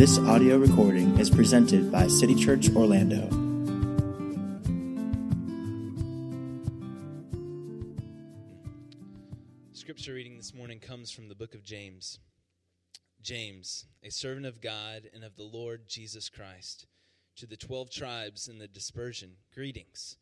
This 0.00 0.18
audio 0.18 0.56
recording 0.56 1.18
is 1.18 1.28
presented 1.28 1.92
by 1.92 2.06
City 2.06 2.34
Church 2.34 2.70
Orlando. 2.74 3.28
Scripture 9.74 10.14
reading 10.14 10.38
this 10.38 10.54
morning 10.54 10.78
comes 10.78 11.10
from 11.10 11.28
the 11.28 11.34
book 11.34 11.54
of 11.54 11.62
James. 11.62 12.18
James, 13.20 13.84
a 14.02 14.08
servant 14.08 14.46
of 14.46 14.62
God 14.62 15.02
and 15.12 15.22
of 15.22 15.36
the 15.36 15.42
Lord 15.42 15.82
Jesus 15.86 16.30
Christ, 16.30 16.86
to 17.36 17.46
the 17.46 17.58
twelve 17.58 17.90
tribes 17.90 18.48
in 18.48 18.56
the 18.56 18.68
dispersion, 18.68 19.32
greetings. 19.54 20.16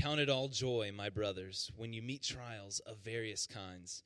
Count 0.00 0.20
it 0.20 0.30
all 0.30 0.46
joy, 0.46 0.92
my 0.96 1.10
brothers, 1.10 1.72
when 1.76 1.92
you 1.92 2.02
meet 2.02 2.22
trials 2.22 2.80
of 2.86 2.98
various 2.98 3.48
kinds, 3.48 4.04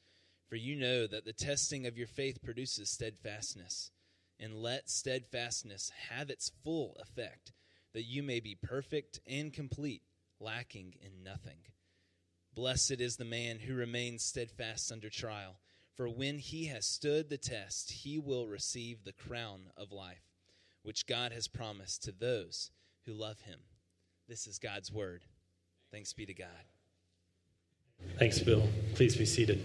for 0.48 0.56
you 0.56 0.74
know 0.74 1.06
that 1.06 1.26
the 1.26 1.34
testing 1.34 1.86
of 1.86 1.98
your 1.98 2.06
faith 2.06 2.42
produces 2.42 2.88
steadfastness 2.88 3.90
and 4.42 4.56
let 4.56 4.90
steadfastness 4.90 5.92
have 6.10 6.28
its 6.28 6.50
full 6.64 6.96
effect, 7.00 7.52
that 7.94 8.02
you 8.02 8.22
may 8.22 8.40
be 8.40 8.56
perfect 8.60 9.20
and 9.26 9.52
complete, 9.52 10.02
lacking 10.40 10.94
in 11.00 11.22
nothing. 11.22 11.58
Blessed 12.54 13.00
is 13.00 13.16
the 13.16 13.24
man 13.24 13.60
who 13.60 13.74
remains 13.74 14.24
steadfast 14.24 14.90
under 14.90 15.08
trial, 15.08 15.60
for 15.94 16.08
when 16.08 16.38
he 16.38 16.66
has 16.66 16.84
stood 16.84 17.30
the 17.30 17.38
test, 17.38 17.92
he 17.92 18.18
will 18.18 18.48
receive 18.48 19.04
the 19.04 19.12
crown 19.12 19.70
of 19.76 19.92
life, 19.92 20.24
which 20.82 21.06
God 21.06 21.32
has 21.32 21.46
promised 21.46 22.02
to 22.02 22.12
those 22.12 22.70
who 23.06 23.12
love 23.12 23.40
him. 23.42 23.60
This 24.28 24.46
is 24.46 24.58
God's 24.58 24.90
word. 24.90 25.22
Thanks 25.92 26.12
be 26.12 26.26
to 26.26 26.34
God. 26.34 26.48
Thanks, 28.18 28.40
Bill. 28.40 28.68
Please 28.94 29.16
be 29.16 29.26
seated. 29.26 29.64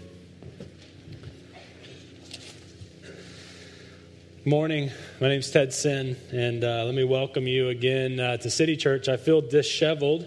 Morning. 4.48 4.90
My 5.20 5.28
name 5.28 5.40
is 5.40 5.50
Ted 5.50 5.74
Sin, 5.74 6.16
and 6.32 6.64
uh, 6.64 6.84
let 6.84 6.94
me 6.94 7.04
welcome 7.04 7.46
you 7.46 7.68
again 7.68 8.18
uh, 8.18 8.38
to 8.38 8.50
City 8.50 8.78
Church. 8.78 9.06
I 9.06 9.18
feel 9.18 9.42
disheveled. 9.42 10.26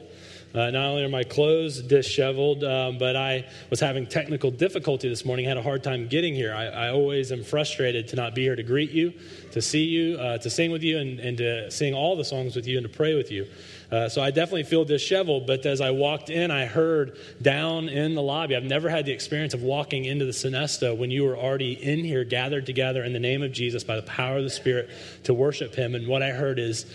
Uh, 0.54 0.70
not 0.70 0.86
only 0.86 1.04
are 1.04 1.10
my 1.10 1.24
clothes 1.24 1.82
disheveled, 1.82 2.64
um, 2.66 2.98
but 2.98 3.16
I 3.16 3.48
was 3.70 3.80
having 3.80 4.06
technical 4.06 4.52
difficulty 4.52 5.08
this 5.08 5.24
morning. 5.24 5.46
I 5.46 5.50
had 5.50 5.58
a 5.58 5.64
hard 5.64 5.82
time 5.82 6.10
getting 6.10 6.36
here. 6.36 6.54
I, 6.54 6.66
I, 6.66 6.90
always 6.90 7.32
am 7.32 7.42
frustrated 7.42 8.10
to 8.10 8.18
not 8.18 8.36
be 8.36 8.42
here 8.42 8.58
to 8.58 8.64
greet 8.64 8.92
you, 8.92 9.14
to 9.52 9.62
see 9.62 9.86
you, 9.86 10.18
uh, 10.18 10.40
to 10.40 10.50
sing 10.50 10.72
with 10.72 10.84
you, 10.84 10.98
and, 10.98 11.20
and 11.22 11.38
to 11.38 11.72
sing 11.72 11.94
all 11.94 12.18
the 12.18 12.26
songs 12.26 12.56
with 12.58 12.68
you, 12.68 12.78
and 12.78 12.86
to 12.86 12.92
pray 12.92 13.16
with 13.16 13.32
you. 13.32 13.48
Uh, 13.92 14.10
so 14.10 14.22
I 14.22 14.32
definitely 14.32 14.64
feel 14.64 14.84
disheveled, 14.84 15.48
but 15.48 15.66
as 15.66 15.80
I 15.80 15.92
walked 15.92 16.30
in, 16.30 16.52
I 16.52 16.66
heard 16.66 17.18
down 17.42 17.88
in 17.88 18.14
the 18.14 18.22
lobby. 18.22 18.56
I've 18.56 18.64
never 18.64 18.90
had 18.90 19.06
the 19.06 19.14
experience 19.14 19.54
of 19.54 19.64
walking 19.64 20.04
into 20.04 20.26
the 20.26 20.32
Sonesta 20.32 20.98
when 20.98 21.12
you 21.12 21.24
were 21.24 21.38
already 21.38 21.74
in 21.74 22.04
here, 22.04 22.26
gathered 22.26 22.66
together 22.66 23.06
in 23.06 23.14
the 23.14 23.20
name 23.20 23.42
of 23.42 23.54
Jesus 23.54 23.86
by 23.86 23.96
the 23.96 24.02
power 24.02 24.38
of 24.38 24.44
the 24.44 24.50
Spirit 24.50 24.90
to 25.24 25.34
worship 25.34 25.76
Him. 25.76 25.96
And 25.96 26.08
what 26.08 26.22
I 26.22 26.32
heard 26.32 26.60
is, 26.60 26.86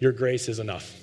Your 0.00 0.12
grace 0.12 0.48
is 0.48 0.58
enough. 0.58 0.99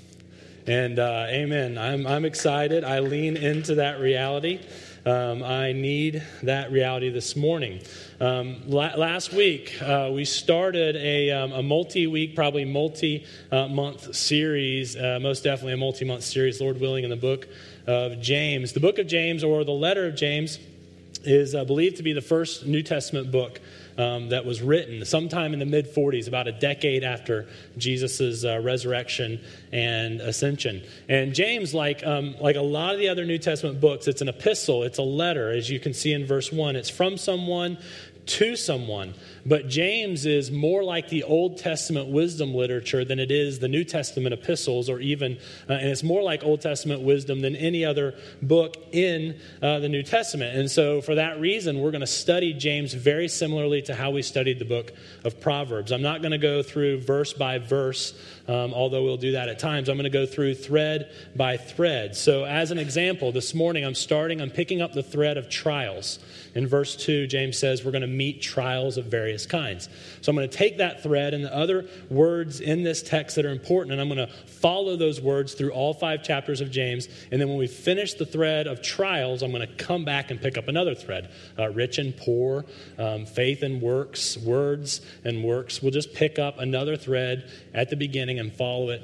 And 0.67 0.99
uh, 0.99 1.27
amen. 1.29 1.77
I'm, 1.77 2.05
I'm 2.05 2.25
excited. 2.25 2.83
I 2.83 2.99
lean 2.99 3.37
into 3.37 3.75
that 3.75 4.01
reality. 4.01 4.59
Um, 5.05 5.41
I 5.41 5.71
need 5.71 6.21
that 6.43 6.73
reality 6.73 7.09
this 7.09 7.37
morning. 7.37 7.79
Um, 8.19 8.57
la- 8.67 8.95
last 8.97 9.31
week, 9.31 9.81
uh, 9.81 10.09
we 10.13 10.25
started 10.25 10.97
a, 10.97 11.31
um, 11.31 11.53
a 11.53 11.63
multi 11.63 12.05
week, 12.05 12.35
probably 12.35 12.65
multi 12.65 13.25
month 13.49 14.13
series, 14.13 14.97
uh, 14.97 15.19
most 15.21 15.45
definitely 15.45 15.71
a 15.71 15.77
multi 15.77 16.03
month 16.03 16.23
series, 16.23 16.59
Lord 16.59 16.81
willing, 16.81 17.05
in 17.05 17.09
the 17.09 17.15
book 17.15 17.47
of 17.85 18.19
James. 18.19 18.73
The 18.73 18.81
book 18.81 18.99
of 18.99 19.07
James, 19.07 19.45
or 19.45 19.63
the 19.63 19.71
letter 19.71 20.05
of 20.05 20.15
James, 20.15 20.59
is 21.23 21.55
uh, 21.55 21.63
believed 21.63 21.95
to 21.97 22.03
be 22.03 22.11
the 22.11 22.21
first 22.21 22.65
New 22.65 22.83
Testament 22.83 23.31
book 23.31 23.61
um, 23.97 24.29
that 24.29 24.45
was 24.45 24.61
written 24.61 25.03
sometime 25.05 25.53
in 25.53 25.59
the 25.59 25.65
mid 25.65 25.93
40s, 25.93 26.27
about 26.27 26.47
a 26.47 26.51
decade 26.51 27.03
after 27.03 27.47
Jesus' 27.77 28.43
uh, 28.43 28.59
resurrection 28.59 29.41
and 29.71 30.21
ascension. 30.21 30.83
And 31.09 31.33
James, 31.33 31.73
like, 31.73 32.05
um, 32.05 32.35
like 32.39 32.55
a 32.55 32.61
lot 32.61 32.93
of 32.93 32.99
the 32.99 33.09
other 33.09 33.25
New 33.25 33.37
Testament 33.37 33.81
books, 33.81 34.07
it's 34.07 34.21
an 34.21 34.29
epistle, 34.29 34.83
it's 34.83 34.99
a 34.99 35.03
letter, 35.03 35.51
as 35.51 35.69
you 35.69 35.79
can 35.79 35.93
see 35.93 36.13
in 36.13 36.25
verse 36.25 36.51
1. 36.51 36.75
It's 36.75 36.89
from 36.89 37.17
someone 37.17 37.77
to 38.27 38.55
someone. 38.55 39.13
But 39.47 39.69
James 39.69 40.25
is 40.25 40.51
more 40.51 40.83
like 40.83 41.07
the 41.07 41.23
Old 41.23 41.57
Testament 41.57 42.09
wisdom 42.09 42.53
literature 42.53 43.05
than 43.05 43.17
it 43.17 43.31
is 43.31 43.59
the 43.59 43.69
New 43.69 43.85
Testament 43.85 44.33
epistles, 44.33 44.89
or 44.89 44.99
even, 44.99 45.37
uh, 45.69 45.73
and 45.73 45.89
it's 45.89 46.03
more 46.03 46.21
like 46.21 46.43
Old 46.43 46.59
Testament 46.59 47.01
wisdom 47.01 47.39
than 47.39 47.55
any 47.55 47.85
other 47.85 48.13
book 48.41 48.75
in 48.91 49.39
uh, 49.61 49.79
the 49.79 49.87
New 49.87 50.03
Testament. 50.03 50.57
And 50.57 50.69
so, 50.69 51.01
for 51.01 51.15
that 51.15 51.39
reason, 51.39 51.79
we're 51.79 51.91
going 51.91 52.01
to 52.01 52.07
study 52.07 52.51
James 52.51 52.93
very 52.93 53.29
similarly 53.29 53.81
to 53.83 53.95
how 53.95 54.11
we 54.11 54.21
studied 54.21 54.59
the 54.59 54.65
book 54.65 54.91
of 55.23 55.39
Proverbs. 55.39 55.93
I'm 55.93 56.01
not 56.01 56.21
going 56.21 56.31
to 56.31 56.37
go 56.37 56.61
through 56.61 56.99
verse 56.99 57.31
by 57.31 57.57
verse, 57.57 58.19
um, 58.49 58.73
although 58.73 59.03
we'll 59.03 59.15
do 59.15 59.31
that 59.31 59.47
at 59.47 59.59
times. 59.59 59.87
I'm 59.87 59.95
going 59.95 60.03
to 60.03 60.09
go 60.09 60.25
through 60.25 60.55
thread 60.55 61.09
by 61.37 61.55
thread. 61.55 62.17
So, 62.17 62.43
as 62.43 62.71
an 62.71 62.79
example, 62.79 63.31
this 63.31 63.53
morning 63.53 63.85
I'm 63.85 63.95
starting, 63.95 64.41
I'm 64.41 64.51
picking 64.51 64.81
up 64.81 64.91
the 64.91 65.03
thread 65.03 65.37
of 65.37 65.49
trials. 65.49 66.19
In 66.53 66.67
verse 66.67 66.95
2, 66.95 67.27
James 67.27 67.57
says 67.57 67.85
we're 67.85 67.91
going 67.91 68.01
to 68.01 68.07
meet 68.07 68.41
trials 68.41 68.97
of 68.97 69.05
various 69.05 69.36
kinds. 69.45 69.89
So 70.21 70.29
I'm 70.29 70.35
going 70.35 70.49
to 70.49 70.57
take 70.57 70.77
that 70.77 71.03
thread 71.03 71.33
and 71.33 71.43
the 71.43 71.55
other 71.55 71.85
words 72.09 72.59
in 72.59 72.83
this 72.83 73.01
text 73.01 73.35
that 73.35 73.45
are 73.45 73.51
important, 73.51 73.93
and 73.93 74.01
I'm 74.01 74.09
going 74.09 74.27
to 74.27 74.33
follow 74.45 74.95
those 74.95 75.21
words 75.21 75.53
through 75.53 75.71
all 75.71 75.93
five 75.93 76.23
chapters 76.23 76.61
of 76.61 76.71
James. 76.71 77.07
And 77.31 77.39
then 77.39 77.47
when 77.47 77.57
we 77.57 77.67
finish 77.67 78.13
the 78.13 78.25
thread 78.25 78.67
of 78.67 78.81
trials, 78.81 79.43
I'm 79.43 79.51
going 79.51 79.67
to 79.67 79.75
come 79.75 80.05
back 80.05 80.31
and 80.31 80.41
pick 80.41 80.57
up 80.57 80.67
another 80.67 80.95
thread 80.95 81.29
uh, 81.57 81.69
rich 81.69 81.97
and 81.97 82.15
poor, 82.15 82.65
um, 82.97 83.25
faith 83.25 83.63
and 83.63 83.81
works, 83.81 84.37
words 84.37 85.01
and 85.23 85.43
works. 85.43 85.81
We'll 85.81 85.91
just 85.91 86.13
pick 86.13 86.39
up 86.39 86.59
another 86.59 86.95
thread 86.95 87.49
at 87.73 87.89
the 87.89 87.95
beginning 87.95 88.39
and 88.39 88.51
follow 88.53 88.89
it 88.89 89.01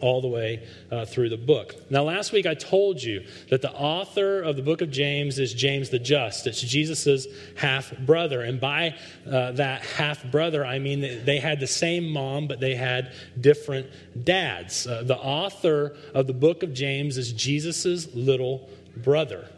all 0.00 0.20
the 0.20 0.28
way 0.28 0.66
uh, 0.90 1.04
through 1.04 1.28
the 1.28 1.36
book. 1.36 1.74
Now, 1.90 2.04
last 2.04 2.32
week 2.32 2.46
I 2.46 2.54
told 2.54 3.02
you 3.02 3.24
that 3.50 3.62
the 3.62 3.72
author 3.72 4.42
of 4.42 4.56
the 4.56 4.62
book 4.62 4.80
of 4.80 4.90
James 4.90 5.38
is 5.38 5.54
James 5.54 5.90
the 5.90 5.98
Just. 5.98 6.46
It's 6.46 6.60
Jesus' 6.60 7.26
half 7.56 7.96
brother. 7.98 8.42
And 8.42 8.60
by 8.60 8.94
uh, 9.26 9.52
that 9.52 9.82
half 9.82 10.24
brother, 10.30 10.64
I 10.64 10.78
mean 10.78 11.24
they 11.24 11.38
had 11.38 11.60
the 11.60 11.66
same 11.66 12.08
mom, 12.08 12.48
but 12.48 12.60
they 12.60 12.74
had 12.74 13.12
different 13.40 13.88
dads. 14.24 14.86
Uh, 14.86 15.02
the 15.04 15.16
author 15.16 15.96
of 16.14 16.26
the 16.26 16.34
book 16.34 16.62
of 16.62 16.72
James 16.72 17.16
is 17.18 17.32
Jesus' 17.32 18.14
little 18.14 18.68
brother. 18.96 19.48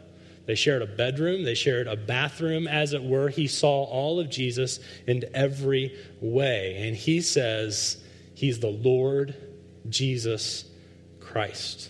They 0.45 0.55
shared 0.55 0.81
a 0.81 0.87
bedroom, 0.87 1.43
they 1.43 1.53
shared 1.53 1.87
a 1.87 1.95
bathroom, 1.95 2.67
as 2.67 2.93
it 2.93 3.03
were. 3.03 3.29
He 3.29 3.47
saw 3.47 3.83
all 3.83 4.19
of 4.19 4.29
Jesus 4.29 4.79
in 5.07 5.23
every 5.33 5.95
way. 6.19 6.75
And 6.79 6.95
he 6.95 7.21
says, 7.21 8.03
He's 8.33 8.59
the 8.59 8.67
Lord 8.67 9.35
Jesus 9.89 10.65
Christ. 11.19 11.89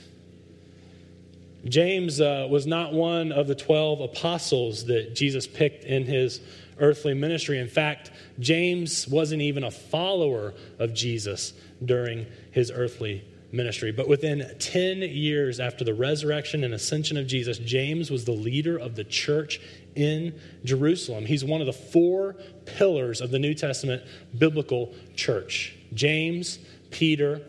James 1.66 2.20
uh, 2.20 2.48
was 2.50 2.66
not 2.66 2.94
one 2.94 3.32
of 3.32 3.48
the 3.48 3.56
12 3.56 4.02
apostles 4.02 4.86
that 4.86 5.14
Jesus 5.16 5.46
picked 5.46 5.84
in 5.84 6.06
his 6.06 6.42
earthly 6.80 7.14
ministry. 7.14 7.60
In 7.60 7.68
fact, 7.68 8.12
James 8.40 9.08
wasn't 9.08 9.42
even 9.42 9.64
a 9.64 9.72
follower 9.72 10.54
of 10.80 10.94
Jesus 10.94 11.54
during 11.86 12.26
his 12.52 12.72
earthly 12.72 13.24
ministry. 13.52 13.92
But 13.92 14.08
within 14.08 14.50
10 14.60 15.02
years 15.02 15.60
after 15.60 15.84
the 15.84 15.94
resurrection 15.94 16.64
and 16.64 16.74
ascension 16.74 17.18
of 17.18 17.28
Jesus, 17.28 17.58
James 17.60 18.10
was 18.10 18.26
the 18.26 18.32
leader 18.32 18.78
of 18.78 18.96
the 18.96 19.04
church 19.04 19.60
in 19.96 20.40
Jerusalem. 20.64 21.26
He's 21.26 21.44
one 21.44 21.62
of 21.62 21.68
the 21.68 21.74
four 21.74 22.38
pillars 22.66 23.22
of 23.22 23.32
the 23.32 23.40
New 23.40 23.54
Testament 23.54 24.04
biblical 24.38 24.94
church 25.16 25.76
James, 25.94 26.60
Peter, 26.90 27.42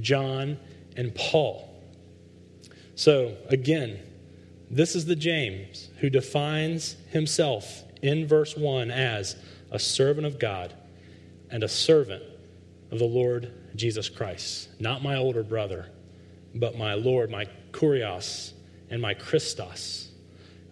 John, 0.00 0.58
and 0.96 1.14
Paul. 1.14 1.68
So, 2.94 3.36
again, 3.48 3.98
this 4.70 4.94
is 4.94 5.04
the 5.04 5.16
James 5.16 5.88
who 5.98 6.10
defines 6.10 6.96
himself 7.08 7.82
in 8.02 8.26
verse 8.26 8.56
1 8.56 8.90
as 8.90 9.36
a 9.70 9.78
servant 9.78 10.26
of 10.26 10.38
God 10.38 10.74
and 11.50 11.62
a 11.62 11.68
servant 11.68 12.22
of 12.90 12.98
the 12.98 13.04
Lord 13.04 13.52
Jesus 13.74 14.08
Christ. 14.08 14.68
Not 14.78 15.02
my 15.02 15.16
older 15.16 15.42
brother, 15.42 15.86
but 16.54 16.76
my 16.76 16.94
Lord, 16.94 17.30
my 17.30 17.46
Kurios, 17.72 18.52
and 18.90 19.00
my 19.00 19.14
Christos. 19.14 20.09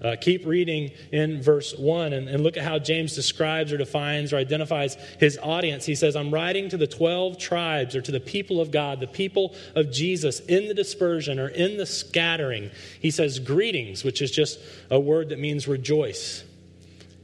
Uh, 0.03 0.15
keep 0.21 0.47
reading 0.47 0.91
in 1.11 1.43
verse 1.43 1.75
1 1.77 2.12
and, 2.12 2.29
and 2.29 2.45
look 2.45 2.56
at 2.56 2.62
how 2.62 2.79
James 2.79 3.15
describes 3.15 3.73
or 3.73 3.77
defines 3.77 4.33
or 4.33 4.37
identifies 4.37 4.97
his 5.19 5.39
audience. 5.43 5.85
He 5.85 5.97
says, 5.97 6.15
I'm 6.15 6.33
writing 6.33 6.69
to 6.69 6.77
the 6.77 6.87
12 6.87 7.37
tribes 7.39 7.97
or 7.97 8.00
to 8.03 8.12
the 8.12 8.21
people 8.21 8.61
of 8.61 8.71
God, 8.71 9.00
the 9.00 9.09
people 9.09 9.55
of 9.75 9.91
Jesus 9.91 10.41
in 10.41 10.69
the 10.69 10.75
dispersion 10.75 11.41
or 11.41 11.49
in 11.49 11.79
the 11.79 11.87
scattering. 11.87 12.71
He 13.00 13.11
says, 13.11 13.41
Greetings, 13.41 14.05
which 14.05 14.23
is 14.23 14.31
just 14.31 14.61
a 14.91 15.00
word 15.00 15.31
that 15.31 15.39
means 15.41 15.67
rejoice. 15.67 16.45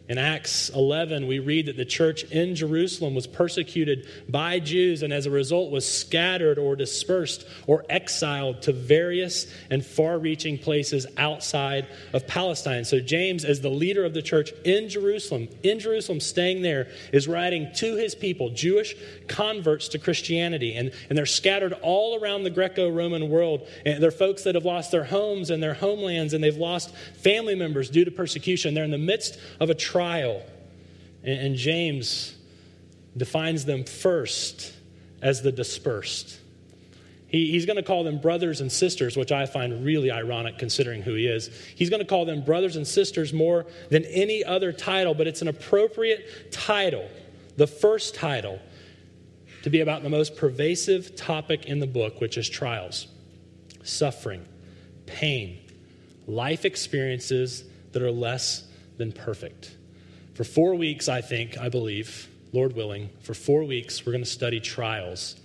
In 0.07 0.19
Acts 0.19 0.69
11, 0.69 1.27
we 1.27 1.39
read 1.39 1.65
that 1.65 1.79
the 1.79 1.85
church 1.87 2.25
in 2.25 2.55
Jerusalem 2.55 3.15
was 3.15 3.27
persecuted 3.27 4.07
by 4.29 4.61
Jews 4.61 5.03
and 5.03 5.15
as 5.15 5.25
a 5.25 5.31
result 5.31 5.71
was 5.71 5.91
scattered 5.91 6.59
or 6.59 6.77
dispersed 6.77 7.47
or 7.67 7.87
exiled 7.89 8.61
to 8.63 8.75
various 8.75 9.47
and 9.71 9.85
far 9.85 10.19
reaching 10.19 10.59
places 10.59 11.07
outside 11.17 11.87
of 12.13 12.27
Palestine. 12.27 12.85
So, 12.85 13.01
James, 13.01 13.47
as 13.47 13.63
the 13.63 13.71
leader 13.71 14.05
of 14.05 14.13
the 14.13 14.21
church 14.21 14.53
in 14.67 14.91
Jerusalem, 14.91 15.49
in 15.63 15.81
Jerusalem, 15.81 16.21
staying 16.21 16.61
there, 16.61 16.89
is 17.11 17.27
writing 17.27 17.71
to 17.77 17.97
his 17.97 18.15
people, 18.15 18.51
Jewish 18.51 18.95
converts 19.27 19.89
to 19.89 19.99
Christianity. 19.99 20.75
And, 20.75 20.93
and 21.09 21.17
they're 21.17 21.25
scattered 21.25 21.73
all 21.81 22.21
around 22.21 22.43
the 22.43 22.51
Greco 22.51 22.91
Roman 22.91 23.31
world. 23.31 23.67
And 23.87 24.03
they're 24.03 24.11
folks 24.11 24.43
that 24.43 24.55
have 24.55 24.67
lost 24.67 24.91
their 24.91 25.05
homes 25.05 25.49
and 25.49 25.63
their 25.63 25.73
homelands 25.73 26.35
and 26.35 26.45
they've 26.45 26.55
lost 26.55 26.95
family 27.17 27.55
members 27.55 27.89
due 27.89 28.05
to 28.05 28.11
persecution. 28.11 28.75
They're 28.75 28.85
in 28.85 28.91
the 28.91 28.99
midst 28.99 29.39
of 29.61 29.71
a 29.71 29.75
trial. 29.95 30.43
And, 31.23 31.39
and 31.39 31.57
James 31.57 32.35
defines 33.17 33.65
them 33.65 33.85
first 33.85 34.75
as 35.23 35.43
the 35.43 35.53
dispersed. 35.53 36.41
He, 37.29 37.53
he's 37.53 37.65
going 37.65 37.77
to 37.77 37.83
call 37.83 38.03
them 38.03 38.21
brothers 38.21 38.61
and 38.61 38.71
sisters, 38.71 39.17
which 39.17 39.31
I 39.31 39.47
find 39.47 39.85
really 39.85 40.11
ironic 40.11 40.59
considering 40.59 41.03
who 41.03 41.15
he 41.15 41.29
is. 41.29 41.49
He's 41.77 41.91
going 41.91 42.01
to 42.01 42.07
call 42.07 42.25
them 42.25 42.45
brothers 42.45 42.75
and 42.75 42.85
sisters 42.85 43.33
more 43.33 43.67
than 43.89 44.05
any 44.07 44.43
other 44.43 44.73
title, 44.73 45.15
but 45.15 45.29
it's 45.29 45.43
an 45.43 45.49
appropriate 45.49 46.51
title, 46.51 47.09
the 47.57 47.69
first 47.69 48.17
title, 48.17 48.59
to 49.63 49.71
be 49.71 49.81
about 49.81 50.03
the 50.03 50.11
most 50.11 50.37
pervasive 50.37 51.15
topic 51.15 51.67
in 51.67 51.79
the 51.79 51.87
book, 51.87 52.21
which 52.21 52.37
is 52.37 52.49
trials, 52.49 53.07
suffering, 53.85 54.45
pain, 55.07 55.59
life 56.27 56.65
experiences 56.65 57.65
that 57.93 58.03
are 58.03 58.11
less 58.11 58.67
than 58.99 59.13
perfect. 59.13 59.77
For 60.35 60.43
four 60.43 60.75
weeks, 60.75 61.09
I 61.09 61.21
think, 61.21 61.59
I 61.59 61.69
believe, 61.69 62.29
Lord 62.53 62.75
willing, 62.75 63.09
for 63.21 63.35
four 63.35 63.63
weeks, 63.63 64.05
we're 64.05 64.11
going 64.11 64.25
to 64.25 64.29
study 64.29 64.59
trials. 64.59 65.37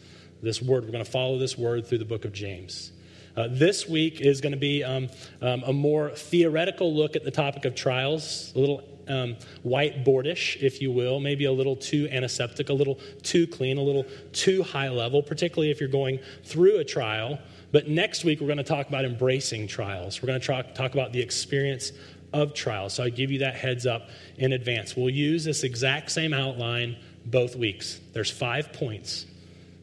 This 0.42 0.64
word, 0.64 0.84
we're 0.84 0.92
going 0.92 1.06
to 1.06 1.12
follow 1.12 1.38
this 1.38 1.56
word 1.56 1.86
through 1.86 2.00
the 2.00 2.06
book 2.06 2.26
of 2.26 2.34
James. 2.34 2.92
Uh, 3.38 3.48
this 3.52 3.88
week 3.88 4.20
is 4.20 4.42
going 4.42 4.52
to 4.52 4.58
be 4.58 4.84
um, 4.84 5.08
um, 5.44 5.62
a 5.68 5.72
more 5.72 6.10
theoretical 6.10 6.92
look 6.92 7.16
at 7.16 7.24
the 7.24 7.30
topic 7.30 7.66
of 7.66 7.76
trials, 7.76 8.52
a 8.56 8.60
little 8.60 8.84
um, 9.08 9.36
whiteboardish, 9.64 10.60
if 10.60 10.82
you 10.82 10.92
will, 10.92 11.20
maybe 11.20 11.46
a 11.46 11.52
little 11.52 11.76
too 11.76 12.10
antiseptic, 12.12 12.70
a 12.70 12.74
little 12.74 13.00
too 13.22 13.46
clean, 13.46 13.78
a 13.78 13.84
little 13.84 14.06
too 14.34 14.64
high 14.64 14.90
level, 14.90 15.22
particularly 15.22 15.70
if 15.70 15.80
you're 15.80 15.88
going 15.88 16.20
through 16.44 16.80
a 16.80 16.84
trial. 16.84 17.38
But 17.72 17.88
next 17.88 18.24
week, 18.24 18.42
we're 18.42 18.48
going 18.48 18.58
to 18.58 18.64
talk 18.64 18.88
about 18.88 19.06
embracing 19.06 19.68
trials. 19.68 20.20
We're 20.20 20.28
going 20.28 20.42
to 20.42 20.48
talk, 20.48 20.74
talk 20.74 20.94
about 20.94 21.14
the 21.14 21.22
experience 21.22 21.92
of 22.34 22.54
trials. 22.54 22.94
So 22.94 23.04
I 23.04 23.10
give 23.10 23.32
you 23.32 23.40
that 23.40 23.56
heads 23.56 23.86
up 23.86 24.10
in 24.38 24.54
advance. 24.54 24.96
We'll 24.96 25.10
use 25.10 25.44
this 25.44 25.64
exact 25.64 26.12
same 26.12 26.34
outline 26.34 26.98
both 27.26 27.56
weeks. 27.56 28.00
There's 28.14 28.32
five 28.32 28.74
points, 28.74 29.26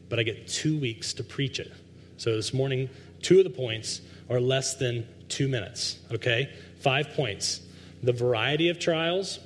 but 0.09 0.19
I 0.19 0.23
get 0.23 0.47
two 0.47 0.77
weeks 0.79 1.13
to 1.15 1.23
preach 1.23 1.59
it. 1.59 1.71
So 2.17 2.35
this 2.35 2.53
morning, 2.53 2.89
two 3.21 3.39
of 3.39 3.43
the 3.43 3.49
points 3.49 4.01
are 4.29 4.39
less 4.39 4.75
than 4.75 5.07
two 5.29 5.47
minutes, 5.47 5.99
okay? 6.11 6.51
Five 6.81 7.09
points 7.11 7.61
the 8.03 8.13
variety 8.13 8.69
of 8.69 8.79
trials, 8.79 9.39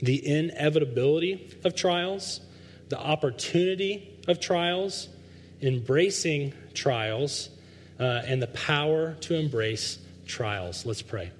the 0.00 0.26
inevitability 0.26 1.50
of 1.64 1.74
trials, 1.74 2.40
the 2.88 2.98
opportunity 2.98 4.16
of 4.28 4.38
trials, 4.38 5.08
embracing 5.60 6.52
trials, 6.72 7.48
uh, 7.98 8.22
and 8.26 8.40
the 8.40 8.46
power 8.48 9.14
to 9.20 9.34
embrace 9.34 9.98
trials. 10.26 10.86
Let's 10.86 11.02
pray. 11.02 11.30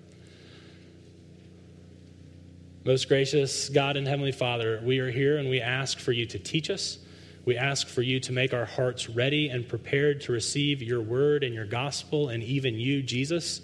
Most 2.86 3.08
gracious 3.08 3.70
God 3.70 3.96
and 3.96 4.06
Heavenly 4.06 4.30
Father, 4.30 4.78
we 4.84 4.98
are 4.98 5.10
here 5.10 5.38
and 5.38 5.48
we 5.48 5.62
ask 5.62 5.98
for 5.98 6.12
you 6.12 6.26
to 6.26 6.38
teach 6.38 6.68
us. 6.68 6.98
We 7.46 7.56
ask 7.56 7.88
for 7.88 8.02
you 8.02 8.20
to 8.20 8.32
make 8.32 8.52
our 8.52 8.66
hearts 8.66 9.08
ready 9.08 9.48
and 9.48 9.66
prepared 9.66 10.20
to 10.22 10.32
receive 10.32 10.82
your 10.82 11.00
word 11.00 11.44
and 11.44 11.54
your 11.54 11.64
gospel 11.64 12.28
and 12.28 12.42
even 12.42 12.74
you, 12.74 13.02
Jesus. 13.02 13.62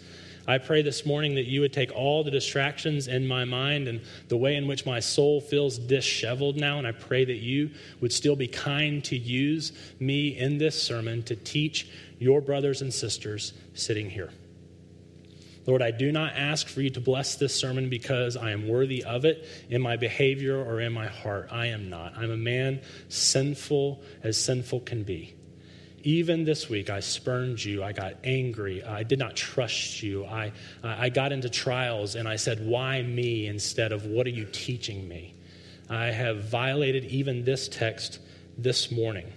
I 0.49 0.57
pray 0.57 0.81
this 0.81 1.05
morning 1.05 1.35
that 1.35 1.45
you 1.45 1.61
would 1.61 1.73
take 1.75 1.93
all 1.95 2.25
the 2.25 2.31
distractions 2.31 3.09
in 3.09 3.27
my 3.27 3.45
mind 3.45 3.89
and 3.89 4.01
the 4.29 4.39
way 4.39 4.57
in 4.57 4.67
which 4.67 4.87
my 4.87 5.01
soul 5.01 5.43
feels 5.43 5.77
disheveled 5.77 6.57
now, 6.57 6.79
and 6.79 6.87
I 6.87 6.93
pray 6.93 7.27
that 7.27 7.41
you 7.41 7.73
would 8.01 8.15
still 8.15 8.37
be 8.37 8.49
kind 8.49 9.05
to 9.05 9.19
use 9.19 9.73
me 10.01 10.29
in 10.39 10.57
this 10.57 10.83
sermon 10.83 11.23
to 11.25 11.37
teach 11.37 11.89
your 12.19 12.41
brothers 12.41 12.81
and 12.81 12.93
sisters 12.93 13.53
sitting 13.75 14.09
here. 14.09 14.31
Lord, 15.71 15.83
I 15.83 15.93
do 15.93 16.11
not 16.11 16.33
ask 16.35 16.67
for 16.67 16.81
you 16.81 16.91
to 16.91 17.01
bless 17.01 17.37
this 17.37 17.55
sermon 17.55 17.89
because 17.89 18.37
I 18.37 18.51
am 18.51 18.67
worthy 18.67 19.05
of 19.05 19.25
it 19.25 19.47
in 19.69 19.81
my 19.81 19.97
behavior 19.97 20.61
or 20.61 20.81
in 20.81 20.93
my 20.93 21.07
heart. 21.07 21.47
I 21.53 21.67
am 21.67 21.89
not. 21.89 22.13
I'm 22.17 22.33
a 22.33 22.37
man 22.37 22.81
sinful 23.09 24.03
as 24.25 24.37
sinful 24.37 24.81
can 24.81 25.05
be. 25.05 25.33
Even 26.03 26.43
this 26.43 26.69
week, 26.69 26.91
I 26.91 26.99
spurned 26.99 27.65
you. 27.65 27.85
I 27.85 27.93
got 27.93 28.15
angry. 28.25 28.83
I 28.83 29.05
did 29.05 29.21
not 29.21 29.37
trust 29.37 30.03
you. 30.03 30.25
I, 30.25 30.51
I 30.83 31.09
got 31.09 31.31
into 31.31 31.49
trials 31.49 32.17
and 32.17 32.27
I 32.27 32.35
said, 32.35 32.67
Why 32.67 33.01
me 33.03 33.47
instead 33.47 33.93
of 33.93 34.07
what 34.07 34.27
are 34.27 34.31
you 34.31 34.47
teaching 34.47 35.07
me? 35.07 35.37
I 35.89 36.07
have 36.07 36.47
violated 36.47 37.05
even 37.05 37.45
this 37.45 37.69
text 37.69 38.19
this 38.59 38.91
morning. 38.91 39.33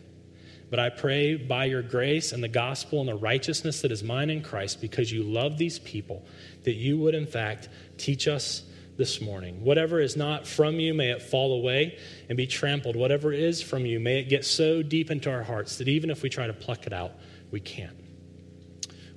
But 0.74 0.80
I 0.80 0.90
pray 0.90 1.36
by 1.36 1.66
your 1.66 1.84
grace 1.84 2.32
and 2.32 2.44
the 2.44 2.48
gospel 2.48 3.00
and 3.00 3.08
the 3.08 3.14
righteousness 3.14 3.82
that 3.84 3.92
is 3.92 4.02
mine 4.02 4.32
in 4.32 4.42
Christ, 4.42 4.82
because 4.82 5.12
you 5.12 5.22
love 5.22 5.60
these 5.60 5.78
people, 5.78 6.26
that 6.64 6.74
you 6.74 6.98
would, 6.98 7.14
in 7.14 7.28
fact, 7.28 7.70
teach 8.00 8.28
us 8.28 8.64
this 8.98 9.22
morning. 9.22 9.64
Whatever 9.64 10.00
is 10.00 10.18
not 10.18 10.48
from 10.48 10.80
you, 10.80 10.96
may 10.96 11.12
it 11.12 11.22
fall 11.22 11.54
away 11.54 12.00
and 12.28 12.36
be 12.36 12.48
trampled. 12.48 12.96
Whatever 12.96 13.32
is 13.32 13.62
from 13.62 13.86
you, 13.86 14.00
may 14.00 14.18
it 14.18 14.30
get 14.30 14.46
so 14.46 14.82
deep 14.82 15.12
into 15.12 15.30
our 15.30 15.44
hearts 15.44 15.78
that 15.78 15.88
even 15.88 16.10
if 16.10 16.24
we 16.24 16.30
try 16.30 16.48
to 16.48 16.54
pluck 16.54 16.88
it 16.88 16.92
out, 16.92 17.12
we 17.52 17.60
can't. 17.60 17.96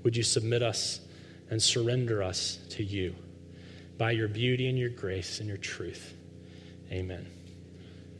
Would 0.02 0.14
you 0.14 0.24
submit 0.24 0.62
us 0.62 1.00
and 1.48 1.62
surrender 1.62 2.22
us 2.22 2.58
to 2.72 2.84
you 2.84 3.14
by 3.96 4.10
your 4.10 4.28
beauty 4.28 4.68
and 4.68 4.78
your 4.78 4.90
grace 4.90 5.40
and 5.40 5.48
your 5.48 5.56
truth? 5.56 6.12
Amen. 6.92 7.26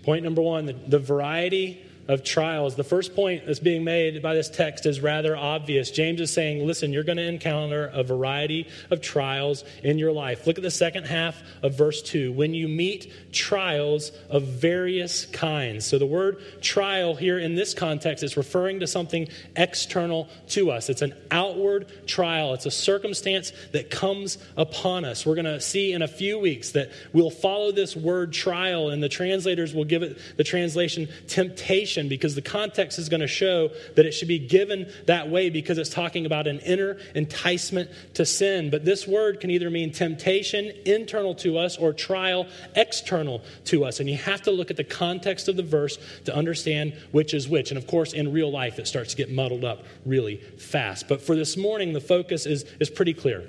Point 0.04 0.24
number 0.24 0.40
one 0.40 0.64
the, 0.64 0.72
the 0.72 0.98
variety 0.98 1.82
of 2.08 2.22
trials. 2.22 2.76
The 2.76 2.84
first 2.84 3.14
point 3.14 3.46
that's 3.46 3.58
being 3.58 3.84
made 3.84 4.22
by 4.22 4.34
this 4.34 4.48
text 4.48 4.86
is 4.86 5.00
rather 5.00 5.36
obvious. 5.36 5.90
James 5.90 6.20
is 6.20 6.32
saying, 6.32 6.66
listen, 6.66 6.92
you're 6.92 7.02
going 7.02 7.16
to 7.16 7.24
encounter 7.24 7.90
a 7.92 8.02
variety 8.02 8.68
of 8.90 9.00
trials 9.00 9.64
in 9.82 9.98
your 9.98 10.12
life. 10.12 10.46
Look 10.46 10.58
at 10.58 10.62
the 10.62 10.70
second 10.70 11.04
half 11.04 11.42
of 11.62 11.76
verse 11.76 12.02
2. 12.02 12.32
When 12.32 12.54
you 12.54 12.68
meet 12.68 13.32
trials 13.32 14.12
of 14.30 14.44
various 14.44 15.26
kinds. 15.26 15.86
So 15.86 15.98
the 15.98 16.06
word 16.06 16.38
trial 16.60 17.14
here 17.14 17.38
in 17.38 17.54
this 17.54 17.74
context 17.74 18.22
is 18.22 18.36
referring 18.36 18.80
to 18.80 18.86
something 18.86 19.28
external 19.56 20.28
to 20.48 20.70
us. 20.70 20.88
It's 20.88 21.02
an 21.02 21.14
outward 21.30 22.06
trial, 22.06 22.54
it's 22.54 22.66
a 22.66 22.70
circumstance 22.70 23.52
that 23.72 23.90
comes 23.90 24.38
upon 24.56 25.04
us. 25.04 25.26
We're 25.26 25.34
going 25.34 25.46
to 25.46 25.60
see 25.60 25.92
in 25.92 26.02
a 26.02 26.08
few 26.08 26.38
weeks 26.38 26.72
that 26.72 26.90
we'll 27.12 27.30
follow 27.30 27.72
this 27.72 27.96
word 27.96 28.32
trial, 28.32 28.90
and 28.90 29.02
the 29.02 29.08
translators 29.08 29.74
will 29.74 29.84
give 29.84 30.02
it 30.02 30.18
the 30.36 30.44
translation 30.44 31.08
temptation 31.26 31.95
because 32.04 32.34
the 32.34 32.42
context 32.42 32.98
is 32.98 33.08
going 33.08 33.20
to 33.20 33.26
show 33.26 33.70
that 33.94 34.04
it 34.04 34.12
should 34.12 34.28
be 34.28 34.38
given 34.38 34.90
that 35.06 35.28
way 35.28 35.50
because 35.50 35.78
it's 35.78 35.90
talking 35.90 36.26
about 36.26 36.46
an 36.46 36.60
inner 36.60 36.98
enticement 37.14 37.90
to 38.14 38.26
sin. 38.26 38.70
But 38.70 38.84
this 38.84 39.06
word 39.06 39.40
can 39.40 39.50
either 39.50 39.70
mean 39.70 39.92
temptation 39.92 40.72
internal 40.84 41.34
to 41.36 41.58
us 41.58 41.76
or 41.76 41.92
trial 41.92 42.46
external 42.74 43.42
to 43.66 43.84
us. 43.84 44.00
And 44.00 44.08
you 44.08 44.16
have 44.16 44.42
to 44.42 44.50
look 44.50 44.70
at 44.70 44.76
the 44.76 44.84
context 44.84 45.48
of 45.48 45.56
the 45.56 45.62
verse 45.62 45.98
to 46.26 46.34
understand 46.34 46.94
which 47.12 47.34
is 47.34 47.48
which. 47.48 47.70
And 47.70 47.78
of 47.78 47.86
course, 47.86 48.12
in 48.12 48.32
real 48.32 48.50
life, 48.50 48.78
it 48.78 48.86
starts 48.86 49.12
to 49.12 49.16
get 49.16 49.30
muddled 49.30 49.64
up 49.64 49.84
really 50.04 50.36
fast. 50.58 51.08
But 51.08 51.22
for 51.22 51.34
this 51.34 51.56
morning, 51.56 51.92
the 51.92 52.00
focus 52.00 52.46
is, 52.46 52.64
is 52.80 52.90
pretty 52.90 53.14
clear. 53.14 53.48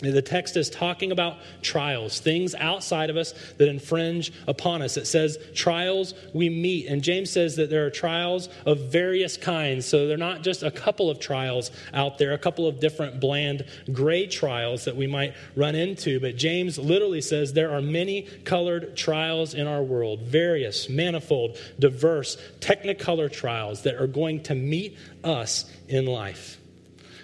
The 0.00 0.22
text 0.22 0.56
is 0.56 0.70
talking 0.70 1.12
about 1.12 1.36
trials, 1.60 2.20
things 2.20 2.54
outside 2.54 3.10
of 3.10 3.16
us 3.18 3.34
that 3.58 3.68
infringe 3.68 4.32
upon 4.48 4.80
us. 4.80 4.96
It 4.96 5.06
says 5.06 5.38
trials 5.54 6.14
we 6.32 6.48
meet. 6.48 6.86
And 6.86 7.02
James 7.02 7.30
says 7.30 7.56
that 7.56 7.68
there 7.68 7.84
are 7.84 7.90
trials 7.90 8.48
of 8.64 8.78
various 8.90 9.36
kinds. 9.36 9.84
So 9.84 10.06
they're 10.06 10.16
not 10.16 10.42
just 10.42 10.62
a 10.62 10.70
couple 10.70 11.10
of 11.10 11.20
trials 11.20 11.70
out 11.92 12.16
there, 12.16 12.32
a 12.32 12.38
couple 12.38 12.66
of 12.66 12.80
different 12.80 13.20
bland 13.20 13.66
gray 13.92 14.26
trials 14.26 14.86
that 14.86 14.96
we 14.96 15.06
might 15.06 15.34
run 15.54 15.74
into. 15.74 16.18
But 16.18 16.36
James 16.36 16.78
literally 16.78 17.20
says 17.20 17.52
there 17.52 17.72
are 17.72 17.82
many 17.82 18.22
colored 18.44 18.96
trials 18.96 19.52
in 19.52 19.66
our 19.66 19.82
world, 19.82 20.22
various, 20.22 20.88
manifold, 20.88 21.58
diverse, 21.78 22.38
technicolor 22.60 23.30
trials 23.30 23.82
that 23.82 23.96
are 23.96 24.06
going 24.06 24.42
to 24.44 24.54
meet 24.54 24.96
us 25.22 25.70
in 25.88 26.06
life. 26.06 26.59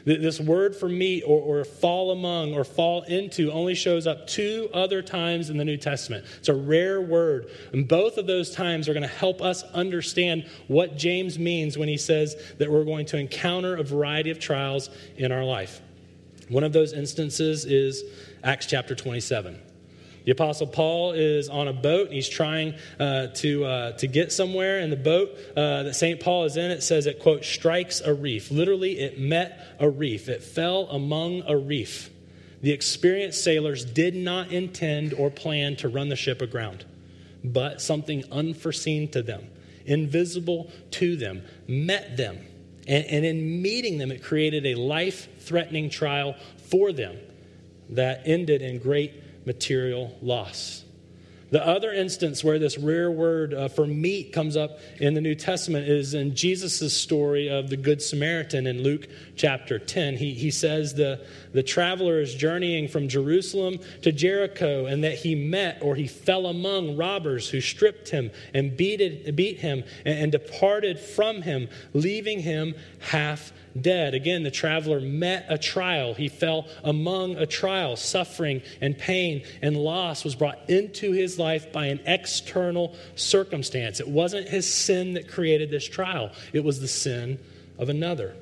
This 0.06 0.38
word 0.38 0.76
for 0.76 0.88
meet 0.88 1.25
or, 1.25 1.40
or 1.40 1.64
fall 1.64 2.12
among 2.12 2.54
or 2.54 2.62
fall 2.62 3.02
into 3.02 3.50
only 3.50 3.75
shows 3.75 4.06
up 4.06 4.28
two 4.28 4.70
other 4.72 5.02
times 5.02 5.50
in 5.50 5.56
the 5.56 5.64
New 5.64 5.76
Testament. 5.76 6.25
It's 6.38 6.48
a 6.48 6.54
rare 6.54 7.00
word. 7.00 7.50
And 7.72 7.88
both 7.88 8.16
of 8.16 8.28
those 8.28 8.52
times 8.52 8.88
are 8.88 8.92
going 8.92 9.02
to 9.02 9.08
help 9.08 9.42
us 9.42 9.64
understand 9.75 10.48
what 10.68 10.96
James 10.96 11.40
means 11.40 11.76
when 11.76 11.88
he 11.88 11.96
says 11.96 12.36
that 12.58 12.70
we're 12.70 12.84
going 12.84 13.06
to 13.06 13.18
encounter 13.18 13.75
a 13.75 13.82
variety 13.82 14.30
of 14.30 14.38
trials 14.38 14.90
in 15.16 15.32
our 15.32 15.44
life. 15.44 15.80
One 16.48 16.62
of 16.62 16.72
those 16.72 16.92
instances 16.92 17.64
is 17.64 18.04
Acts 18.44 18.66
chapter 18.66 18.94
27. 18.94 19.60
The 20.26 20.33
Apostle 20.33 20.66
Paul 20.66 21.12
is 21.12 21.49
on 21.49 21.68
a 21.68 21.73
boat 21.73 22.06
and 22.06 22.14
he's 22.14 22.28
trying 22.28 22.75
uh, 22.99 23.28
to, 23.28 23.64
uh, 23.64 23.92
to 23.92 24.09
get 24.09 24.33
somewhere. 24.33 24.80
And 24.80 24.90
the 24.90 24.97
boat 24.97 25.30
uh, 25.56 25.85
that 25.85 25.95
St. 25.95 26.18
Paul 26.18 26.45
is 26.45 26.56
in, 26.56 26.73
it 26.73 26.83
says 26.83 27.06
it, 27.06 27.21
quote, 27.21 27.45
strikes 27.45 28.00
a 28.00 28.12
reef. 28.12 28.50
Literally, 28.50 28.99
it 28.99 29.21
met 29.21 29.76
a 29.78 29.88
reef, 29.88 30.28
it 30.28 30.42
fell 30.42 30.88
among 30.88 31.45
a 31.47 31.56
reef. 31.56 32.11
The 32.61 32.73
experienced 32.73 33.45
sailors 33.45 33.85
did 33.85 34.16
not 34.16 34.50
intend 34.50 35.14
or 35.14 35.30
plan 35.30 35.76
to 35.76 35.88
run 35.88 36.09
the 36.09 36.16
ship 36.16 36.42
aground, 36.42 36.85
but 37.45 37.80
something 37.80 38.25
unforeseen 38.33 39.09
to 39.12 39.23
them, 39.23 39.49
invisible 39.85 40.73
to 40.92 41.14
them, 41.14 41.45
met 41.68 42.16
them. 42.16 42.45
And, 42.88 43.06
and 43.06 43.25
in 43.25 43.62
meeting 43.62 43.99
them, 43.99 44.11
it 44.11 44.25
created 44.25 44.66
a 44.66 44.75
life 44.75 45.28
threatening 45.38 45.88
trial 45.88 46.35
for 46.68 46.90
them 46.90 47.16
that 47.90 48.23
ended 48.25 48.62
in 48.62 48.80
great 48.80 49.23
material 49.46 50.16
loss. 50.20 50.82
The 51.50 51.64
other 51.64 51.92
instance 51.92 52.42
where 52.42 52.58
this 52.58 52.76
rare 52.76 53.10
word 53.10 53.54
uh, 53.54 53.68
for 53.68 53.86
meet 53.86 54.32
comes 54.32 54.56
up 54.56 54.80
in 54.98 55.14
the 55.14 55.20
New 55.20 55.36
Testament 55.36 55.88
is 55.88 56.12
in 56.12 56.34
Jesus' 56.34 56.92
story 56.92 57.48
of 57.48 57.70
the 57.70 57.76
Good 57.76 58.02
Samaritan 58.02 58.66
in 58.66 58.82
Luke 58.82 59.06
chapter 59.36 59.78
10. 59.78 60.16
He, 60.16 60.34
he 60.34 60.50
says 60.50 60.94
the, 60.94 61.24
the 61.56 61.62
traveler 61.62 62.20
is 62.20 62.34
journeying 62.34 62.86
from 62.86 63.08
Jerusalem 63.08 63.78
to 64.02 64.12
Jericho 64.12 64.84
and 64.84 65.02
that 65.04 65.14
he 65.14 65.34
met 65.34 65.78
or 65.80 65.94
he 65.94 66.06
fell 66.06 66.44
among 66.46 66.98
robbers 66.98 67.48
who 67.48 67.62
stripped 67.62 68.10
him 68.10 68.30
and 68.52 68.76
beat, 68.76 69.00
it, 69.00 69.34
beat 69.34 69.60
him 69.60 69.82
and, 70.04 70.18
and 70.18 70.32
departed 70.32 71.00
from 71.00 71.40
him, 71.40 71.68
leaving 71.94 72.40
him 72.40 72.75
half 72.98 73.54
dead. 73.80 74.12
Again, 74.12 74.42
the 74.42 74.50
traveler 74.50 75.00
met 75.00 75.46
a 75.48 75.56
trial. 75.56 76.12
He 76.12 76.28
fell 76.28 76.68
among 76.84 77.36
a 77.36 77.46
trial. 77.46 77.96
Suffering 77.96 78.60
and 78.82 78.98
pain 78.98 79.42
and 79.62 79.78
loss 79.78 80.25
was 80.25 80.34
brought 80.34 80.68
into 80.68 81.12
his 81.12 81.38
life 81.38 81.72
by 81.72 81.86
an 81.86 82.00
external 82.04 82.94
circumstance. 83.14 83.98
It 83.98 84.08
wasn't 84.08 84.46
his 84.46 84.70
sin 84.70 85.14
that 85.14 85.26
created 85.26 85.70
this 85.70 85.88
trial, 85.88 86.32
it 86.52 86.64
was 86.64 86.80
the 86.80 86.88
sin 86.88 87.38
of 87.78 87.88
another. 87.88 88.36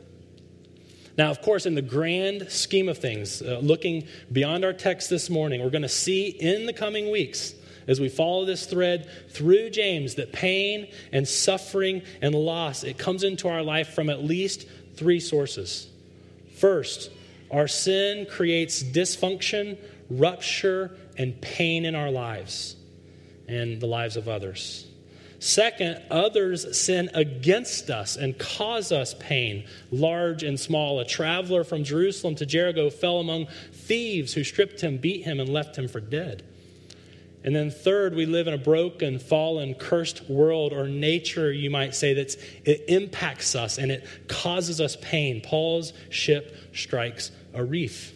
Now, 1.16 1.30
of 1.30 1.42
course, 1.42 1.66
in 1.66 1.74
the 1.74 1.82
grand 1.82 2.50
scheme 2.50 2.88
of 2.88 2.98
things, 2.98 3.40
uh, 3.40 3.60
looking 3.62 4.06
beyond 4.32 4.64
our 4.64 4.72
text 4.72 5.10
this 5.10 5.30
morning, 5.30 5.62
we're 5.62 5.70
going 5.70 5.82
to 5.82 5.88
see 5.88 6.28
in 6.28 6.66
the 6.66 6.72
coming 6.72 7.10
weeks 7.10 7.54
as 7.86 8.00
we 8.00 8.08
follow 8.08 8.44
this 8.44 8.66
thread 8.66 9.08
through 9.28 9.70
James 9.70 10.16
that 10.16 10.32
pain 10.32 10.88
and 11.12 11.26
suffering 11.26 12.02
and 12.22 12.34
loss 12.34 12.82
it 12.82 12.98
comes 12.98 13.22
into 13.22 13.48
our 13.48 13.62
life 13.62 13.94
from 13.94 14.08
at 14.08 14.24
least 14.24 14.66
three 14.96 15.20
sources. 15.20 15.88
First, 16.56 17.10
our 17.50 17.68
sin 17.68 18.26
creates 18.26 18.82
dysfunction, 18.82 19.78
rupture, 20.10 20.96
and 21.16 21.40
pain 21.40 21.84
in 21.84 21.94
our 21.94 22.10
lives 22.10 22.76
and 23.46 23.80
the 23.80 23.86
lives 23.86 24.16
of 24.16 24.28
others. 24.28 24.86
Second, 25.44 26.00
others 26.10 26.74
sin 26.74 27.10
against 27.12 27.90
us 27.90 28.16
and 28.16 28.38
cause 28.38 28.90
us 28.90 29.12
pain, 29.18 29.66
large 29.90 30.42
and 30.42 30.58
small. 30.58 31.00
A 31.00 31.04
traveler 31.04 31.64
from 31.64 31.84
Jerusalem 31.84 32.34
to 32.36 32.46
Jericho 32.46 32.88
fell 32.88 33.20
among 33.20 33.48
thieves 33.70 34.32
who 34.32 34.42
stripped 34.42 34.80
him, 34.80 34.96
beat 34.96 35.26
him, 35.26 35.40
and 35.40 35.50
left 35.50 35.76
him 35.76 35.86
for 35.86 36.00
dead. 36.00 36.44
And 37.44 37.54
then, 37.54 37.70
third, 37.70 38.14
we 38.14 38.24
live 38.24 38.46
in 38.46 38.54
a 38.54 38.58
broken, 38.58 39.18
fallen, 39.18 39.74
cursed 39.74 40.30
world 40.30 40.72
or 40.72 40.88
nature, 40.88 41.52
you 41.52 41.68
might 41.68 41.94
say, 41.94 42.14
that 42.14 42.34
it 42.64 42.84
impacts 42.88 43.54
us 43.54 43.76
and 43.76 43.92
it 43.92 44.06
causes 44.28 44.80
us 44.80 44.96
pain. 45.02 45.42
Paul's 45.42 45.92
ship 46.08 46.56
strikes 46.72 47.32
a 47.52 47.62
reef. 47.62 48.13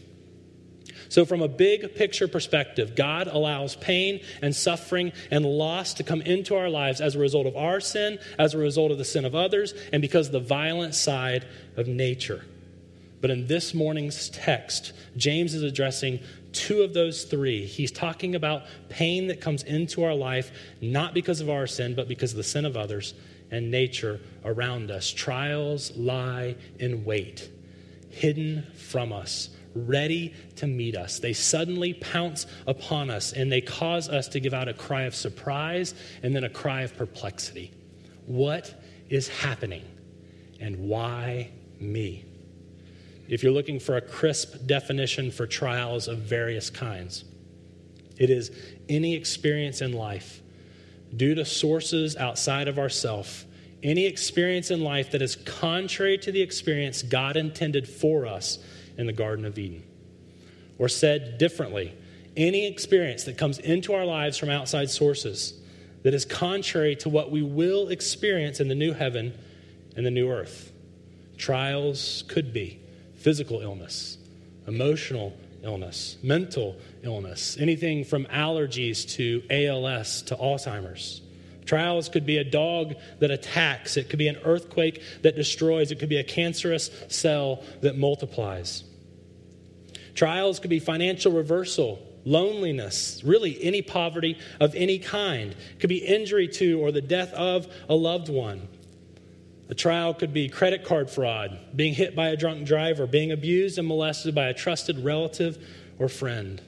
So, 1.09 1.25
from 1.25 1.41
a 1.41 1.49
big 1.49 1.95
picture 1.95 2.29
perspective, 2.29 2.95
God 2.95 3.29
allows 3.29 3.77
pain 3.77 4.21
and 4.43 4.55
suffering 4.55 5.13
and 5.31 5.45
loss 5.45 5.95
to 5.95 6.03
come 6.03 6.21
into 6.21 6.55
our 6.55 6.69
lives 6.69 7.01
as 7.01 7.15
a 7.15 7.19
result 7.19 7.47
of 7.47 7.57
our 7.57 7.81
sin, 7.81 8.19
as 8.39 8.55
a 8.55 8.59
result 8.59 8.91
of 8.91 8.99
the 8.99 9.05
sin 9.05 9.25
of 9.25 9.35
others, 9.35 9.75
and 9.93 10.03
because 10.03 10.27
of 10.27 10.33
the 10.33 10.41
violent 10.41 10.95
side 10.95 11.47
of 11.77 11.87
nature. 11.89 12.45
But 13.21 13.31
in 13.31 13.47
this 13.47 13.75
morning's 13.75 14.29
text, 14.31 14.93
James 15.17 15.55
is 15.55 15.63
addressing 15.63 16.21
two 16.53 16.83
of 16.83 16.95
those 16.95 17.25
three. 17.25 17.65
He's 17.65 17.91
talking 17.91 18.35
about 18.35 18.65
pain 18.89 19.27
that 19.29 19.41
comes 19.41 19.63
into 19.63 20.05
our 20.05 20.15
life, 20.15 20.51
not 20.81 21.15
because 21.15 21.41
of 21.41 21.51
our 21.51 21.67
sin, 21.67 21.95
but 21.95 22.09
because 22.09 22.33
of 22.33 22.37
the 22.37 22.45
sin 22.45 22.65
of 22.65 22.77
others 22.77 23.15
and 23.51 23.71
nature 23.71 24.21
around 24.45 24.91
us. 24.91 25.11
Trials 25.11 25.97
lie 25.97 26.57
in 26.79 27.05
wait, 27.05 27.49
hidden 28.11 28.67
from 28.75 29.13
us, 29.13 29.51
ready 29.87 30.35
to 30.57 30.67
meet 30.67 30.97
us. 30.97 31.19
They 31.19 31.33
suddenly 31.33 31.95
pounce 31.95 32.47
upon 32.67 33.11
us 33.11 33.33
and 33.33 33.51
they 33.51 33.61
cause 33.61 34.09
us 34.09 34.29
to 34.29 34.41
give 34.41 34.55
out 34.55 34.69
a 34.69 34.75
cry 34.75 35.03
of 35.03 35.15
surprise 35.15 35.95
and 36.23 36.35
then 36.35 36.45
a 36.45 36.51
cry 36.51 36.83
of 36.83 36.97
perplexity. 36.97 37.73
What 38.27 38.75
is 39.09 39.29
happening 39.29 39.85
and 40.61 40.77
why 40.89 41.51
me? 41.81 42.25
if 43.29 43.43
you're 43.43 43.53
looking 43.53 43.79
for 43.79 43.97
a 43.97 44.01
crisp 44.01 44.67
definition 44.67 45.31
for 45.31 45.47
trials 45.47 46.09
of 46.09 46.19
various 46.19 46.71
kinds. 46.71 47.25
It 48.17 48.31
is 48.31 48.51
any 48.89 49.15
experience 49.15 49.83
in 49.83 49.93
life 49.93 50.43
due 51.15 51.35
to 51.35 51.45
sources 51.45 52.17
outside 52.17 52.69
of 52.69 52.79
ourself, 52.79 53.45
any 53.83 54.07
experience 54.07 54.71
in 54.71 54.81
life 54.81 55.13
that 55.13 55.23
is 55.23 55.37
contrary 55.37 56.19
to 56.19 56.33
the 56.33 56.41
experience 56.41 57.03
God 57.03 57.37
intended 57.37 57.87
for 57.87 58.27
us 58.27 58.59
in 58.99 59.07
the 59.07 59.13
Garden 59.13 59.47
of 59.47 59.59
Eden. 59.59 59.83
Or 60.79 60.89
said 60.89 61.39
differently, 61.39 61.95
any 62.37 62.67
experience 62.67 63.25
that 63.25 63.39
comes 63.39 63.59
into 63.59 63.95
our 63.95 64.05
lives 64.05 64.37
from 64.37 64.51
outside 64.51 64.91
sources 64.91 65.55
that 66.03 66.15
is 66.15 66.25
contrary 66.25 66.95
to 66.97 67.09
what 67.09 67.31
we 67.31 67.43
will 67.43 67.89
experience 67.89 68.61
in 68.61 68.69
the 68.69 68.75
new 68.75 68.93
heaven 68.93 69.35
and 69.97 70.05
the 70.05 70.11
new 70.11 70.31
earth. 70.31 70.73
Trials 71.37 72.25
could 72.29 72.53
be 72.53 72.81
physical 73.17 73.61
illness, 73.61 74.19
emotional 74.67 75.37
illness, 75.63 76.17
mental 76.23 76.77
illness, 77.03 77.57
anything 77.59 78.05
from 78.05 78.25
allergies 78.27 79.09
to 79.17 79.43
ALS 79.51 80.23
to 80.23 80.37
Alzheimer's. 80.37 81.23
Trials 81.67 82.09
could 82.09 82.25
be 82.25 82.39
a 82.39 82.45
dog 82.45 82.95
that 83.19 83.31
attacks, 83.31 83.97
it 83.97 84.09
could 84.09 84.19
be 84.19 84.29
an 84.29 84.39
earthquake 84.45 85.03
that 85.23 85.37
destroys, 85.37 85.91
it 85.91 85.99
could 85.99 86.09
be 86.09 86.17
a 86.17 86.25
cancerous 86.25 86.91
cell 87.09 87.63
that 87.83 87.99
multiplies. 87.99 88.85
Trials 90.19 90.59
could 90.59 90.69
be 90.69 90.81
financial 90.81 91.31
reversal, 91.31 92.05
loneliness, 92.25 93.23
really 93.25 93.57
any 93.63 93.83
poverty 93.83 94.37
of 94.59 94.75
any 94.75 94.99
kind. 94.99 95.53
It 95.53 95.79
could 95.79 95.89
be 95.89 95.99
injury 95.99 96.49
to 96.49 96.81
or 96.81 96.91
the 96.91 97.01
death 97.01 97.33
of 97.35 97.73
a 97.89 97.95
loved 97.95 98.29
one. 98.29 98.67
A 99.69 99.77
trial 99.77 100.15
could 100.15 100.33
be 100.33 100.49
credit 100.49 100.83
card 100.83 101.09
fraud, 101.09 101.57
being 101.77 101.95
hit 101.95 102.17
by 102.17 102.31
a 102.31 102.37
drunk 102.37 102.67
driver, 102.67 103.07
being 103.07 103.31
abused 103.31 103.79
and 103.79 103.87
molested 103.87 104.35
by 104.35 104.49
a 104.49 104.55
trusted 104.55 104.99
relative 105.05 105.65
or 106.01 106.09
friend. 106.09 106.61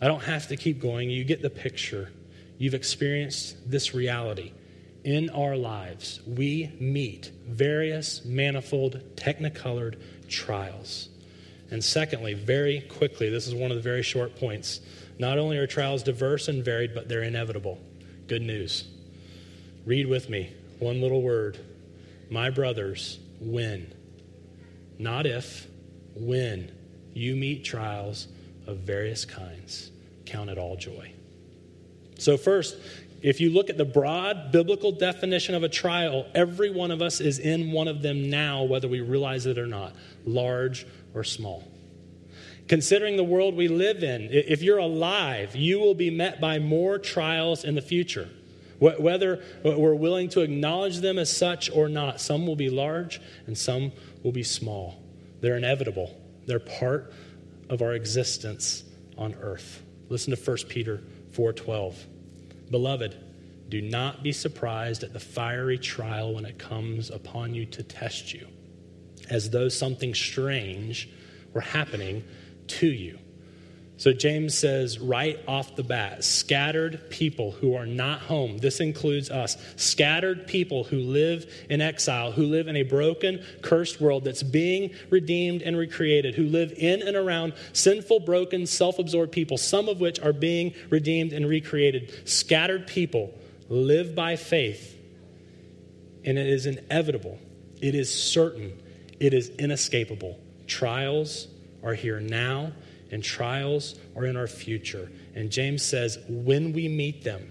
I 0.00 0.08
don't 0.08 0.24
have 0.24 0.48
to 0.48 0.56
keep 0.56 0.80
going. 0.80 1.08
You 1.08 1.22
get 1.22 1.40
the 1.40 1.50
picture. 1.50 2.10
You've 2.58 2.74
experienced 2.74 3.70
this 3.70 3.94
reality. 3.94 4.50
In 5.04 5.30
our 5.30 5.54
lives, 5.54 6.20
we 6.26 6.72
meet 6.80 7.30
various, 7.46 8.24
manifold, 8.24 9.00
technicolored 9.14 10.02
trials. 10.26 11.10
And 11.72 11.82
secondly, 11.82 12.34
very 12.34 12.82
quickly, 12.82 13.30
this 13.30 13.48
is 13.48 13.54
one 13.54 13.70
of 13.70 13.78
the 13.78 13.82
very 13.82 14.02
short 14.02 14.36
points. 14.36 14.82
Not 15.18 15.38
only 15.38 15.56
are 15.56 15.66
trials 15.66 16.02
diverse 16.02 16.48
and 16.48 16.62
varied, 16.62 16.94
but 16.94 17.08
they're 17.08 17.22
inevitable. 17.22 17.80
Good 18.26 18.42
news. 18.42 18.84
Read 19.86 20.06
with 20.06 20.28
me 20.28 20.52
one 20.80 21.00
little 21.00 21.22
word 21.22 21.58
my 22.30 22.50
brothers, 22.50 23.18
when, 23.40 23.92
not 24.98 25.26
if, 25.26 25.66
when 26.14 26.70
you 27.14 27.36
meet 27.36 27.64
trials 27.64 28.28
of 28.66 28.78
various 28.78 29.24
kinds, 29.24 29.90
count 30.26 30.50
it 30.50 30.58
all 30.58 30.76
joy. 30.76 31.12
So, 32.18 32.36
first, 32.36 32.76
if 33.22 33.40
you 33.40 33.50
look 33.50 33.70
at 33.70 33.78
the 33.78 33.84
broad 33.84 34.50
biblical 34.50 34.92
definition 34.92 35.54
of 35.54 35.62
a 35.62 35.68
trial, 35.68 36.26
every 36.34 36.70
one 36.70 36.90
of 36.90 37.00
us 37.00 37.20
is 37.20 37.38
in 37.38 37.70
one 37.70 37.86
of 37.88 38.02
them 38.02 38.28
now, 38.28 38.64
whether 38.64 38.88
we 38.88 39.00
realize 39.00 39.46
it 39.46 39.58
or 39.58 39.66
not, 39.66 39.94
large 40.26 40.86
or 41.14 41.24
small. 41.24 41.64
Considering 42.68 43.16
the 43.16 43.24
world 43.24 43.54
we 43.54 43.68
live 43.68 44.02
in, 44.02 44.28
if 44.30 44.62
you're 44.62 44.78
alive, 44.78 45.54
you 45.56 45.78
will 45.78 45.94
be 45.94 46.10
met 46.10 46.40
by 46.40 46.58
more 46.58 46.98
trials 46.98 47.64
in 47.64 47.74
the 47.74 47.82
future. 47.82 48.28
Whether 48.78 49.44
we're 49.62 49.94
willing 49.94 50.28
to 50.30 50.40
acknowledge 50.40 50.98
them 50.98 51.18
as 51.18 51.34
such 51.34 51.70
or 51.70 51.88
not, 51.88 52.20
some 52.20 52.46
will 52.46 52.56
be 52.56 52.70
large 52.70 53.20
and 53.46 53.56
some 53.56 53.92
will 54.22 54.32
be 54.32 54.42
small. 54.42 55.00
They're 55.40 55.56
inevitable, 55.56 56.16
they're 56.46 56.58
part 56.58 57.12
of 57.68 57.82
our 57.82 57.94
existence 57.94 58.84
on 59.16 59.34
earth. 59.40 59.82
Listen 60.08 60.34
to 60.34 60.40
1 60.40 60.68
Peter 60.68 61.00
4:12. 61.32 61.94
Beloved, 62.70 63.16
do 63.68 63.80
not 63.80 64.22
be 64.22 64.32
surprised 64.32 65.02
at 65.02 65.12
the 65.12 65.20
fiery 65.20 65.78
trial 65.78 66.34
when 66.34 66.44
it 66.44 66.58
comes 66.58 67.10
upon 67.10 67.54
you 67.54 67.66
to 67.66 67.82
test 67.82 68.34
you, 68.34 68.46
as 69.30 69.50
though 69.50 69.68
something 69.68 70.14
strange 70.14 71.08
were 71.52 71.60
happening 71.60 72.24
to 72.66 72.86
you 72.86 73.18
So 74.02 74.12
James 74.12 74.58
says 74.58 74.98
right 74.98 75.38
off 75.46 75.76
the 75.76 75.84
bat 75.84 76.24
scattered 76.24 77.08
people 77.08 77.52
who 77.52 77.76
are 77.76 77.86
not 77.86 78.18
home. 78.18 78.58
This 78.58 78.80
includes 78.80 79.30
us. 79.30 79.56
Scattered 79.76 80.48
people 80.48 80.82
who 80.82 80.98
live 80.98 81.46
in 81.70 81.80
exile, 81.80 82.32
who 82.32 82.46
live 82.46 82.66
in 82.66 82.74
a 82.74 82.82
broken, 82.82 83.44
cursed 83.60 84.00
world 84.00 84.24
that's 84.24 84.42
being 84.42 84.90
redeemed 85.10 85.62
and 85.62 85.76
recreated, 85.76 86.34
who 86.34 86.46
live 86.46 86.72
in 86.76 87.00
and 87.06 87.16
around 87.16 87.52
sinful, 87.74 88.20
broken, 88.20 88.66
self 88.66 88.98
absorbed 88.98 89.30
people, 89.30 89.56
some 89.56 89.88
of 89.88 90.00
which 90.00 90.18
are 90.18 90.32
being 90.32 90.74
redeemed 90.90 91.32
and 91.32 91.48
recreated. 91.48 92.28
Scattered 92.28 92.88
people 92.88 93.32
live 93.68 94.16
by 94.16 94.34
faith, 94.34 94.98
and 96.24 96.38
it 96.38 96.48
is 96.48 96.66
inevitable, 96.66 97.38
it 97.80 97.94
is 97.94 98.12
certain, 98.12 98.81
it 99.22 99.32
is 99.32 99.50
inescapable. 99.50 100.36
Trials 100.66 101.46
are 101.84 101.94
here 101.94 102.18
now 102.18 102.72
and 103.12 103.22
trials 103.22 103.94
are 104.16 104.24
in 104.24 104.36
our 104.36 104.48
future. 104.48 105.12
And 105.36 105.48
James 105.48 105.84
says, 105.84 106.18
when 106.28 106.72
we 106.72 106.88
meet 106.88 107.22
them, 107.22 107.48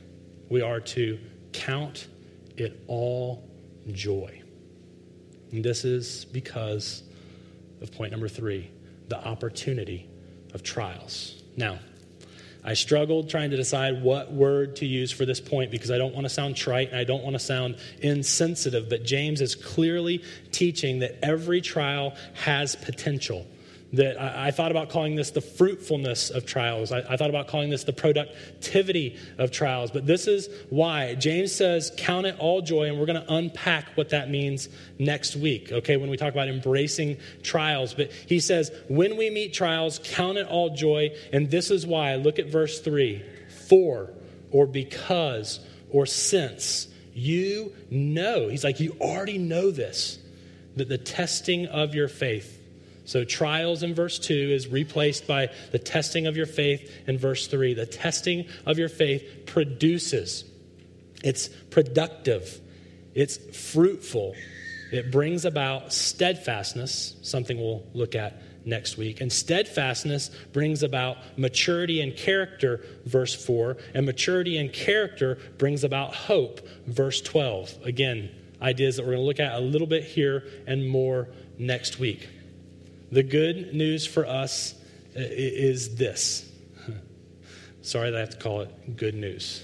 we 0.50 0.62
are 0.62 0.82
to 0.82 1.18
count 1.54 2.10
it 2.58 2.84
all 2.88 3.50
joy. 3.94 4.42
And 5.54 5.64
this 5.64 5.86
is 5.86 6.26
because 6.26 7.04
of 7.82 7.90
point 7.94 8.12
number 8.12 8.28
three 8.28 8.70
the 9.08 9.26
opportunity 9.26 10.10
of 10.54 10.64
trials. 10.64 11.42
Now, 11.56 11.80
I 12.64 12.76
struggled 12.76 13.30
trying 13.30 13.50
to 13.52 13.58
decide 13.58 14.04
what 14.04 14.32
word 14.32 14.76
to 14.78 14.86
use 14.86 15.12
for 15.12 15.26
this 15.26 15.40
point 15.40 15.72
because 15.72 15.90
I 15.90 15.98
don't 15.98 16.14
want 16.14 16.26
to 16.26 16.30
sound 16.30 16.56
trite 16.56 16.90
and 16.90 16.98
I 16.98 17.04
don't 17.04 17.24
want 17.24 17.34
to 17.34 17.40
sound 17.40 17.78
insensitive, 18.02 18.88
but 18.88 19.04
James 19.04 19.42
is 19.42 19.56
clearly 19.56 20.24
teaching 20.52 21.00
that 21.00 21.18
every 21.24 21.62
trial 21.62 22.14
has 22.34 22.76
potential 22.76 23.48
that 23.94 24.20
I, 24.20 24.48
I, 24.48 24.52
thought 24.52 24.72
about 24.72 24.90
calling 24.90 25.16
this 25.16 25.32
the 25.32 25.42
fruitfulness 25.42 26.30
of 26.30 26.46
trials. 26.46 26.92
I, 26.92 27.00
I, 27.00 27.18
thought 27.18 27.30
about 27.30 27.48
calling 27.48 27.70
this 27.70 27.84
the 27.84 27.94
productivity 27.94 29.18
of 29.38 29.52
trials. 29.52 29.92
But 29.92 30.06
this 30.06 30.28
is 30.28 30.50
why 30.70 31.16
James 31.16 31.52
says, 31.52 31.92
Count 31.98 32.26
it 32.26 32.38
all 32.40 32.62
joy, 32.62 32.88
and 32.88 33.00
we're 33.00 33.06
going 33.06 33.22
to 33.22 33.34
unpack 33.34 33.90
what 33.96 34.10
that 34.10 34.30
means 34.30 34.70
next 34.98 35.36
week, 35.36 35.72
okay, 35.72 35.98
when 35.98 36.10
we 36.10 36.18
talk 36.18 36.32
about 36.32 36.48
embracing 36.48 37.18
trials. 37.44 37.94
But 37.94 38.12
he 38.12 38.40
says, 38.40 38.72
When 38.88 39.18
we 39.18 39.30
meet 39.30 39.54
trials, 39.54 40.00
count 40.04 40.38
it 40.38 40.48
all 40.48 40.74
joy, 40.74 41.12
and 41.34 41.52
this 41.52 41.70
is 41.70 41.86
why. 41.86 42.16
Look 42.16 42.40
at 42.40 42.48
verse 42.48 42.80
3 42.80 43.24
For, 43.68 44.12
or 44.52 44.68
because, 44.68 45.60
or 45.90 46.06
since 46.06 46.88
you 47.14 47.74
know. 47.90 48.48
He's 48.48 48.64
like, 48.64 48.80
You 48.80 48.96
already 49.02 49.38
know 49.38 49.70
this, 49.70 50.18
that 50.78 50.88
the 50.88 50.98
testing 50.98 51.66
of 51.66 51.94
your 51.94 52.08
faith 52.08 52.60
so, 53.06 53.24
trials 53.24 53.84
in 53.84 53.96
verse 53.96 54.20
2 54.20 54.34
is 54.34 54.68
replaced 54.68 55.28
by 55.28 55.50
the 55.72 55.80
testing 55.80 56.28
of 56.28 56.38
your 56.38 56.46
faith 56.46 56.92
in 57.08 57.18
verse 57.18 57.48
3. 57.48 57.74
The 57.74 57.86
testing 57.86 58.48
of 58.66 58.78
your 58.78 58.90
faith 58.90 59.46
produces, 59.46 60.46
it's 61.24 61.48
productive, 61.48 62.60
it's 63.16 63.38
fruitful, 63.72 64.36
it 64.92 65.12
brings 65.12 65.46
about 65.46 65.94
steadfastness, 65.94 67.16
something 67.22 67.58
we'll 67.58 67.84
look 67.94 68.14
at 68.14 68.42
next 68.66 68.98
week. 68.98 69.22
And 69.22 69.34
steadfastness 69.34 70.30
brings 70.54 70.84
about 70.84 71.18
maturity 71.38 72.02
and 72.02 72.16
character, 72.16 72.86
verse 73.06 73.34
4. 73.34 73.78
And 73.96 74.06
maturity 74.06 74.58
and 74.58 74.72
character 74.72 75.40
brings 75.58 75.84
about 75.84 76.14
hope, 76.14 76.68
verse 76.86 77.22
12. 77.22 77.80
Again, 77.84 78.30
ideas 78.62 78.98
that 78.98 79.04
we're 79.04 79.14
going 79.14 79.24
to 79.24 79.26
look 79.26 79.40
at 79.40 79.54
a 79.54 79.60
little 79.60 79.88
bit 79.88 80.04
here 80.04 80.44
and 80.68 80.88
more 80.88 81.30
next 81.58 81.98
week. 81.98 82.28
The 83.12 83.24
good 83.24 83.74
news 83.74 84.06
for 84.06 84.26
us 84.26 84.74
uh, 85.16 85.20
is 85.20 85.96
this. 85.96 86.50
Sorry 87.82 88.10
that 88.10 88.18
I 88.18 88.20
have 88.22 88.30
to 88.30 88.38
call 88.38 88.62
it 88.62 88.96
good 88.96 89.16
news. 89.16 89.64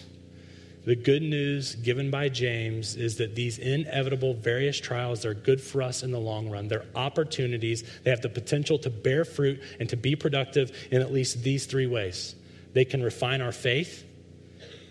The 0.84 0.96
good 0.96 1.22
news 1.22 1.76
given 1.76 2.10
by 2.10 2.30
James 2.30 2.96
is 2.96 3.18
that 3.18 3.36
these 3.36 3.58
inevitable 3.58 4.34
various 4.34 4.80
trials 4.80 5.26
are 5.26 5.34
good 5.34 5.60
for 5.62 5.82
us 5.82 6.04
in 6.04 6.12
the 6.12 6.20
long 6.20 6.50
run. 6.50 6.68
They're 6.68 6.86
opportunities. 6.96 7.84
They 8.04 8.10
have 8.10 8.22
the 8.22 8.30
potential 8.30 8.80
to 8.80 8.90
bear 8.90 9.26
fruit 9.26 9.62
and 9.80 9.90
to 9.90 9.98
be 9.98 10.16
productive 10.16 10.72
in 10.92 11.02
at 11.02 11.12
least 11.12 11.44
these 11.44 11.66
three 11.66 11.88
ways. 11.88 12.36
They 12.74 12.86
can 12.86 13.04
refine 13.04 13.42
our 13.42 13.52
faith. 13.52 14.06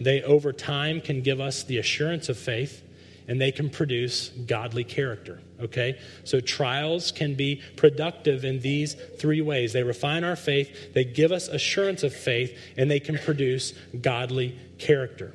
They, 0.00 0.22
over 0.22 0.52
time, 0.52 1.00
can 1.00 1.22
give 1.22 1.40
us 1.40 1.62
the 1.62 1.78
assurance 1.78 2.28
of 2.28 2.36
faith 2.36 2.82
and 3.28 3.40
they 3.40 3.52
can 3.52 3.70
produce 3.70 4.28
godly 4.28 4.84
character. 4.84 5.40
Okay? 5.60 5.98
So 6.24 6.40
trials 6.40 7.12
can 7.12 7.34
be 7.34 7.62
productive 7.76 8.44
in 8.44 8.60
these 8.60 8.94
three 9.18 9.40
ways 9.40 9.72
they 9.72 9.82
refine 9.82 10.24
our 10.24 10.36
faith, 10.36 10.92
they 10.94 11.04
give 11.04 11.32
us 11.32 11.48
assurance 11.48 12.02
of 12.02 12.14
faith, 12.14 12.56
and 12.76 12.90
they 12.90 13.00
can 13.00 13.18
produce 13.18 13.72
godly 14.00 14.58
character. 14.78 15.34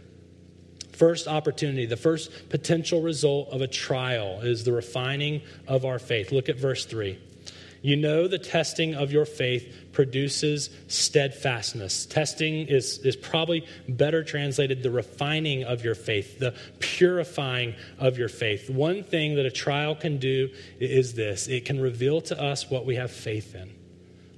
First 0.91 1.27
opportunity, 1.27 1.87
the 1.87 1.97
first 1.97 2.49
potential 2.49 3.01
result 3.01 3.49
of 3.49 3.61
a 3.61 3.67
trial 3.67 4.41
is 4.41 4.63
the 4.63 4.71
refining 4.71 5.41
of 5.67 5.83
our 5.83 5.97
faith. 5.97 6.31
Look 6.31 6.47
at 6.47 6.57
verse 6.57 6.85
3. 6.85 7.17
You 7.81 7.95
know 7.95 8.27
the 8.27 8.37
testing 8.37 8.93
of 8.93 9.11
your 9.11 9.25
faith 9.25 9.89
produces 9.91 10.69
steadfastness. 10.87 12.05
Testing 12.05 12.67
is, 12.67 12.99
is 12.99 13.15
probably 13.15 13.65
better 13.89 14.23
translated 14.23 14.83
the 14.83 14.91
refining 14.91 15.63
of 15.63 15.83
your 15.83 15.95
faith, 15.95 16.37
the 16.37 16.53
purifying 16.79 17.73
of 17.97 18.19
your 18.19 18.29
faith. 18.29 18.69
One 18.69 19.03
thing 19.03 19.35
that 19.35 19.47
a 19.47 19.51
trial 19.51 19.95
can 19.95 20.19
do 20.19 20.49
is 20.79 21.15
this 21.15 21.47
it 21.47 21.65
can 21.65 21.79
reveal 21.79 22.21
to 22.21 22.39
us 22.39 22.69
what 22.69 22.85
we 22.85 22.95
have 22.95 23.11
faith 23.11 23.55
in, 23.55 23.71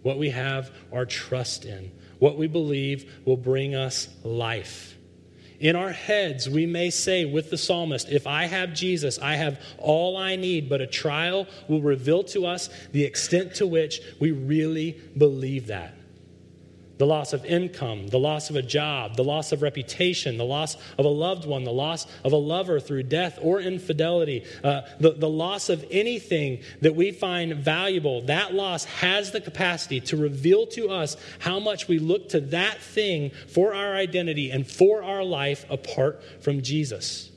what 0.04 0.18
we 0.18 0.30
have 0.30 0.72
our 0.94 1.06
trust 1.06 1.66
in, 1.66 1.92
what 2.20 2.38
we 2.38 2.48
believe 2.48 3.14
will 3.26 3.38
bring 3.38 3.76
us 3.76 4.08
life. 4.24 4.93
In 5.60 5.76
our 5.76 5.92
heads, 5.92 6.50
we 6.50 6.66
may 6.66 6.90
say 6.90 7.26
with 7.26 7.50
the 7.50 7.58
psalmist, 7.58 8.10
If 8.10 8.28
I 8.28 8.46
have 8.46 8.74
Jesus, 8.74 9.20
I 9.20 9.36
have 9.36 9.60
all 9.78 10.18
I 10.18 10.36
need, 10.36 10.70
but 10.70 10.82
a 10.82 10.88
trial 10.88 11.48
will 11.68 11.82
reveal 11.82 12.24
to 12.26 12.46
us 12.46 12.70
the 12.92 13.04
extent 13.04 13.56
to 13.56 13.68
which 13.68 14.02
we 14.20 14.32
really 14.32 15.00
believe 15.18 15.68
that 15.68 15.96
the 16.98 17.06
loss 17.06 17.34
of 17.34 17.44
income, 17.46 18.08
the 18.08 18.20
loss 18.20 18.50
of 18.50 18.56
a 18.56 18.62
job, 18.62 19.16
the 19.16 19.24
loss 19.24 19.52
of 19.52 19.62
reputation, 19.62 20.38
the 20.38 20.46
loss 20.46 20.78
of 20.98 21.06
a 21.06 21.10
loved 21.10 21.46
one, 21.46 21.64
the 21.64 21.72
loss 21.72 22.06
of 22.24 22.34
a 22.34 22.38
lover 22.38 22.80
through 22.80 23.04
death 23.04 23.40
or 23.42 23.60
infidelity, 23.60 24.46
uh, 24.64 24.82
the, 25.00 25.12
the 25.12 25.30
loss 25.30 25.70
of 25.70 25.84
anything 25.90 26.60
that 26.82 26.96
we 26.96 27.12
find 27.12 27.56
valuable, 27.56 28.22
that 28.22 28.54
loss 28.54 28.86
has 28.86 29.32
the 29.32 29.42
capacity 29.42 30.00
to 30.02 30.18
reveal 30.18 30.68
to 30.68 30.90
us 30.90 31.18
how 31.40 31.60
much 31.60 31.88
we 31.88 31.98
look 31.98 32.30
to 32.30 32.40
that 32.40 32.80
thing 32.80 33.32
for 33.48 33.74
our 33.74 33.96
identity 33.96 34.52
and 34.52 34.68
for 34.68 35.04
our 35.04 35.24
life 35.24 35.66
apart 35.72 36.22
from 36.42 36.62
Jesus. 36.62 37.32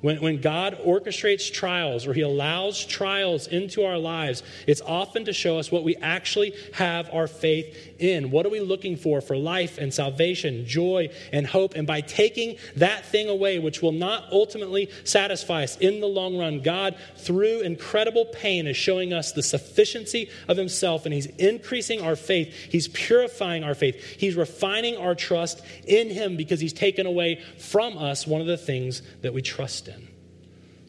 When, 0.00 0.20
when 0.20 0.40
God 0.40 0.78
orchestrates 0.84 1.52
trials 1.52 2.06
or 2.06 2.12
He 2.12 2.20
allows 2.20 2.84
trials 2.84 3.48
into 3.48 3.84
our 3.84 3.98
lives, 3.98 4.42
it's 4.66 4.80
often 4.80 5.24
to 5.24 5.32
show 5.32 5.58
us 5.58 5.72
what 5.72 5.82
we 5.82 5.96
actually 5.96 6.54
have 6.74 7.12
our 7.12 7.26
faith 7.26 7.87
in. 7.98 8.30
What 8.30 8.46
are 8.46 8.50
we 8.50 8.60
looking 8.60 8.96
for 8.96 9.20
for 9.20 9.36
life 9.36 9.78
and 9.78 9.92
salvation, 9.92 10.66
joy 10.66 11.10
and 11.32 11.46
hope? 11.46 11.74
And 11.74 11.86
by 11.86 12.00
taking 12.00 12.56
that 12.76 13.04
thing 13.06 13.28
away, 13.28 13.58
which 13.58 13.82
will 13.82 13.92
not 13.92 14.24
ultimately 14.32 14.90
satisfy 15.04 15.64
us 15.64 15.76
in 15.78 16.00
the 16.00 16.06
long 16.06 16.38
run, 16.38 16.60
God, 16.60 16.96
through 17.16 17.60
incredible 17.60 18.24
pain, 18.26 18.66
is 18.66 18.76
showing 18.76 19.12
us 19.12 19.32
the 19.32 19.42
sufficiency 19.42 20.30
of 20.48 20.56
Himself 20.56 21.04
and 21.04 21.14
He's 21.14 21.26
increasing 21.26 22.00
our 22.00 22.16
faith. 22.16 22.52
He's 22.70 22.88
purifying 22.88 23.64
our 23.64 23.74
faith. 23.74 24.02
He's 24.18 24.34
refining 24.34 24.96
our 24.96 25.14
trust 25.14 25.60
in 25.86 26.10
Him 26.10 26.36
because 26.36 26.60
He's 26.60 26.72
taken 26.72 27.06
away 27.06 27.42
from 27.58 27.98
us 27.98 28.26
one 28.26 28.40
of 28.40 28.46
the 28.46 28.56
things 28.56 29.02
that 29.22 29.34
we 29.34 29.42
trust 29.42 29.88
in. 29.88 30.08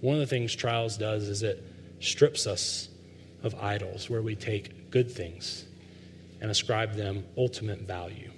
one 0.01 0.15
of 0.15 0.21
the 0.21 0.27
things 0.27 0.55
trials 0.55 0.97
does 0.97 1.27
is 1.27 1.43
it 1.43 1.63
strips 1.99 2.47
us 2.47 2.89
of 3.43 3.55
idols, 3.55 4.09
where 4.09 4.21
we 4.21 4.35
take 4.35 4.91
good 4.91 5.11
things 5.11 5.65
and 6.41 6.51
ascribe 6.51 6.95
them 6.95 7.25
ultimate 7.37 7.81
value. 7.81 8.31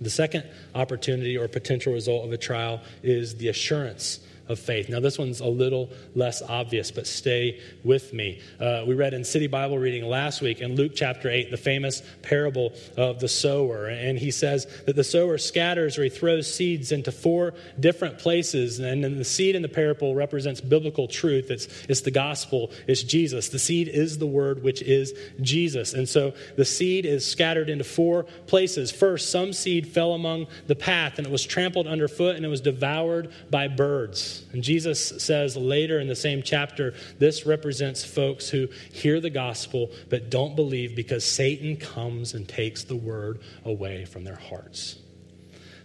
The 0.00 0.10
second 0.10 0.44
opportunity 0.74 1.36
or 1.36 1.46
potential 1.48 1.92
result 1.92 2.24
of 2.24 2.32
a 2.32 2.38
trial 2.38 2.80
is 3.02 3.36
the 3.36 3.48
assurance 3.48 4.20
of 4.50 4.58
faith. 4.58 4.88
Now, 4.88 4.98
this 4.98 5.16
one's 5.16 5.40
a 5.40 5.46
little 5.46 5.90
less 6.14 6.42
obvious, 6.42 6.90
but 6.90 7.06
stay 7.06 7.60
with 7.84 8.12
me. 8.12 8.40
Uh, 8.58 8.84
we 8.86 8.94
read 8.94 9.14
in 9.14 9.24
City 9.24 9.46
Bible 9.46 9.78
reading 9.78 10.04
last 10.04 10.42
week 10.42 10.60
in 10.60 10.74
Luke 10.74 10.92
chapter 10.94 11.30
8 11.30 11.50
the 11.50 11.56
famous 11.56 12.02
parable 12.22 12.72
of 12.96 13.20
the 13.20 13.28
sower. 13.28 13.86
And 13.86 14.18
he 14.18 14.32
says 14.32 14.66
that 14.86 14.96
the 14.96 15.04
sower 15.04 15.38
scatters 15.38 15.96
or 15.98 16.02
he 16.02 16.10
throws 16.10 16.52
seeds 16.52 16.90
into 16.90 17.12
four 17.12 17.54
different 17.78 18.18
places. 18.18 18.80
And 18.80 19.04
then 19.04 19.16
the 19.18 19.24
seed 19.24 19.54
in 19.54 19.62
the 19.62 19.68
parable 19.68 20.14
represents 20.16 20.60
biblical 20.60 21.06
truth. 21.06 21.50
It's, 21.50 21.68
it's 21.88 22.00
the 22.00 22.10
gospel, 22.10 22.72
it's 22.88 23.02
Jesus. 23.02 23.50
The 23.50 23.58
seed 23.58 23.88
is 23.88 24.18
the 24.18 24.26
word, 24.26 24.64
which 24.64 24.82
is 24.82 25.14
Jesus. 25.40 25.94
And 25.94 26.08
so 26.08 26.34
the 26.56 26.64
seed 26.64 27.06
is 27.06 27.24
scattered 27.24 27.70
into 27.70 27.84
four 27.84 28.24
places. 28.48 28.90
First, 28.90 29.30
some 29.30 29.52
seed 29.52 29.86
fell 29.86 30.12
among 30.12 30.48
the 30.66 30.74
path 30.74 31.18
and 31.18 31.26
it 31.26 31.30
was 31.30 31.44
trampled 31.44 31.86
underfoot 31.86 32.34
and 32.34 32.44
it 32.44 32.48
was 32.48 32.60
devoured 32.60 33.32
by 33.50 33.68
birds. 33.68 34.39
And 34.52 34.62
Jesus 34.62 35.22
says 35.22 35.56
later 35.56 36.00
in 36.00 36.08
the 36.08 36.16
same 36.16 36.42
chapter, 36.42 36.94
this 37.18 37.46
represents 37.46 38.04
folks 38.04 38.48
who 38.48 38.68
hear 38.92 39.20
the 39.20 39.30
gospel 39.30 39.90
but 40.08 40.30
don't 40.30 40.56
believe 40.56 40.96
because 40.96 41.24
Satan 41.24 41.76
comes 41.76 42.34
and 42.34 42.48
takes 42.48 42.84
the 42.84 42.96
word 42.96 43.40
away 43.64 44.04
from 44.04 44.24
their 44.24 44.36
hearts. 44.36 44.98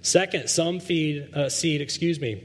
Second, 0.02 0.50
some 0.50 0.80
feed, 0.80 1.34
uh, 1.34 1.50
seed, 1.50 1.82
excuse 1.82 2.20
me, 2.20 2.44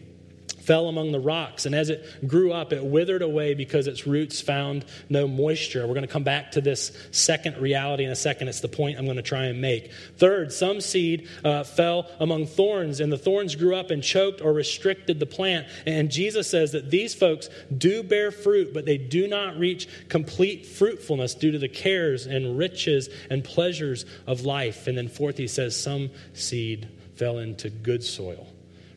fell 0.60 0.88
among 0.88 1.12
the 1.12 1.20
rocks, 1.20 1.66
and 1.66 1.74
as 1.74 1.90
it 1.90 2.26
grew 2.26 2.52
up, 2.52 2.72
it 2.72 2.84
withered 2.84 3.22
away 3.22 3.54
because 3.54 3.86
its 3.86 4.06
roots 4.06 4.40
found 4.40 4.84
no 5.08 5.26
moisture. 5.26 5.86
We're 5.86 5.94
going 5.94 6.06
to 6.06 6.12
come 6.12 6.24
back 6.24 6.52
to 6.52 6.60
this 6.60 6.92
second 7.10 7.56
reality 7.58 8.04
in 8.04 8.10
a 8.10 8.16
second. 8.16 8.48
It's 8.48 8.60
the 8.60 8.68
point 8.68 8.98
I'm 8.98 9.04
going 9.04 9.16
to 9.16 9.22
try 9.22 9.44
and 9.44 9.60
make. 9.60 9.92
Third, 10.16 10.52
some 10.52 10.80
seed 10.80 11.28
uh, 11.44 11.64
fell 11.64 12.08
among 12.20 12.46
thorns, 12.46 13.00
and 13.00 13.12
the 13.12 13.18
thorns 13.18 13.56
grew 13.56 13.74
up 13.74 13.90
and 13.90 14.02
choked 14.02 14.40
or 14.40 14.52
restricted 14.52 15.18
the 15.18 15.26
plant. 15.26 15.66
And 15.86 16.10
Jesus 16.10 16.48
says 16.48 16.72
that 16.72 16.90
these 16.90 17.14
folks 17.14 17.48
do 17.76 18.02
bear 18.02 18.30
fruit, 18.30 18.74
but 18.74 18.84
they 18.84 18.98
do 18.98 19.28
not 19.28 19.58
reach 19.58 19.88
complete 20.08 20.66
fruitfulness 20.66 21.34
due 21.34 21.52
to 21.52 21.58
the 21.58 21.68
cares 21.68 22.26
and 22.26 22.58
riches 22.58 23.08
and 23.30 23.42
pleasures 23.42 24.04
of 24.26 24.42
life. 24.42 24.86
And 24.86 24.96
then, 24.96 25.08
fourth, 25.08 25.36
he 25.36 25.48
says 25.48 25.74
some 25.74 26.10
seed 26.34 26.88
fell 27.16 27.38
into 27.38 27.70
good 27.70 28.02
soil 28.02 28.46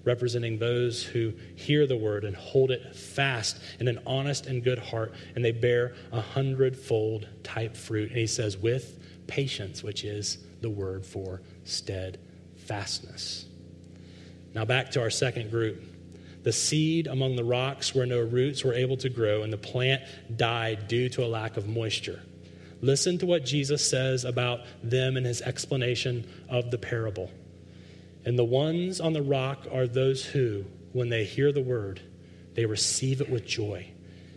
representing 0.05 0.57
those 0.57 1.03
who 1.03 1.33
hear 1.55 1.87
the 1.87 1.97
word 1.97 2.23
and 2.23 2.35
hold 2.35 2.71
it 2.71 2.95
fast 2.95 3.57
in 3.79 3.87
an 3.87 3.99
honest 4.05 4.45
and 4.47 4.63
good 4.63 4.79
heart, 4.79 5.13
and 5.35 5.43
they 5.43 5.51
bear 5.51 5.95
a 6.11 6.21
hundredfold 6.21 7.27
type 7.43 7.75
fruit. 7.75 8.09
And 8.09 8.19
he 8.19 8.27
says, 8.27 8.57
with 8.57 8.99
patience, 9.27 9.83
which 9.83 10.03
is 10.03 10.39
the 10.61 10.69
word 10.69 11.05
for 11.05 11.41
steadfastness. 11.63 13.45
Now, 14.53 14.65
back 14.65 14.91
to 14.91 15.01
our 15.01 15.09
second 15.09 15.49
group. 15.49 15.83
The 16.43 16.51
seed 16.51 17.07
among 17.07 17.37
the 17.37 17.43
rocks 17.43 17.95
where 17.95 18.05
no 18.05 18.19
roots 18.19 18.65
were 18.65 18.73
able 18.73 18.97
to 18.97 19.09
grow, 19.09 19.43
and 19.43 19.53
the 19.53 19.57
plant 19.57 20.03
died 20.35 20.89
due 20.89 21.07
to 21.09 21.23
a 21.23 21.27
lack 21.27 21.55
of 21.55 21.67
moisture. 21.69 22.21
Listen 22.81 23.17
to 23.19 23.25
what 23.25 23.45
Jesus 23.45 23.87
says 23.87 24.25
about 24.25 24.59
them 24.83 25.15
in 25.15 25.23
his 25.23 25.41
explanation 25.41 26.27
of 26.49 26.69
the 26.69 26.77
parable. 26.77 27.31
And 28.25 28.38
the 28.38 28.43
ones 28.43 29.01
on 29.01 29.13
the 29.13 29.21
rock 29.21 29.67
are 29.71 29.88
those 29.88 30.25
who, 30.25 30.65
when 30.93 31.09
they 31.09 31.25
hear 31.25 31.51
the 31.51 31.62
word, 31.62 32.01
they 32.55 32.65
receive 32.65 33.21
it 33.21 33.29
with 33.29 33.45
joy. 33.45 33.88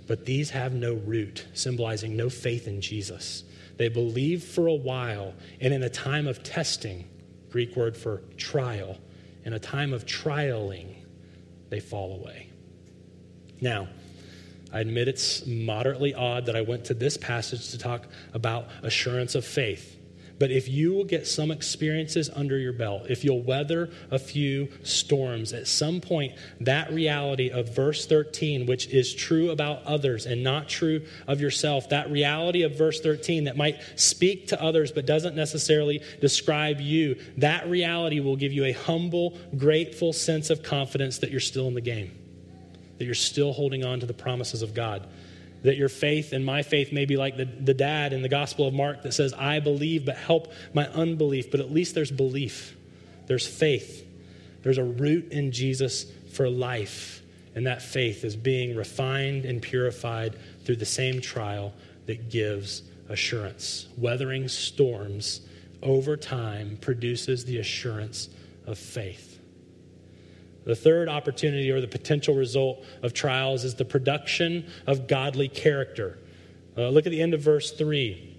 But 0.07 0.25
these 0.25 0.51
have 0.51 0.73
no 0.73 0.95
root, 0.95 1.47
symbolizing 1.55 2.17
no 2.17 2.29
faith 2.29 2.67
in 2.67 2.81
Jesus. 2.81 3.45
They 3.77 3.89
believe 3.89 4.43
for 4.43 4.67
a 4.67 4.75
while, 4.75 5.35
and 5.61 5.75
in 5.75 5.83
a 5.83 5.91
time 5.91 6.27
of 6.27 6.43
testing, 6.43 7.09
Greek 7.51 7.77
word 7.77 7.97
for 7.97 8.23
trial, 8.37 8.99
in 9.45 9.53
a 9.53 9.59
time 9.59 9.93
of 9.93 10.07
trialing, 10.07 10.95
they 11.69 11.81
fall 11.81 12.15
away. 12.15 12.49
Now, 13.61 13.89
I 14.73 14.81
admit 14.81 15.09
it's 15.09 15.47
moderately 15.47 16.15
odd 16.15 16.47
that 16.47 16.57
I 16.57 16.61
went 16.63 16.87
to 16.87 16.95
this 16.95 17.17
passage 17.17 17.71
to 17.71 17.79
talk 17.79 18.07
about 18.35 18.69
assurance 18.83 19.35
of 19.35 19.45
faith. 19.45 19.96
But 20.39 20.51
if 20.51 20.69
you 20.69 20.93
will 20.93 21.05
get 21.05 21.27
some 21.27 21.51
experiences 21.51 22.29
under 22.35 22.59
your 22.59 22.75
belt, 22.75 23.07
if 23.09 23.25
you'll 23.25 23.43
weather 23.43 23.91
a 24.11 24.19
few 24.19 24.69
storms, 24.83 25.53
at 25.55 25.67
some 25.67 26.01
point, 26.01 26.35
that 26.61 26.93
reality 26.93 27.51
of 27.51 27.75
verse 27.75 28.05
13, 28.05 28.67
which 28.67 28.89
is 28.89 29.15
true 29.15 29.51
about 29.51 29.83
others 29.85 30.27
and 30.27 30.45
not 30.45 30.69
true 30.69 31.07
of 31.27 31.41
yourself, 31.41 31.89
that 31.89 32.11
reality 32.11 32.63
of 32.63 32.77
verse 32.77 33.01
13 33.01 33.45
that 33.45 33.57
might 33.57 33.81
speak 33.95 34.49
to 34.49 34.63
others 34.63 34.93
but 34.93 35.07
doesn't 35.07 35.35
necessarily 35.35 36.03
describe 36.21 36.81
you, 36.81 37.17
that 37.39 37.67
reality 37.69 38.21
will 38.21 38.37
give 38.37 38.53
you 38.53 38.67
a 38.67 38.73
humble, 38.73 39.39
grateful 39.57 40.13
sense 40.13 40.51
of 40.51 40.63
confidence 40.63 41.19
that 41.19 41.31
you're 41.31 41.41
still 41.41 41.67
in 41.67 41.75
the 41.75 41.81
game, 41.81 42.13
that 42.99 43.07
you're 43.07 43.15
still 43.15 43.55
holding 43.55 43.85
on 43.87 44.01
to 44.01 44.07
the 44.07 44.15
promises 44.15 44.61
of 44.61 44.75
God 44.75 45.09
that 45.67 45.77
your 45.77 45.89
faith 45.89 46.33
and 46.33 46.47
my 46.47 46.63
faith 46.63 46.93
may 46.93 47.05
be 47.05 47.17
like 47.17 47.37
the, 47.37 47.45
the 47.45 47.75
dad 47.75 48.13
in 48.13 48.23
the 48.23 48.29
Gospel 48.29 48.69
of 48.69 48.73
Mark 48.73 49.03
that 49.03 49.13
says, 49.13 49.33
I 49.35 49.59
believe, 49.59 50.07
but 50.07 50.17
help 50.17 50.53
my 50.73 50.87
unbelief. 50.89 51.51
But 51.51 51.59
at 51.59 51.73
least 51.73 51.97
there's 51.97 52.13
belief, 52.13 52.77
there's 53.27 53.47
faith, 53.47 54.07
there's 54.63 54.79
a 54.79 54.85
root 54.85 55.33
in 55.33 55.51
Jesus 55.51 56.07
for 56.33 56.49
life. 56.49 57.21
And 57.57 57.67
that 57.67 57.83
faith 57.83 58.23
is 58.23 58.37
being 58.37 58.77
refined 58.77 59.45
and 59.45 59.61
purified 59.61 60.37
through 60.65 60.77
the 60.77 60.87
same 60.87 61.21
trial 61.21 61.73
that 62.05 62.31
gives 62.31 62.83
assurance. 63.09 63.89
Weathering 63.97 64.47
storms 64.47 65.41
over 65.83 66.17
time 66.17 66.77
produces 66.81 67.45
the 67.45 67.59
assurance 67.59 68.29
of 68.67 68.79
faith. 68.79 69.36
The 70.67 70.75
third 70.75 71.09
opportunity 71.09 71.71
or 71.71 71.81
the 71.81 71.89
potential 71.89 72.35
result 72.35 72.85
of 73.03 73.15
trials 73.15 73.65
is 73.65 73.77
the 73.77 73.85
production 73.85 74.69
of 74.87 75.07
godly 75.07 75.49
character. 75.49 76.19
Uh, 76.77 76.89
look 76.89 77.07
at 77.07 77.11
the 77.11 77.23
end 77.23 77.35
of 77.35 77.41
verse 77.41 77.71
3. 77.71 78.37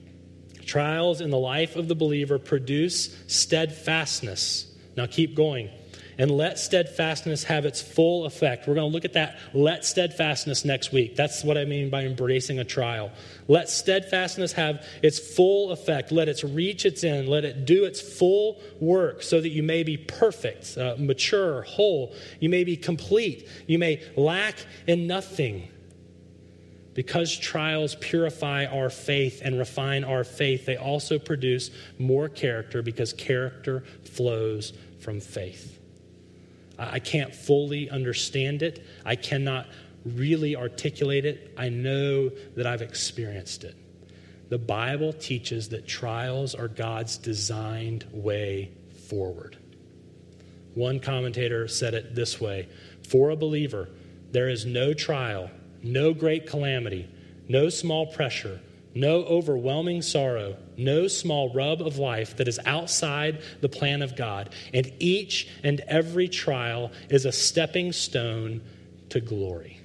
Trials 0.66 1.22
in 1.22 1.30
the 1.30 1.38
life 1.38 1.78
of 1.78 1.88
the 1.88 1.96
believer 1.96 2.38
produce 2.38 3.18
steadfastness. 3.28 4.76
Now 4.98 5.06
keep 5.06 5.36
going 5.36 5.70
and 6.18 6.32
let 6.32 6.58
steadfastness 6.58 7.44
have 7.44 7.66
its 7.66 7.82
full 7.82 8.26
effect. 8.26 8.68
We're 8.68 8.76
going 8.76 8.90
to 8.90 8.94
look 8.94 9.06
at 9.06 9.14
that 9.14 9.38
let 9.54 9.86
steadfastness 9.86 10.66
next 10.66 10.92
week. 10.92 11.16
That's 11.16 11.44
what 11.44 11.58
I 11.58 11.66
mean 11.66 11.90
by 11.90 12.04
embracing 12.04 12.60
a 12.60 12.64
trial. 12.64 13.12
Let 13.48 13.70
steadfastness 13.70 14.54
have 14.54 14.86
its 15.04 15.20
full 15.20 15.72
effect. 15.72 16.12
Let 16.12 16.28
it 16.28 16.42
reach 16.44 16.86
its 16.86 17.04
end. 17.04 17.30
Let 17.30 17.46
it 17.46 17.66
do 17.66 17.86
its 17.86 18.02
full 18.02 18.60
work 18.80 19.22
so 19.22 19.40
that 19.40 19.50
you 19.50 19.64
may 19.64 19.84
be 19.84 19.98
perfect, 19.98 20.78
uh, 20.78 20.96
mature, 20.98 21.62
whole. 21.64 22.14
You 22.40 22.50
may 22.50 22.64
be 22.64 22.76
complete. 22.76 23.48
You 23.68 23.78
may 23.78 24.04
lack 24.16 24.56
in 24.88 25.08
nothing. 25.08 25.70
Because 26.94 27.38
trials 27.38 27.94
purify 27.94 28.66
our 28.66 28.90
faith 28.90 29.44
and 29.46 29.60
refine 29.60 30.04
our 30.04 30.24
faith, 30.24 30.66
they 30.66 30.78
also 30.78 31.20
produce 31.20 31.70
more 32.00 32.28
character 32.28 32.82
because 32.82 33.14
character 33.14 33.84
flows 34.04 34.74
from 35.00 35.20
faith. 35.20 35.78
I 36.78 37.00
can't 37.00 37.34
fully 37.34 37.90
understand 37.90 38.62
it. 38.62 38.86
I 39.06 39.16
cannot 39.16 39.68
really 40.06 40.56
articulate 40.56 41.26
it. 41.26 41.54
I 41.58 41.70
know 41.70 42.30
that 42.56 42.66
I've 42.66 42.82
experienced 42.82 43.64
it. 43.64 43.76
The 44.50 44.58
Bible 44.58 45.12
teaches 45.12 45.70
that 45.70 45.88
trials 45.88 46.56
are 46.56 46.68
God's 46.68 47.18
designed 47.18 48.06
way 48.12 48.72
forward. 49.10 49.58
One 50.74 51.00
commentator 51.00 51.68
said 51.68 51.94
it 51.94 52.16
this 52.16 52.40
way 52.40 52.70
For 53.04 53.32
a 53.32 53.36
believer, 53.36 53.90
there 54.32 54.50
is 54.50 54.66
no 54.66 54.94
trial, 54.94 55.50
no 55.82 56.14
great 56.14 56.46
calamity, 56.46 57.10
no 57.50 57.70
small 57.70 58.06
pressure, 58.06 58.60
no 58.94 59.24
overwhelming 59.24 60.02
sorrow, 60.02 60.58
no 60.76 61.08
small 61.08 61.54
rub 61.54 61.82
of 61.82 61.98
life 61.98 62.38
that 62.38 62.48
is 62.48 62.60
outside 62.66 63.42
the 63.62 63.70
plan 63.70 64.02
of 64.02 64.16
God. 64.16 64.50
And 64.74 64.92
each 65.00 65.48
and 65.64 65.82
every 65.82 66.28
trial 66.28 66.92
is 67.10 67.26
a 67.26 67.32
stepping 67.32 67.92
stone 67.92 68.62
to 69.10 69.20
glory. 69.20 69.80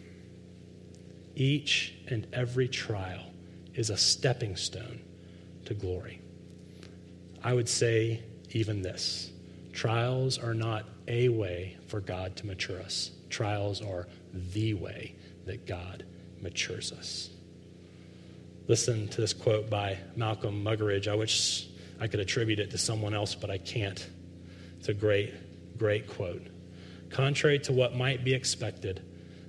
Each 1.35 1.95
and 2.09 2.27
every 2.33 2.69
trial 2.69 3.25
is 3.75 3.91
a 3.91 3.97
stepping 3.97 4.57
stone 4.57 5.01
to 5.65 5.75
glory. 5.75 6.21
I 7.43 7.55
would 7.55 7.69
say 7.69 8.23
even 8.51 8.83
this 8.83 9.31
trials 9.73 10.39
are 10.39 10.55
not 10.55 10.85
a 11.09 11.29
way 11.29 11.77
for 11.87 12.01
God 12.01 12.37
to 12.37 12.47
mature 12.47 12.81
us, 12.81 13.11
trials 13.31 13.81
are 13.81 14.07
the 14.53 14.75
way 14.75 15.15
that 15.47 15.67
God 15.67 16.05
matures 16.41 16.93
us 16.93 17.32
listen 18.69 19.09
to 19.09 19.21
this 19.21 19.33
quote 19.33 19.69
by 19.69 19.99
Malcolm 20.17 20.65
Muggeridge. 20.65 21.09
I 21.09 21.15
wish 21.15 21.69
I 22.01 22.07
could 22.07 22.21
attribute 22.21 22.59
it 22.59 22.71
to 22.71 22.79
someone 22.79 23.15
else, 23.15 23.35
but 23.35 23.51
I 23.51 23.59
can't. 23.59 24.07
It's 24.79 24.89
a 24.89 24.95
great, 24.95 25.33
great 25.79 26.09
quote. 26.09 26.47
Contrary 27.11 27.59
to 27.61 27.73
what 27.73 27.95
might 27.95 28.25
be 28.25 28.35
expected, 28.35 29.03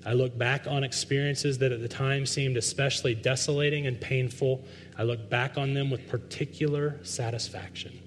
I 0.05 0.13
look 0.13 0.37
back 0.37 0.67
on 0.67 0.83
experiences 0.83 1.59
that 1.59 1.71
at 1.71 1.81
the 1.81 1.87
time 1.87 2.25
seemed 2.25 2.57
especially 2.57 3.15
desolating 3.15 3.87
and 3.87 3.99
painful. 3.99 4.65
I 4.97 5.03
look 5.03 5.29
back 5.29 5.57
on 5.57 5.73
them 5.73 5.89
with 5.89 6.07
particular 6.09 6.99
satisfaction. 7.03 7.99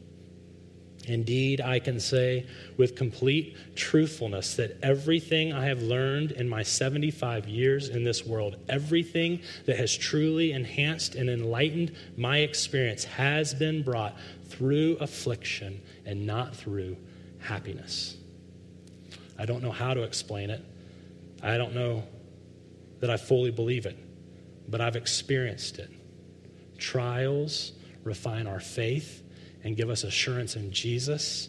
Indeed, 1.07 1.61
I 1.61 1.79
can 1.79 2.01
say 2.01 2.47
with 2.77 2.97
complete 2.97 3.57
truthfulness 3.77 4.57
that 4.57 4.77
everything 4.83 5.53
I 5.53 5.67
have 5.67 5.81
learned 5.81 6.33
in 6.33 6.49
my 6.49 6.65
75 6.65 7.49
years 7.49 7.89
in 7.89 8.03
this 8.03 8.27
world, 8.27 8.57
everything 8.69 9.41
that 9.67 9.77
has 9.77 9.97
truly 9.97 10.51
enhanced 10.51 11.15
and 11.15 11.31
enlightened 11.31 11.95
my 12.17 12.39
experience, 12.39 13.05
has 13.05 13.55
been 13.55 13.83
brought 13.83 14.17
through 14.47 14.97
affliction 15.01 15.81
and 16.05 16.27
not 16.27 16.57
through 16.57 16.97
happiness. 17.39 18.17
I 19.39 19.47
don't 19.47 19.63
know 19.63 19.73
how 19.73 19.95
to 19.95 20.03
explain 20.03 20.51
it. 20.51 20.65
I 21.41 21.57
don't 21.57 21.75
know 21.75 22.03
that 22.99 23.11
I 23.11 23.17
fully 23.17 23.53
believe 23.53 23.87
it, 23.87 23.97
but 24.69 24.81
I've 24.81 24.97
experienced 24.97 25.79
it. 25.79 25.91
Trials 26.79 27.73
refine 28.03 28.49
our 28.49 28.61
faith 28.61 29.23
and 29.67 29.77
give 29.77 29.91
us 29.91 30.05
assurance 30.05 30.55
in 30.55 30.71
Jesus, 30.71 31.49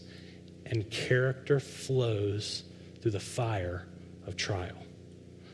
and 0.66 0.90
character 0.90 1.60
flows 1.60 2.64
through 3.00 3.12
the 3.12 3.20
fire 3.20 3.86
of 4.26 4.36
trial. 4.36 4.76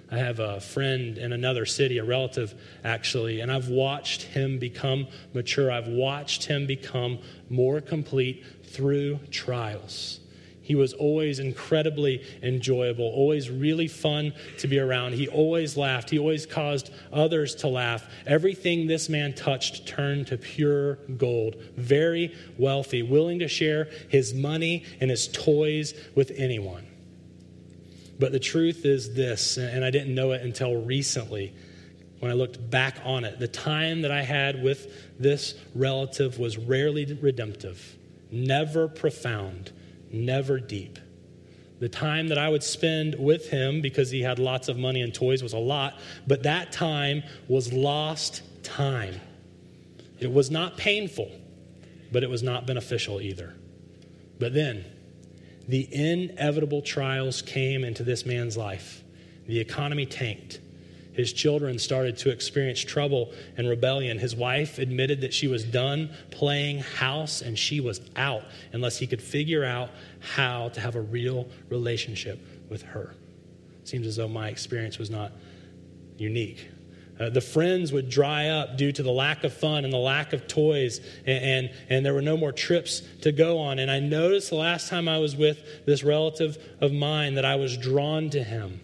I 0.10 0.18
have 0.20 0.40
a 0.40 0.62
friend 0.62 1.18
in 1.18 1.34
another 1.34 1.66
city, 1.66 1.98
a 1.98 2.06
relative 2.06 2.56
actually, 2.86 3.42
and 3.42 3.52
I've 3.52 3.68
watched 3.68 4.22
him 4.22 4.60
become 4.60 5.08
mature. 5.34 5.70
I've 5.70 5.90
watched 5.90 6.46
him 6.46 6.66
become 6.66 7.20
more 7.50 7.82
complete 7.82 8.46
through 8.64 9.20
trials. 9.30 10.22
He 10.64 10.76
was 10.76 10.94
always 10.94 11.40
incredibly 11.40 12.24
enjoyable, 12.42 13.06
always 13.06 13.50
really 13.50 13.90
fun 13.90 14.34
to 14.60 14.68
be 14.68 14.80
around. 14.80 15.14
He 15.14 15.28
always 15.28 15.76
laughed. 15.76 16.10
He 16.10 16.18
always 16.18 16.46
caused 16.46 16.90
others 17.12 17.54
to 17.56 17.68
laugh. 17.68 18.10
Everything 18.26 18.88
this 18.88 19.10
man 19.10 19.34
touched 19.34 19.86
turned 19.86 20.28
to 20.28 20.38
pure 20.38 20.96
gold. 21.18 21.58
Very 21.76 22.34
wealthy, 22.58 23.04
willing 23.04 23.40
to 23.40 23.50
share 23.50 23.90
his 24.08 24.34
money 24.34 24.86
and 25.02 25.12
his 25.12 25.28
toys 25.28 25.94
with 26.16 26.32
anyone. 26.38 26.88
But 28.18 28.32
the 28.32 28.40
truth 28.40 28.86
is 28.86 29.14
this, 29.16 29.58
and 29.58 29.84
I 29.84 29.90
didn't 29.90 30.16
know 30.16 30.32
it 30.32 30.44
until 30.44 30.82
recently 30.82 31.54
when 32.20 32.32
I 32.32 32.36
looked 32.36 32.70
back 32.70 33.00
on 33.04 33.26
it. 33.26 33.38
The 33.38 33.50
time 33.50 34.04
that 34.04 34.12
I 34.12 34.22
had 34.22 34.64
with 34.64 35.20
this 35.20 35.56
relative 35.76 36.40
was 36.40 36.58
rarely 36.58 37.06
redemptive, 37.22 37.98
never 38.32 38.88
profound, 38.88 39.74
never 40.14 40.60
deep. 40.60 41.00
The 41.80 41.90
time 41.90 42.30
that 42.30 42.38
I 42.38 42.48
would 42.48 42.64
spend 42.64 43.16
with 43.16 43.50
him 43.50 43.82
because 43.82 44.10
he 44.10 44.22
had 44.22 44.40
lots 44.40 44.70
of 44.70 44.78
money 44.78 45.02
and 45.02 45.14
toys 45.14 45.44
was 45.44 45.54
a 45.54 45.58
lot, 45.58 46.00
but 46.26 46.44
that 46.44 46.72
time 46.72 47.24
was 47.48 47.74
lost 47.74 48.42
time. 48.64 49.20
It 50.20 50.32
was 50.32 50.50
not 50.50 50.78
painful, 50.78 51.30
but 52.12 52.24
it 52.24 52.30
was 52.30 52.44
not 52.44 52.66
beneficial 52.66 53.20
either. 53.20 53.54
But 54.40 54.54
then, 54.54 54.86
the 55.68 55.88
inevitable 55.94 56.82
trials 56.82 57.42
came 57.42 57.84
into 57.84 58.04
this 58.04 58.26
man's 58.26 58.56
life. 58.56 59.04
The 59.48 59.60
economy 59.60 60.06
tanked. 60.06 60.60
His 61.14 61.32
children 61.32 61.78
started 61.80 62.18
to 62.20 62.32
experience 62.32 62.80
trouble 62.80 63.32
and 63.58 63.70
rebellion. 63.70 64.18
His 64.18 64.36
wife 64.36 64.80
admitted 64.80 65.22
that 65.22 65.34
she 65.34 65.48
was 65.48 65.64
done 65.64 66.10
playing 66.32 66.80
house 66.80 67.42
and 67.42 67.58
she 67.58 67.80
was 67.80 68.02
out 68.16 68.44
unless 68.72 68.98
he 68.98 69.08
could 69.08 69.22
figure 69.22 69.64
out 69.64 69.90
how 70.20 70.70
to 70.70 70.82
have 70.82 70.96
a 70.96 71.02
real 71.02 71.48
relationship 71.70 72.40
with 72.70 72.82
her. 72.82 73.16
Seems 73.84 74.08
as 74.08 74.16
though 74.16 74.28
my 74.28 74.50
experience 74.50 74.98
was 74.98 75.10
not 75.10 75.32
unique. 76.18 76.68
Uh, 77.20 77.30
the 77.30 77.42
friends 77.42 77.92
would 77.92 78.10
dry 78.10 78.48
up 78.48 78.76
due 78.76 78.92
to 78.92 79.04
the 79.04 79.12
lack 79.12 79.44
of 79.44 79.54
fun 79.54 79.84
and 79.84 79.94
the 79.94 79.98
lack 79.98 80.34
of 80.34 80.48
toys, 80.48 81.00
and, 81.28 81.44
and, 81.44 81.72
and, 81.90 82.06
there 82.06 82.14
were 82.14 82.24
no 82.24 82.36
more 82.36 82.52
trips 82.52 83.04
to 83.22 83.32
go 83.32 83.60
on. 83.60 83.78
And 83.78 83.92
I 83.92 84.00
noticed 84.00 84.50
the 84.50 84.56
last 84.56 84.90
time 84.90 85.08
I 85.08 85.20
was 85.20 85.36
with 85.36 85.86
this 85.86 86.04
relative 86.04 86.58
of 86.82 86.92
mine 86.92 87.36
that 87.36 87.46
I 87.46 87.56
was 87.56 87.78
drawn 87.78 88.32
to 88.32 88.44
him. 88.44 88.82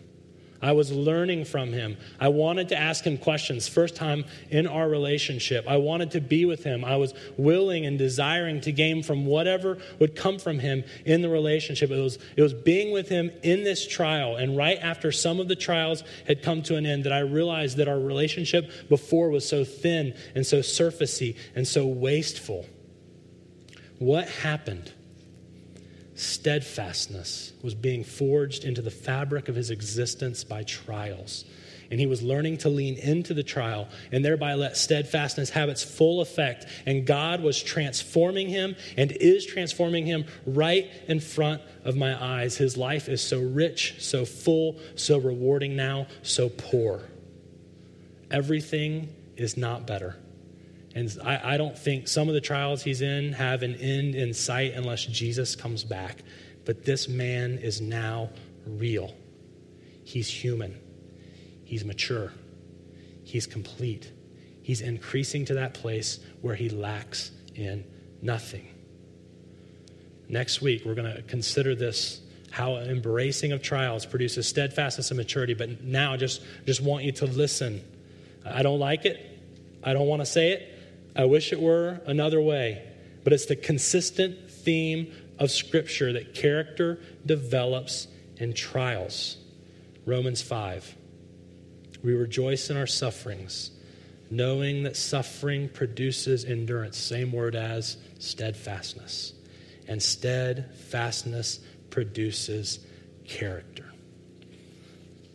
I 0.61 0.73
was 0.73 0.91
learning 0.91 1.45
from 1.45 1.73
him. 1.73 1.97
I 2.19 2.27
wanted 2.27 2.69
to 2.69 2.77
ask 2.77 3.03
him 3.03 3.17
questions. 3.17 3.67
First 3.67 3.95
time 3.95 4.25
in 4.49 4.67
our 4.67 4.87
relationship, 4.87 5.65
I 5.67 5.77
wanted 5.77 6.11
to 6.11 6.21
be 6.21 6.45
with 6.45 6.63
him. 6.63 6.85
I 6.85 6.97
was 6.97 7.13
willing 7.37 7.85
and 7.85 7.97
desiring 7.97 8.61
to 8.61 8.71
gain 8.71 9.01
from 9.01 9.25
whatever 9.25 9.77
would 9.99 10.15
come 10.15 10.37
from 10.37 10.59
him 10.59 10.83
in 11.05 11.21
the 11.21 11.29
relationship. 11.29 11.91
It 11.91 11.99
was, 12.01 12.19
it 12.35 12.41
was 12.41 12.53
being 12.53 12.91
with 12.91 13.09
him 13.09 13.31
in 13.41 13.63
this 13.63 13.87
trial. 13.87 14.35
And 14.35 14.55
right 14.55 14.77
after 14.81 15.11
some 15.11 15.39
of 15.39 15.47
the 15.47 15.55
trials 15.55 16.03
had 16.27 16.43
come 16.43 16.61
to 16.63 16.75
an 16.75 16.85
end, 16.85 16.99
that 17.03 17.13
I 17.13 17.19
realized 17.19 17.77
that 17.77 17.87
our 17.87 17.99
relationship 17.99 18.89
before 18.89 19.29
was 19.29 19.47
so 19.47 19.63
thin 19.63 20.13
and 20.35 20.45
so 20.45 20.59
surfacey 20.59 21.37
and 21.55 21.67
so 21.67 21.85
wasteful. 21.85 22.65
What 23.99 24.27
happened? 24.27 24.93
Steadfastness 26.19 27.53
was 27.61 27.75
being 27.75 28.03
forged 28.03 28.65
into 28.65 28.81
the 28.81 28.91
fabric 28.91 29.49
of 29.49 29.55
his 29.55 29.69
existence 29.69 30.43
by 30.43 30.63
trials. 30.63 31.45
And 31.91 31.99
he 31.99 32.05
was 32.05 32.21
learning 32.21 32.59
to 32.59 32.69
lean 32.69 32.97
into 32.97 33.33
the 33.33 33.41
trial 33.41 33.87
and 34.11 34.23
thereby 34.23 34.53
let 34.53 34.77
steadfastness 34.77 35.49
have 35.51 35.69
its 35.69 35.83
full 35.83 36.21
effect. 36.21 36.67
And 36.85 37.05
God 37.05 37.41
was 37.41 37.61
transforming 37.61 38.47
him 38.47 38.75
and 38.95 39.11
is 39.11 39.45
transforming 39.45 40.05
him 40.05 40.25
right 40.45 40.87
in 41.07 41.19
front 41.19 41.61
of 41.83 41.95
my 41.95 42.21
eyes. 42.21 42.57
His 42.57 42.77
life 42.77 43.09
is 43.09 43.21
so 43.21 43.39
rich, 43.39 43.95
so 43.97 44.23
full, 44.23 44.77
so 44.95 45.17
rewarding 45.17 45.75
now, 45.75 46.07
so 46.21 46.49
poor. 46.49 47.01
Everything 48.29 49.15
is 49.35 49.57
not 49.57 49.87
better. 49.87 50.15
And 50.99 51.17
I, 51.23 51.53
I, 51.53 51.57
don't 51.57 51.77
think 51.77 52.09
some 52.09 52.27
of 52.27 52.33
the 52.33 52.41
trials 52.41 52.83
he's 52.83 53.01
in 53.01 53.31
have 53.31 53.63
an 53.63 53.75
end 53.75 54.15
in 54.15 54.33
sight 54.33 54.73
unless 54.73 55.05
Jesus 55.05 55.55
comes 55.55 55.85
back. 55.85 56.23
But 56.65 56.83
this 56.83 57.07
man 57.07 57.57
is 57.59 57.79
now 57.79 58.31
real. 58.67 59.15
He's 60.03 60.27
human. 60.27 60.77
He's 61.63 61.85
mature. 61.85 62.33
He's 63.23 63.47
complete. 63.47 64.11
He's 64.61 64.81
increasing 64.81 65.45
to 65.45 65.53
that 65.53 65.73
place 65.73 66.19
where 66.41 66.55
he 66.55 66.67
lacks 66.67 67.31
in 67.55 67.85
nothing. 68.21 68.67
Next 70.27 70.61
week, 70.61 70.83
we're 70.83 70.95
going 70.95 71.15
to 71.15 71.21
consider 71.21 71.75
this 71.75 72.19
how 72.51 72.75
embracing 72.75 73.53
of 73.53 73.61
trials 73.61 74.05
produces 74.05 74.49
steadfastness 74.49 75.11
and 75.11 75.17
maturity. 75.17 75.53
But 75.53 75.81
now, 75.81 76.17
just, 76.17 76.41
just 76.65 76.81
want 76.81 77.05
you 77.05 77.13
to 77.13 77.25
listen. 77.25 77.85
I 78.45 78.63
don't 78.63 78.79
like 78.79 79.05
it. 79.05 79.25
I 79.81 79.93
don't 79.93 80.07
want 80.07 80.23
to 80.23 80.25
say 80.25 80.51
it. 80.51 80.75
I 81.19 81.25
wish 81.25 81.51
it 81.51 81.59
were 81.59 81.99
another 82.05 82.39
way, 82.39 82.81
but 83.25 83.33
it's 83.33 83.47
the 83.47 83.57
consistent 83.57 84.49
theme 84.49 85.11
of 85.37 85.51
Scripture 85.51 86.13
that 86.13 86.33
character 86.33 87.01
develops 87.25 88.07
in 88.37 88.53
trials. 88.53 89.35
Romans 90.05 90.41
5. 90.41 90.95
We 92.05 92.13
rejoice 92.13 92.69
in 92.69 92.77
our 92.77 92.87
sufferings, 92.87 93.71
knowing 94.31 94.83
that 94.83 94.95
suffering 94.95 95.67
produces 95.67 96.45
endurance, 96.45 96.97
same 96.97 97.33
word 97.33 97.53
as 97.53 97.97
steadfastness. 98.19 99.33
And 99.89 100.01
steadfastness 100.01 101.59
produces 101.89 102.79
character. 103.27 103.91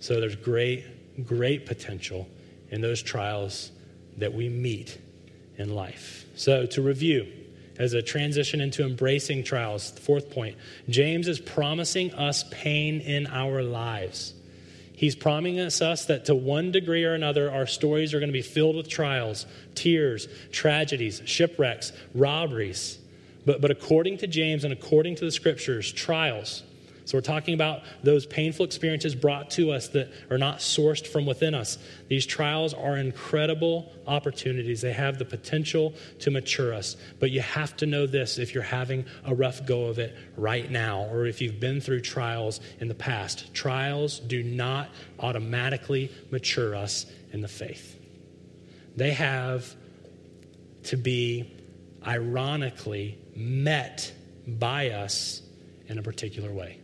So 0.01 0.19
there's 0.19 0.37
great, 0.37 1.27
great 1.27 1.67
potential 1.67 2.27
in 2.71 2.81
those 2.81 3.03
trials 3.03 3.71
that 4.17 4.33
we 4.33 4.49
meet 4.49 4.97
in 5.59 5.75
life. 5.75 6.27
So, 6.35 6.67
to 6.67 6.83
review, 6.83 7.27
as 7.79 7.93
a 7.93 8.03
transition 8.03 8.61
into 8.61 8.85
embracing 8.85 9.45
trials, 9.45 9.91
the 9.93 10.01
fourth 10.01 10.31
point, 10.31 10.57
James 10.89 11.29
is 11.29 11.41
promising 11.41 12.15
us 12.15 12.45
pain 12.51 13.01
in 13.01 13.27
our 13.27 13.63
lives. 13.63 14.35
He's 14.97 15.17
promising 15.17 15.59
us 15.59 16.05
that 16.07 16.27
to 16.27 16.35
one 16.35 16.71
degree 16.71 17.05
or 17.05 17.15
another, 17.15 17.51
our 17.51 17.67
stories 17.67 18.15
are 18.15 18.21
going 18.21 18.29
to 18.29 18.33
be 18.33 18.43
filled 18.43 18.77
with 18.77 18.89
trials, 18.89 19.45
tears, 19.75 20.29
tragedies, 20.53 21.21
shipwrecks, 21.25 21.93
robberies. 22.15 22.99
But, 23.45 23.61
but 23.61 23.73
according 23.73 24.19
to 24.19 24.29
James 24.29 24.63
and 24.63 24.73
according 24.73 25.17
to 25.17 25.25
the 25.25 25.33
scriptures, 25.33 25.93
trials, 25.93 26.63
so 27.05 27.19
we're 27.19 27.23
talking 27.23 27.53
about 27.53 27.83
those 28.03 28.25
painful 28.25 28.65
experiences 28.65 29.15
brought 29.15 29.51
to 29.51 29.73
us 29.73 29.89
that 29.89 30.11
are 30.31 30.39
not 30.39 30.59
sourced 30.59 31.07
from 31.07 31.27
within 31.27 31.55
us. 31.55 31.77
These 32.09 32.25
trials 32.25 32.73
are 32.73 32.97
incredible 32.97 33.93
opportunities. 34.07 34.81
They 34.81 34.93
have 34.93 35.19
the 35.19 35.27
potential 35.27 35.93
to 36.21 36.31
mature 36.31 36.73
us. 36.73 36.97
But 37.21 37.31
you 37.31 37.43
have 37.43 37.77
to 37.79 37.87
know 37.87 38.07
this 38.07 38.39
if 38.39 38.55
you're 38.55 38.63
having 38.63 39.05
a 39.27 39.35
rough 39.35 39.67
go 39.67 39.85
of 39.85 39.99
it 39.99 40.17
right 40.39 40.71
now, 40.71 41.05
or 41.05 41.27
if 41.27 41.43
you've 41.43 41.61
been 41.61 41.81
through 41.81 42.01
trials 42.01 42.61
in 42.81 42.89
the 42.89 42.95
past. 42.95 43.53
Trials 43.53 44.19
do 44.21 44.43
not 44.43 44.89
automatically 45.19 46.11
mature 46.31 46.75
us 46.75 47.05
in 47.33 47.43
the 47.43 47.49
faith. 47.49 48.01
They 48.97 49.11
have 49.11 49.75
to 50.85 50.97
be 50.97 51.53
ironically 52.07 53.19
met 53.37 54.11
by 54.47 54.91
us 54.91 55.43
in 55.89 55.99
a 55.99 56.03
particular 56.03 56.51
way 56.51 56.79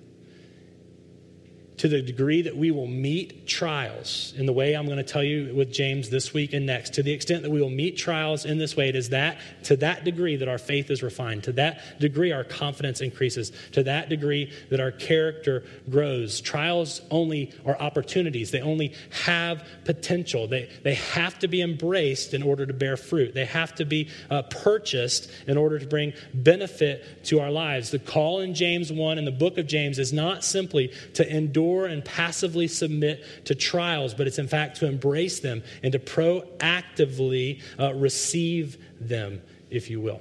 to 1.81 1.89
the 1.89 2.03
degree 2.03 2.43
that 2.43 2.55
we 2.55 2.71
will 2.71 2.87
meet 2.87 3.47
trials 3.47 4.35
in 4.37 4.45
the 4.45 4.53
way 4.53 4.75
I'm 4.75 4.85
going 4.85 4.99
to 4.99 5.03
tell 5.03 5.25
you 5.25 5.55
with 5.55 5.73
James 5.73 6.11
this 6.11 6.35
week 6.35 6.53
and 6.53 6.67
next, 6.67 6.93
to 6.95 7.03
the 7.03 7.11
extent 7.11 7.43
that 7.43 7.51
we 7.51 7.63
will 7.63 7.71
meet 7.71 7.97
trials 7.97 8.45
in 8.45 8.59
this 8.59 8.77
way, 8.77 8.91
it 8.91 8.97
is 8.97 9.09
that 9.09 9.39
to 9.65 9.77
that 9.77 10.05
degree 10.05 10.37
that 10.37 10.47
our 10.47 10.59
faith 10.59 10.91
is 10.91 11.03
refined, 11.03 11.45
to 11.45 11.53
that 11.53 11.99
degree 11.99 12.33
our 12.33 12.45
confidence 12.45 13.01
increases, 13.01 13.51
to 13.73 13.83
that 13.85 14.11
degree 14.11 14.53
that 14.69 14.79
our 14.79 14.91
character 14.91 15.65
grows. 15.89 16.43
Trials 16.43 17.01
only 17.11 17.51
are 17.65 17.81
opportunities, 17.81 18.51
they 18.51 18.61
only 18.61 18.93
have 19.25 19.67
potential. 19.87 20.47
They, 20.47 20.69
they 20.83 20.97
have 20.97 21.39
to 21.39 21.49
be 21.49 21.63
embraced 21.63 22.35
in 22.35 22.43
order 22.43 22.67
to 22.67 22.75
bear 22.75 22.99
fruit, 22.99 23.33
they 23.33 23.47
have 23.47 23.75
to 23.77 23.87
be 23.87 24.11
uh, 24.29 24.43
purchased 24.43 25.31
in 25.47 25.57
order 25.57 25.79
to 25.79 25.87
bring 25.87 26.13
benefit 26.35 27.25
to 27.25 27.41
our 27.41 27.51
lives. 27.51 27.91
The 27.91 27.99
call 27.99 28.41
in 28.41 28.55
James 28.55 28.93
1 28.93 29.17
in 29.17 29.25
the 29.25 29.31
book 29.31 29.57
of 29.57 29.67
James 29.67 29.99
is 29.99 30.13
not 30.13 30.45
simply 30.45 30.93
to 31.15 31.27
endure 31.27 31.70
and 31.87 32.05
passively 32.05 32.69
submit 32.69 33.25
to 33.47 33.55
trials, 33.55 34.15
but 34.15 34.27
it's 34.27 34.39
in 34.39 34.49
fact 34.49 34.79
to 34.79 34.87
embrace 34.87 35.41
them 35.41 35.63
and 35.83 35.93
to 35.93 35.99
proactively 35.99 37.63
uh, 37.79 37.95
receive 37.95 38.77
them, 39.01 39.41
if 39.71 39.91
you 39.91 40.01
will. 40.01 40.21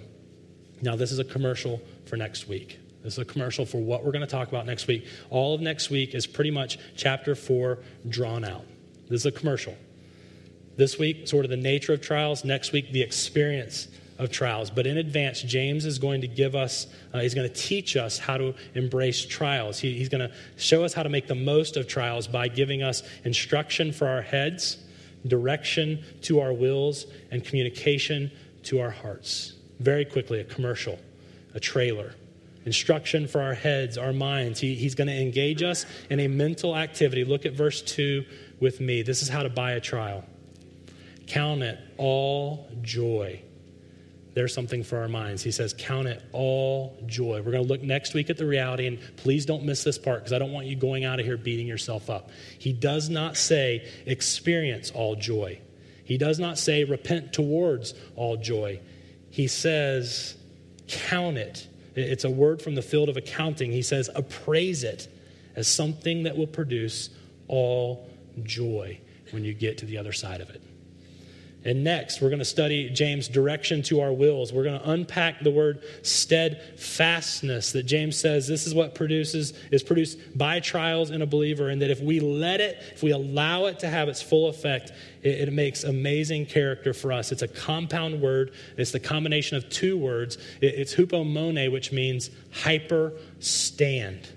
Now, 0.81 0.95
this 0.95 1.11
is 1.11 1.19
a 1.19 1.23
commercial 1.23 1.81
for 2.05 2.15
next 2.17 2.47
week. 2.47 2.79
This 3.03 3.13
is 3.13 3.19
a 3.19 3.25
commercial 3.25 3.65
for 3.65 3.77
what 3.77 4.03
we're 4.03 4.11
going 4.11 4.21
to 4.21 4.27
talk 4.27 4.47
about 4.49 4.65
next 4.65 4.87
week. 4.87 5.05
All 5.29 5.55
of 5.55 5.61
next 5.61 5.89
week 5.89 6.13
is 6.13 6.27
pretty 6.27 6.51
much 6.51 6.77
chapter 6.95 7.35
four 7.35 7.79
drawn 8.07 8.43
out. 8.43 8.65
This 9.09 9.21
is 9.21 9.25
a 9.25 9.31
commercial. 9.31 9.75
This 10.75 10.97
week, 10.97 11.27
sort 11.27 11.45
of 11.45 11.51
the 11.51 11.57
nature 11.57 11.93
of 11.93 12.01
trials. 12.01 12.45
Next 12.45 12.71
week, 12.71 12.91
the 12.91 13.01
experience 13.01 13.87
of 14.19 14.29
trials. 14.29 14.69
But 14.69 14.85
in 14.85 14.97
advance, 14.97 15.41
James 15.41 15.85
is 15.85 15.97
going 15.97 16.21
to 16.21 16.27
give 16.27 16.53
us, 16.53 16.87
uh, 17.13 17.21
he's 17.21 17.33
going 17.33 17.47
to 17.47 17.55
teach 17.55 17.95
us 17.95 18.19
how 18.19 18.37
to 18.37 18.53
embrace 18.75 19.25
trials. 19.25 19.79
He, 19.79 19.97
he's 19.97 20.09
going 20.09 20.27
to 20.27 20.35
show 20.57 20.83
us 20.83 20.93
how 20.93 21.03
to 21.03 21.09
make 21.09 21.27
the 21.27 21.35
most 21.35 21.77
of 21.77 21.87
trials 21.87 22.27
by 22.27 22.49
giving 22.49 22.83
us 22.83 23.01
instruction 23.23 23.93
for 23.93 24.07
our 24.07 24.21
heads, 24.21 24.77
direction 25.25 26.03
to 26.23 26.41
our 26.41 26.53
wills, 26.53 27.07
and 27.31 27.43
communication 27.43 28.29
to 28.63 28.81
our 28.81 28.91
hearts. 28.91 29.53
Very 29.79 30.03
quickly, 30.03 30.41
a 30.41 30.43
commercial, 30.43 30.99
a 31.53 31.59
trailer. 31.59 32.13
Instruction 32.65 33.25
for 33.25 33.41
our 33.41 33.53
heads, 33.53 33.97
our 33.97 34.11
minds. 34.11 34.59
He, 34.59 34.75
he's 34.75 34.95
going 34.95 35.07
to 35.07 35.19
engage 35.19 35.63
us 35.63 35.85
in 36.09 36.19
a 36.19 36.27
mental 36.27 36.75
activity. 36.75 37.23
Look 37.23 37.45
at 37.45 37.53
verse 37.53 37.81
2 37.81 38.25
with 38.59 38.81
me. 38.81 39.01
This 39.01 39.21
is 39.21 39.29
how 39.29 39.43
to 39.43 39.49
buy 39.49 39.71
a 39.71 39.79
trial. 39.79 40.25
Count 41.25 41.63
it 41.63 41.79
all 41.97 42.69
joy 42.81 43.41
there's 44.33 44.53
something 44.53 44.83
for 44.83 44.99
our 44.99 45.07
minds. 45.07 45.43
He 45.43 45.51
says, 45.51 45.73
Count 45.77 46.07
it 46.07 46.23
all 46.31 46.97
joy. 47.05 47.41
We're 47.41 47.51
going 47.51 47.63
to 47.63 47.69
look 47.69 47.81
next 47.81 48.13
week 48.13 48.29
at 48.29 48.37
the 48.37 48.45
reality, 48.45 48.87
and 48.87 48.99
please 49.17 49.45
don't 49.45 49.63
miss 49.63 49.83
this 49.83 49.97
part 49.97 50.19
because 50.19 50.33
I 50.33 50.39
don't 50.39 50.51
want 50.51 50.67
you 50.67 50.75
going 50.75 51.03
out 51.03 51.19
of 51.19 51.25
here 51.25 51.37
beating 51.37 51.67
yourself 51.67 52.09
up. 52.09 52.29
He 52.57 52.71
does 52.73 53.09
not 53.09 53.37
say, 53.37 53.87
Experience 54.05 54.91
all 54.91 55.15
joy. 55.15 55.59
He 56.03 56.17
does 56.17 56.39
not 56.39 56.57
say, 56.57 56.83
Repent 56.83 57.33
towards 57.33 57.93
all 58.15 58.37
joy. 58.37 58.79
He 59.29 59.47
says, 59.47 60.37
Count 60.87 61.37
it. 61.37 61.67
It's 61.95 62.23
a 62.23 62.29
word 62.29 62.61
from 62.61 62.75
the 62.75 62.81
field 62.81 63.09
of 63.09 63.17
accounting. 63.17 63.71
He 63.71 63.81
says, 63.81 64.09
Appraise 64.15 64.83
it 64.83 65.07
as 65.55 65.67
something 65.67 66.23
that 66.23 66.37
will 66.37 66.47
produce 66.47 67.09
all 67.47 68.07
joy 68.43 68.99
when 69.31 69.43
you 69.43 69.53
get 69.53 69.79
to 69.79 69.85
the 69.85 69.97
other 69.97 70.13
side 70.13 70.41
of 70.41 70.49
it. 70.49 70.61
And 71.65 71.83
next, 71.83 72.21
we're 72.21 72.29
going 72.29 72.39
to 72.39 72.45
study 72.45 72.89
James' 72.89 73.27
direction 73.27 73.81
to 73.83 73.99
our 73.99 74.13
wills. 74.13 74.53
We're 74.53 74.63
going 74.63 74.79
to 74.79 74.89
unpack 74.91 75.41
the 75.41 75.51
word 75.51 75.83
steadfastness 76.03 77.73
that 77.73 77.83
James 77.83 78.15
says 78.15 78.47
this 78.47 78.65
is 78.65 78.73
what 78.73 78.95
produces 78.95 79.53
is 79.69 79.83
produced 79.83 80.37
by 80.37 80.61
trials 80.61 81.11
in 81.11 81.21
a 81.21 81.25
believer, 81.25 81.69
and 81.69 81.81
that 81.81 81.91
if 81.91 81.99
we 81.99 82.21
let 82.21 82.61
it, 82.61 82.77
if 82.93 83.03
we 83.03 83.11
allow 83.11 83.65
it 83.65 83.79
to 83.79 83.89
have 83.89 84.07
its 84.07 84.21
full 84.21 84.47
effect, 84.47 84.93
it, 85.21 85.49
it 85.49 85.53
makes 85.53 85.83
amazing 85.83 86.45
character 86.45 86.93
for 86.93 87.11
us. 87.11 87.33
It's 87.33 87.41
a 87.41 87.47
compound 87.47 88.21
word. 88.21 88.53
It's 88.77 88.91
the 88.91 88.99
combination 89.01 89.57
of 89.57 89.69
two 89.69 89.97
words. 89.97 90.37
It, 90.61 90.75
it's 90.75 90.95
hupomone, 90.95 91.69
which 91.73 91.91
means 91.91 92.29
hyper 92.51 93.11
stand. 93.39 94.29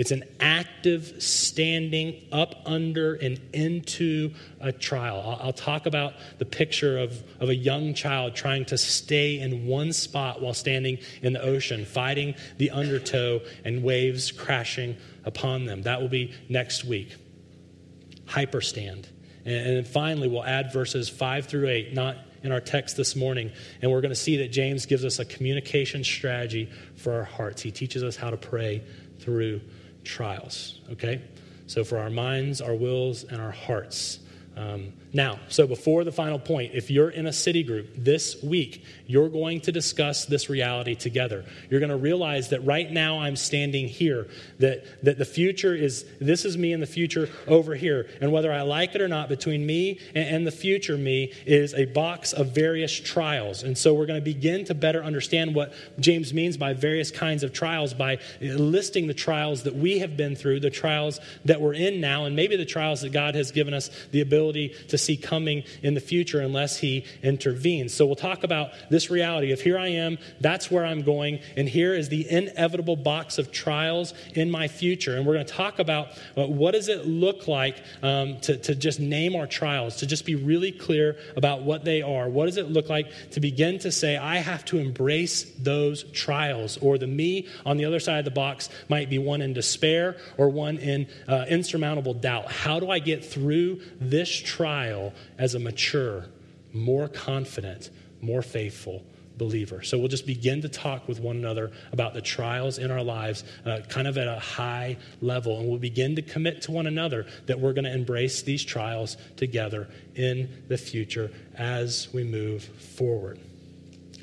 It's 0.00 0.12
an 0.12 0.24
active 0.40 1.22
standing 1.22 2.22
up 2.32 2.54
under 2.64 3.16
and 3.16 3.38
into 3.52 4.32
a 4.58 4.72
trial. 4.72 5.20
I'll, 5.22 5.48
I'll, 5.48 5.52
talk 5.52 5.84
about 5.84 6.14
the 6.38 6.46
picture 6.46 6.96
of, 6.96 7.22
of 7.38 7.50
a 7.50 7.54
young 7.54 7.92
child 7.92 8.34
trying 8.34 8.64
to 8.64 8.78
stay 8.78 9.38
in 9.38 9.66
one 9.66 9.92
spot 9.92 10.40
while 10.40 10.54
standing 10.54 11.00
in 11.20 11.34
the 11.34 11.42
ocean, 11.42 11.84
fighting 11.84 12.34
the 12.56 12.70
undertow 12.70 13.42
and 13.62 13.82
waves 13.82 14.32
crashing 14.32 14.96
upon 15.24 15.66
them. 15.66 15.82
That 15.82 16.00
will 16.00 16.08
be 16.08 16.32
next 16.48 16.82
week. 16.86 17.14
Hyperstand. 18.24 19.04
And, 19.44 19.66
and 19.66 19.86
finally, 19.86 20.28
we'll 20.28 20.46
add 20.46 20.72
verses 20.72 21.10
5 21.10 21.44
through 21.44 21.68
8, 21.68 21.92
not 21.92 22.16
in 22.42 22.52
our 22.52 22.60
text 22.62 22.96
this 22.96 23.14
morning. 23.14 23.52
And 23.82 23.90
we're 23.90 24.00
going 24.00 24.12
to 24.12 24.16
see 24.16 24.38
that 24.38 24.48
James 24.48 24.86
gives 24.86 25.04
us 25.04 25.18
a 25.18 25.26
communication 25.26 26.04
strategy 26.04 26.70
for 26.96 27.12
our 27.12 27.24
hearts. 27.24 27.60
He 27.60 27.70
teaches 27.70 28.02
us 28.02 28.16
how 28.16 28.30
to 28.30 28.38
pray 28.38 28.82
through 29.18 29.60
trials, 30.04 30.80
okay? 30.92 31.22
So 31.66 31.84
for 31.84 31.98
our 31.98 32.10
minds, 32.10 32.60
our 32.60 32.74
wills, 32.74 33.24
and 33.24 33.40
our 33.40 33.50
hearts. 33.50 34.20
Um, 34.56 34.92
now, 35.12 35.40
so 35.48 35.66
before 35.66 36.04
the 36.04 36.12
final 36.12 36.38
point, 36.38 36.72
if 36.74 36.90
you're 36.90 37.10
in 37.10 37.26
a 37.26 37.32
city 37.32 37.62
group 37.62 37.88
this 37.96 38.40
week, 38.42 38.84
you're 39.06 39.28
going 39.28 39.60
to 39.62 39.72
discuss 39.72 40.24
this 40.26 40.50
reality 40.50 40.94
together. 40.94 41.44
You're 41.68 41.80
going 41.80 41.90
to 41.90 41.96
realize 41.96 42.50
that 42.50 42.64
right 42.64 42.90
now 42.90 43.20
I'm 43.20 43.36
standing 43.36 43.88
here, 43.88 44.28
that, 44.58 44.84
that 45.02 45.18
the 45.18 45.24
future 45.24 45.74
is, 45.74 46.04
this 46.20 46.44
is 46.44 46.56
me 46.56 46.72
and 46.72 46.82
the 46.82 46.86
future 46.86 47.28
over 47.46 47.74
here. 47.74 48.08
And 48.20 48.32
whether 48.32 48.52
I 48.52 48.62
like 48.62 48.94
it 48.94 49.00
or 49.00 49.08
not, 49.08 49.28
between 49.28 49.64
me 49.64 49.98
and, 50.14 50.36
and 50.36 50.46
the 50.46 50.52
future 50.52 50.96
me 50.96 51.32
is 51.46 51.74
a 51.74 51.86
box 51.86 52.32
of 52.32 52.54
various 52.54 52.92
trials. 52.92 53.62
And 53.62 53.78
so 53.78 53.94
we're 53.94 54.06
going 54.06 54.20
to 54.20 54.24
begin 54.24 54.64
to 54.66 54.74
better 54.74 55.02
understand 55.02 55.54
what 55.54 55.72
James 55.98 56.34
means 56.34 56.56
by 56.56 56.72
various 56.72 57.10
kinds 57.10 57.42
of 57.42 57.52
trials 57.52 57.94
by 57.94 58.18
listing 58.40 59.06
the 59.06 59.14
trials 59.14 59.62
that 59.62 59.74
we 59.74 60.00
have 60.00 60.16
been 60.16 60.36
through, 60.36 60.60
the 60.60 60.70
trials 60.70 61.18
that 61.44 61.60
we're 61.60 61.74
in 61.74 62.00
now, 62.00 62.26
and 62.26 62.36
maybe 62.36 62.56
the 62.56 62.64
trials 62.64 63.00
that 63.00 63.10
God 63.10 63.34
has 63.34 63.50
given 63.52 63.74
us 63.74 63.90
the 64.12 64.20
ability 64.20 64.39
to 64.40 64.98
see 64.98 65.16
coming 65.16 65.62
in 65.82 65.94
the 65.94 66.00
future 66.00 66.40
unless 66.40 66.78
He 66.78 67.04
intervenes. 67.22 67.92
So 67.92 68.06
we'll 68.06 68.16
talk 68.16 68.42
about 68.44 68.70
this 68.90 69.10
reality 69.10 69.52
of 69.52 69.60
here 69.60 69.78
I 69.78 69.88
am, 69.88 70.18
that's 70.40 70.70
where 70.70 70.84
I'm 70.84 71.02
going, 71.02 71.40
and 71.56 71.68
here 71.68 71.94
is 71.94 72.08
the 72.08 72.28
inevitable 72.30 72.96
box 72.96 73.38
of 73.38 73.52
trials 73.52 74.14
in 74.34 74.50
my 74.50 74.68
future. 74.68 75.16
And 75.16 75.26
we're 75.26 75.34
going 75.34 75.46
to 75.46 75.52
talk 75.52 75.78
about 75.78 76.08
uh, 76.36 76.46
what 76.46 76.72
does 76.72 76.88
it 76.88 77.06
look 77.06 77.48
like 77.48 77.76
um, 78.02 78.38
to, 78.40 78.56
to 78.56 78.74
just 78.74 79.00
name 79.00 79.36
our 79.36 79.46
trials, 79.46 79.96
to 79.96 80.06
just 80.06 80.24
be 80.24 80.34
really 80.34 80.72
clear 80.72 81.16
about 81.36 81.62
what 81.62 81.84
they 81.84 82.02
are. 82.02 82.28
What 82.28 82.46
does 82.46 82.56
it 82.56 82.70
look 82.70 82.88
like 82.88 83.10
to 83.32 83.40
begin 83.40 83.78
to 83.80 83.92
say, 83.92 84.16
I 84.16 84.36
have 84.36 84.64
to 84.66 84.78
embrace 84.78 85.44
those 85.58 86.04
trials? 86.12 86.78
Or 86.78 86.98
the 86.98 87.06
me 87.06 87.48
on 87.66 87.76
the 87.76 87.84
other 87.84 88.00
side 88.00 88.18
of 88.20 88.24
the 88.24 88.30
box 88.30 88.68
might 88.88 89.10
be 89.10 89.18
one 89.18 89.42
in 89.42 89.52
despair 89.52 90.16
or 90.36 90.48
one 90.48 90.78
in 90.78 91.06
uh, 91.28 91.44
insurmountable 91.48 92.14
doubt. 92.14 92.50
How 92.50 92.80
do 92.80 92.90
I 92.90 92.98
get 92.98 93.24
through 93.24 93.80
this 94.00 94.29
trial? 94.38 95.12
as 95.40 95.54
a 95.54 95.58
mature, 95.58 96.26
more 96.72 97.08
confident, 97.08 97.90
more 98.20 98.42
faithful 98.42 99.02
believer. 99.38 99.82
So 99.82 99.96
we'll 99.96 100.08
just 100.08 100.26
begin 100.26 100.60
to 100.62 100.68
talk 100.68 101.08
with 101.08 101.18
one 101.18 101.36
another 101.36 101.72
about 101.92 102.12
the 102.12 102.20
trials 102.20 102.76
in 102.76 102.90
our 102.90 103.02
lives, 103.02 103.42
uh, 103.64 103.80
kind 103.88 104.06
of 104.06 104.18
at 104.18 104.28
a 104.28 104.38
high 104.38 104.98
level. 105.22 105.58
And 105.58 105.68
we'll 105.68 105.78
begin 105.78 106.14
to 106.16 106.22
commit 106.22 106.60
to 106.62 106.72
one 106.72 106.86
another 106.86 107.26
that 107.46 107.58
we're 107.58 107.72
going 107.72 107.84
to 107.84 107.92
embrace 107.92 108.42
these 108.42 108.62
trials 108.62 109.16
together 109.36 109.88
in 110.14 110.64
the 110.68 110.76
future 110.76 111.30
as 111.56 112.08
we 112.12 112.22
move 112.22 112.64
forward. 112.64 113.40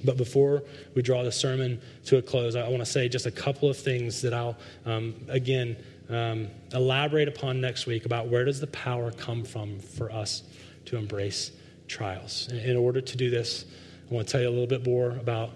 But 0.05 0.17
before 0.17 0.61
we 0.93 1.01
draw 1.01 1.23
the 1.23 1.31
sermon 1.31 1.81
to 2.05 2.17
a 2.17 2.21
close, 2.21 2.55
I 2.55 2.67
want 2.67 2.79
to 2.79 2.85
say 2.85 3.09
just 3.09 3.25
a 3.25 3.31
couple 3.31 3.67
of 3.69 3.77
things 3.77 4.21
that 4.21 4.35
I'll, 4.35 4.55
um, 4.85 5.15
again, 5.27 5.77
um, 6.09 6.47
elaborate 6.73 7.27
upon 7.27 7.59
next 7.61 7.85
week 7.85 8.05
about 8.05 8.27
where 8.27 8.45
does 8.45 8.59
the 8.59 8.67
power 8.67 9.11
come 9.11 9.43
from 9.43 9.79
for 9.79 10.11
us 10.11 10.43
to 10.85 10.97
embrace 10.97 11.51
trials. 11.87 12.49
In 12.51 12.75
order 12.77 13.01
to 13.01 13.17
do 13.17 13.29
this, 13.29 13.65
I 14.09 14.13
want 14.13 14.27
to 14.27 14.31
tell 14.31 14.41
you 14.41 14.49
a 14.49 14.51
little 14.51 14.67
bit 14.67 14.85
more 14.85 15.11
about 15.11 15.51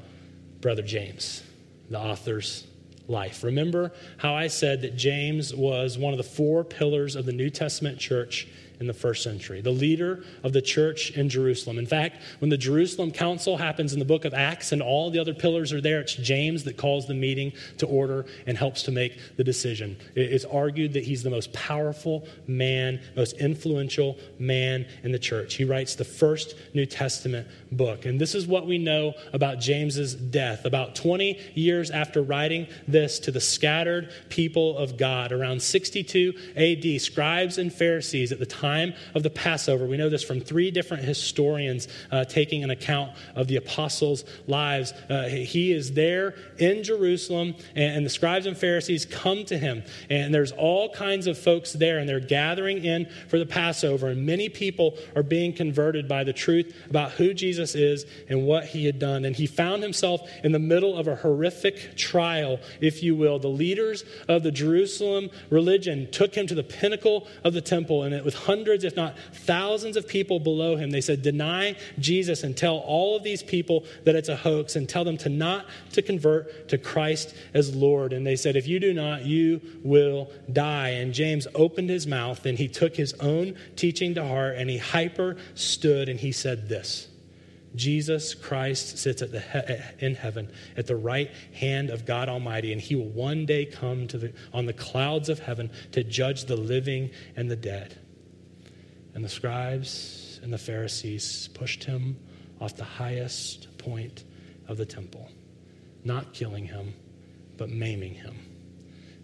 Brother 0.60 0.82
James, 0.82 1.44
the 1.90 2.00
author's 2.00 2.68
life. 3.08 3.44
Remember 3.44 3.92
how 4.18 4.36
I 4.36 4.48
said 4.48 4.82
that 4.82 4.96
James 4.96 5.54
was 5.54 5.98
one 5.98 6.14
of 6.14 6.18
the 6.18 6.24
four 6.24 6.64
pillars 6.64 7.16
of 7.16 7.26
the 7.26 7.32
New 7.32 7.50
Testament 7.50 7.98
church 7.98 8.48
in 8.82 8.88
the 8.88 8.94
first 8.94 9.22
century, 9.22 9.62
the 9.62 9.70
leader 9.70 10.24
of 10.44 10.54
the 10.54 10.62
church 10.62 11.12
in 11.12 11.30
Jerusalem. 11.30 11.78
In 11.78 11.86
fact, 11.86 12.18
when 12.40 12.50
the 12.50 12.58
Jerusalem 12.58 13.12
Council 13.12 13.56
happens 13.56 13.94
in 13.94 14.00
the 14.00 14.06
book 14.06 14.26
of 14.26 14.34
Acts 14.34 14.72
and 14.72 14.82
all 14.82 15.12
the 15.12 15.20
other 15.20 15.36
pillars 15.36 15.72
are 15.72 15.80
there, 15.80 16.02
it's 16.02 16.16
James 16.16 16.64
that 16.64 16.78
calls 16.78 17.08
the 17.08 17.14
meeting 17.14 17.54
to 17.78 17.86
order 17.86 18.26
and 18.48 18.58
helps 18.58 18.82
to 18.84 18.92
make 18.92 19.20
the 19.38 19.44
decision. 19.44 19.96
It's 20.16 20.46
argued 20.46 20.94
that 20.94 21.04
he's 21.04 21.22
the 21.22 21.30
most 21.30 21.54
powerful 21.54 22.28
man, 22.48 23.00
most 23.16 23.34
influential 23.34 24.18
man 24.40 24.88
in 25.04 25.12
the 25.12 25.20
church. 25.20 25.54
He 25.54 25.64
writes 25.64 25.94
the 25.94 26.04
first 26.04 26.56
New 26.74 26.88
Testament 26.88 27.48
book. 27.72 28.06
And 28.06 28.20
this 28.20 28.34
is 28.34 28.48
what 28.48 28.66
we 28.66 28.80
know 28.80 29.14
about 29.32 29.60
James's 29.60 30.16
death. 30.16 30.66
About 30.66 30.96
20 30.96 31.40
years 31.54 31.92
after 31.92 32.24
writing 32.24 32.66
this 32.88 33.20
to 33.20 33.32
the 33.32 33.40
scattered 33.40 34.12
people 34.30 34.76
of 34.76 34.98
God, 34.98 35.32
around 35.32 35.62
62 35.62 36.34
AD, 36.56 37.00
scribes 37.00 37.60
and 37.60 37.72
Pharisees 37.72 38.32
at 38.32 38.40
the 38.40 38.46
time 38.48 38.71
time 38.72 38.94
of 39.16 39.24
the 39.24 39.30
Passover. 39.30 39.86
We 39.86 39.98
know 39.98 40.10
this 40.10 40.24
from 40.24 40.40
three 40.40 40.72
different 40.72 41.04
historians 41.04 41.88
uh, 42.12 42.26
taking 42.26 42.64
an 42.64 42.70
account 42.70 43.12
of 43.36 43.48
the 43.48 43.58
apostles' 43.58 44.24
lives. 44.48 44.94
Uh, 45.10 45.24
he 45.24 45.74
is 45.74 45.94
there 45.94 46.36
in 46.58 46.84
Jerusalem, 46.84 47.56
and, 47.76 47.98
and 47.98 48.06
the 48.06 48.10
scribes 48.10 48.46
and 48.46 48.58
Pharisees 48.58 49.06
come 49.06 49.44
to 49.46 49.58
him. 49.58 49.84
And 50.10 50.34
there's 50.34 50.52
all 50.54 50.90
kinds 50.90 51.28
of 51.28 51.38
folks 51.38 51.74
there, 51.74 52.00
and 52.00 52.08
they're 52.08 52.20
gathering 52.20 52.84
in 52.86 53.08
for 53.28 53.38
the 53.40 53.46
Passover. 53.46 54.08
And 54.08 54.26
many 54.26 54.48
people 54.50 54.98
are 55.16 55.24
being 55.24 55.54
converted 55.54 56.08
by 56.08 56.24
the 56.24 56.34
truth 56.34 56.74
about 56.90 57.12
who 57.12 57.34
Jesus 57.34 57.76
is 57.76 58.06
and 58.30 58.46
what 58.46 58.66
he 58.66 58.86
had 58.86 59.00
done. 59.00 59.26
And 59.26 59.36
he 59.36 59.48
found 59.48 59.84
himself 59.84 60.22
in 60.44 60.52
the 60.52 60.60
middle 60.60 60.98
of 60.98 61.08
a 61.08 61.16
horrific 61.16 61.98
trial, 61.98 62.60
if 62.80 63.04
you 63.04 63.16
will. 63.16 63.40
The 63.40 63.48
leaders 63.48 64.06
of 64.28 64.44
the 64.44 64.52
Jerusalem 64.52 65.30
religion 65.50 66.10
took 66.12 66.36
him 66.36 66.48
to 66.48 66.56
the 66.56 66.64
pinnacle 66.64 67.28
of 67.44 67.54
the 67.54 67.62
temple, 67.62 68.04
and 68.04 68.14
it 68.14 68.24
was 68.24 68.36
hundreds 68.36 68.61
hundreds, 68.62 68.84
if 68.84 68.96
not 68.96 69.18
thousands 69.34 69.98
of 69.98 70.08
people 70.08 70.40
below 70.40 70.76
him. 70.76 70.92
They 70.92 71.02
said, 71.02 71.24
Deny 71.24 71.76
Jesus 71.98 72.44
and 72.44 72.56
tell 72.56 72.78
all 72.78 73.16
of 73.16 73.24
these 73.24 73.42
people 73.42 73.86
that 74.04 74.16
it's 74.16 74.30
a 74.30 74.36
hoax 74.36 74.76
and 74.76 74.88
tell 74.88 75.04
them 75.04 75.18
to 75.18 75.30
not 75.30 75.66
to 75.94 76.04
convert 76.04 76.70
to 76.70 76.78
Christ 76.78 77.34
as 77.56 77.76
Lord. 77.76 78.14
And 78.14 78.26
they 78.26 78.36
said, 78.36 78.56
If 78.56 78.68
you 78.68 78.80
do 78.80 78.94
not, 78.94 79.26
you 79.26 79.62
will 79.84 80.30
die. 80.54 80.90
And 80.90 81.12
James 81.12 81.48
opened 81.56 81.90
his 81.90 82.06
mouth 82.06 82.46
and 82.46 82.56
he 82.56 82.68
took 82.68 82.96
his 82.96 83.14
own 83.16 83.56
teaching 83.76 84.14
to 84.14 84.24
heart 84.24 84.58
and 84.58 84.70
he 84.70 84.78
hyper 84.78 85.38
stood 85.56 86.08
and 86.08 86.20
he 86.20 86.32
said 86.32 86.70
this. 86.70 87.08
Jesus 87.76 88.36
Christ 88.36 88.98
sits 88.98 89.22
at 89.22 89.32
the 89.32 89.40
he- 89.40 90.06
in 90.06 90.16
heaven 90.16 90.52
at 90.76 90.88
the 90.88 90.96
right 90.96 91.32
hand 91.54 91.90
of 91.90 92.06
God 92.06 92.28
Almighty, 92.28 92.74
and 92.74 92.82
he 92.82 92.96
will 92.96 93.08
one 93.08 93.46
day 93.46 93.66
come 93.66 94.08
to 94.08 94.18
the, 94.18 94.34
on 94.54 94.66
the 94.66 94.74
clouds 94.74 95.30
of 95.30 95.40
heaven 95.40 95.70
to 95.94 96.04
judge 96.04 96.46
the 96.46 96.58
living 96.58 97.12
and 97.38 97.50
the 97.50 97.56
dead. 97.56 97.98
And 99.14 99.24
the 99.24 99.30
scribes 99.30 100.40
and 100.44 100.52
the 100.52 100.58
Pharisees 100.58 101.50
pushed 101.54 101.84
him 101.84 102.18
off 102.60 102.76
the 102.76 102.84
highest 102.84 103.78
point 103.78 104.24
of 104.68 104.78
the 104.78 104.86
temple, 104.86 105.30
not 106.04 106.34
killing 106.34 106.66
him, 106.66 106.94
but 107.58 107.70
maiming 107.70 108.14
him. 108.14 108.36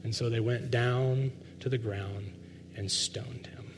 And 0.04 0.14
so 0.14 0.30
they 0.30 0.40
went 0.40 0.72
down 0.72 1.32
to 1.60 1.70
the 1.70 1.78
ground 1.78 2.34
and 2.76 2.92
stoned 2.92 3.48
him. 3.48 3.74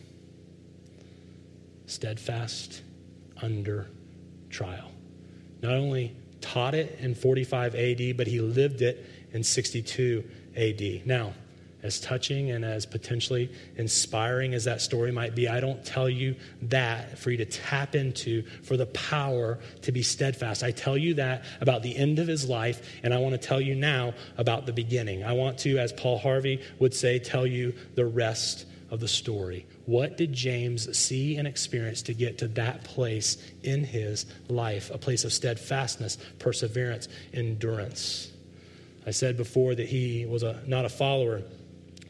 Steadfast 1.86 2.82
under 3.42 3.90
trial. 4.50 4.92
Not 5.62 5.74
only 5.74 6.16
taught 6.42 6.74
it 6.74 6.98
in 7.00 7.16
45 7.16 7.76
AD, 7.76 8.18
but 8.18 8.28
he 8.28 8.40
lived 8.40 8.82
it 8.82 9.06
in 9.32 9.44
62 9.44 10.24
AD. 10.56 11.06
Now, 11.06 11.34
as 11.82 12.00
touching 12.00 12.52
and 12.52 12.66
as 12.66 12.86
potentially 12.86 13.50
inspiring 13.78 14.54
as 14.54 14.66
that 14.66 14.82
story 14.82 15.12
might 15.12 15.36
be, 15.36 15.48
I 15.48 15.60
don't 15.60 15.84
tell 15.86 16.10
you 16.10 16.36
that 16.64 17.18
for 17.18 17.32
you 17.32 17.38
to 17.38 17.46
tap 17.46 17.96
into 17.96 18.44
for 18.64 18.76
the 18.76 18.88
power 18.88 19.60
to 19.84 19.92
be 19.92 20.04
steadfast. 20.04 20.64
I 20.64 20.72
tell 20.72 20.98
you 20.98 21.16
that 21.16 21.44
about 21.62 21.84
the 21.84 21.96
end 21.96 22.20
of 22.20 22.28
his 22.28 22.48
life, 22.50 22.82
and 23.04 23.14
I 23.14 23.20
want 23.20 23.40
to 23.40 23.48
tell 23.48 23.62
you 23.62 23.76
now 23.76 24.14
about 24.38 24.66
the 24.66 24.74
beginning. 24.74 25.24
I 25.24 25.34
want 25.34 25.60
to, 25.60 25.78
as 25.78 25.94
Paul 25.94 26.18
Harvey 26.18 26.62
would 26.80 26.94
say, 26.94 27.20
tell 27.20 27.48
you 27.48 27.74
the 27.96 28.06
rest 28.06 28.66
of 28.92 29.00
the 29.00 29.08
story. 29.08 29.66
What 29.86 30.18
did 30.18 30.34
James 30.34 30.98
see 30.98 31.38
and 31.38 31.48
experience 31.48 32.02
to 32.04 32.14
get 32.14 32.40
to 32.40 32.48
that 32.50 32.84
place 32.84 33.38
in 33.64 33.84
his 33.84 34.26
life? 34.48 34.90
A 34.92 34.98
place 34.98 35.24
of 35.24 35.32
steadfastness, 35.32 36.18
perseverance, 36.40 37.08
endurance. 37.34 38.32
I 39.06 39.12
said 39.12 39.38
before 39.38 39.76
that 39.76 39.88
he 39.88 40.26
was 40.26 40.44
a, 40.44 40.62
not 40.68 40.86
a 40.86 40.90
follower 40.90 41.44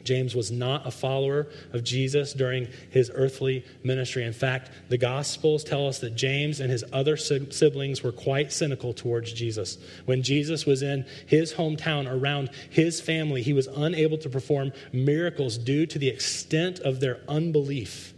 James 0.04 0.34
was 0.34 0.50
not 0.50 0.86
a 0.86 0.90
follower 0.90 1.48
of 1.72 1.84
Jesus 1.84 2.32
during 2.32 2.68
his 2.90 3.10
earthly 3.14 3.64
ministry. 3.82 4.24
In 4.24 4.32
fact, 4.32 4.70
the 4.88 4.98
Gospels 4.98 5.64
tell 5.64 5.86
us 5.86 5.98
that 6.00 6.14
James 6.14 6.60
and 6.60 6.70
his 6.70 6.84
other 6.92 7.16
siblings 7.16 8.02
were 8.02 8.12
quite 8.12 8.52
cynical 8.52 8.92
towards 8.92 9.32
Jesus. 9.32 9.78
When 10.06 10.22
Jesus 10.22 10.66
was 10.66 10.82
in 10.82 11.06
his 11.26 11.54
hometown 11.54 12.10
around 12.10 12.50
his 12.70 13.00
family, 13.00 13.42
he 13.42 13.52
was 13.52 13.66
unable 13.66 14.18
to 14.18 14.28
perform 14.28 14.72
miracles 14.92 15.58
due 15.58 15.86
to 15.86 15.98
the 15.98 16.08
extent 16.08 16.80
of 16.80 17.00
their 17.00 17.20
unbelief. 17.28 18.14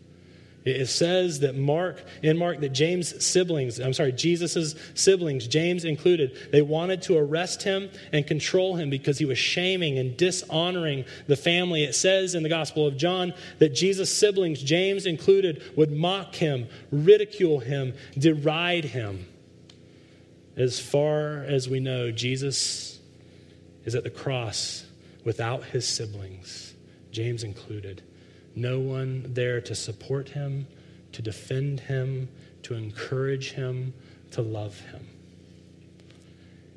It 0.64 0.86
says 0.86 1.40
that 1.40 1.56
Mark, 1.56 2.04
in 2.22 2.38
Mark, 2.38 2.60
that 2.60 2.68
James' 2.68 3.24
siblings, 3.24 3.80
I'm 3.80 3.92
sorry, 3.92 4.12
Jesus' 4.12 4.76
siblings, 4.94 5.48
James 5.48 5.84
included, 5.84 6.38
they 6.52 6.62
wanted 6.62 7.02
to 7.02 7.18
arrest 7.18 7.64
him 7.64 7.90
and 8.12 8.24
control 8.24 8.76
him 8.76 8.88
because 8.88 9.18
he 9.18 9.24
was 9.24 9.38
shaming 9.38 9.98
and 9.98 10.16
dishonoring 10.16 11.04
the 11.26 11.34
family. 11.34 11.82
It 11.82 11.96
says 11.96 12.36
in 12.36 12.44
the 12.44 12.48
Gospel 12.48 12.86
of 12.86 12.96
John 12.96 13.34
that 13.58 13.70
Jesus' 13.70 14.16
siblings, 14.16 14.62
James 14.62 15.04
included, 15.04 15.62
would 15.76 15.90
mock 15.90 16.36
him, 16.36 16.68
ridicule 16.92 17.58
him, 17.58 17.94
deride 18.16 18.84
him. 18.84 19.26
As 20.56 20.78
far 20.78 21.42
as 21.42 21.68
we 21.68 21.80
know, 21.80 22.12
Jesus 22.12 23.00
is 23.84 23.96
at 23.96 24.04
the 24.04 24.10
cross 24.10 24.86
without 25.24 25.64
his 25.64 25.88
siblings, 25.88 26.74
James 27.10 27.42
included 27.42 28.02
no 28.54 28.78
one 28.80 29.26
there 29.32 29.60
to 29.60 29.74
support 29.74 30.28
him, 30.30 30.66
to 31.12 31.22
defend 31.22 31.80
him, 31.80 32.28
to 32.62 32.74
encourage 32.74 33.52
him, 33.52 33.94
to 34.32 34.42
love 34.42 34.78
him. 34.80 35.06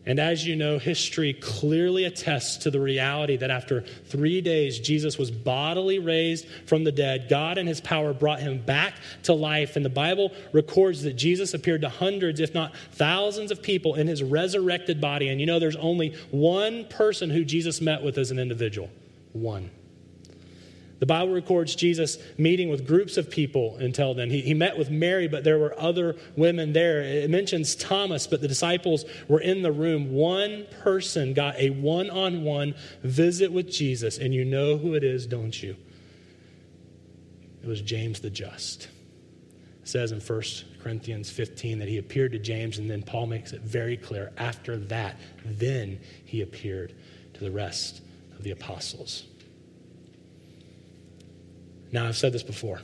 And 0.07 0.19
as 0.19 0.45
you 0.45 0.55
know, 0.55 0.77
history 0.77 1.33
clearly 1.33 2.03
attests 2.03 2.57
to 2.57 2.69
the 2.69 2.79
reality 2.79 3.37
that 3.37 3.49
after 3.49 3.81
three 3.81 4.39
days, 4.39 4.79
Jesus 4.79 5.17
was 5.17 5.31
bodily 5.31 5.97
raised 5.97 6.47
from 6.67 6.83
the 6.83 6.91
dead. 6.91 7.25
God 7.27 7.57
and 7.57 7.67
his 7.67 7.81
power 7.81 8.13
brought 8.13 8.39
him 8.39 8.63
back 8.63 8.95
to 9.23 9.33
life. 9.33 9.75
And 9.75 9.83
the 9.83 9.89
Bible 9.89 10.31
records 10.53 11.01
that 11.03 11.13
Jesus 11.13 11.55
appeared 11.55 11.81
to 11.81 11.89
hundreds, 11.89 12.39
if 12.39 12.53
not 12.53 12.75
thousands, 12.91 13.49
of 13.49 13.63
people 13.63 13.95
in 13.95 14.05
his 14.05 14.21
resurrected 14.21 15.01
body. 15.01 15.29
And 15.29 15.39
you 15.39 15.47
know, 15.47 15.57
there's 15.57 15.75
only 15.75 16.15
one 16.29 16.85
person 16.85 17.31
who 17.31 17.43
Jesus 17.43 17.81
met 17.81 18.03
with 18.03 18.19
as 18.19 18.29
an 18.29 18.37
individual. 18.37 18.91
One. 19.33 19.71
The 20.99 21.05
Bible 21.05 21.33
records 21.33 21.75
Jesus 21.75 22.17
meeting 22.37 22.69
with 22.69 22.87
groups 22.87 23.17
of 23.17 23.29
people 23.29 23.75
until 23.77 24.13
then. 24.13 24.29
He, 24.29 24.41
he 24.41 24.53
met 24.53 24.77
with 24.77 24.89
Mary, 24.89 25.27
but 25.27 25.43
there 25.43 25.59
were 25.59 25.77
other 25.77 26.15
women 26.37 26.71
there. 26.71 27.01
It 27.01 27.29
mentions 27.29 27.75
Thomas, 27.75 28.27
but 28.27 28.41
the 28.41 28.47
disciples 28.47 29.03
were 29.27 29.41
in 29.41 29.61
the 29.61 29.73
room. 29.73 30.13
One 30.13 30.65
person 30.81 31.33
got 31.33 31.57
a 31.57 31.71
one 31.71 32.09
on 32.09 32.43
one 32.43 32.75
visit 33.03 33.51
with 33.51 33.69
Jesus, 33.69 34.17
and 34.17 34.33
you 34.33 34.45
know 34.45 34.77
who 34.77 34.93
it 34.93 35.03
is, 35.03 35.27
don't 35.27 35.61
you? 35.61 35.75
It 37.61 37.67
was 37.67 37.81
James 37.81 38.21
the 38.21 38.29
Just. 38.29 38.87
It 39.81 39.89
says 39.89 40.13
in 40.13 40.21
1 40.21 40.41
Corinthians 40.81 41.29
15 41.29 41.79
that 41.79 41.89
he 41.89 41.97
appeared 41.97 42.31
to 42.31 42.39
James, 42.39 42.77
and 42.77 42.89
then 42.89 43.03
Paul 43.03 43.27
makes 43.27 43.51
it 43.51 43.61
very 43.61 43.97
clear 43.97 44.31
after 44.37 44.77
that, 44.77 45.19
then 45.43 45.99
he 46.23 46.41
appeared 46.41 46.93
to 47.33 47.39
the 47.41 47.51
rest 47.51 48.01
of 48.37 48.43
the 48.43 48.51
apostles. 48.51 49.25
Now, 51.91 52.07
I've 52.07 52.17
said 52.17 52.33
this 52.33 52.43
before. 52.43 52.81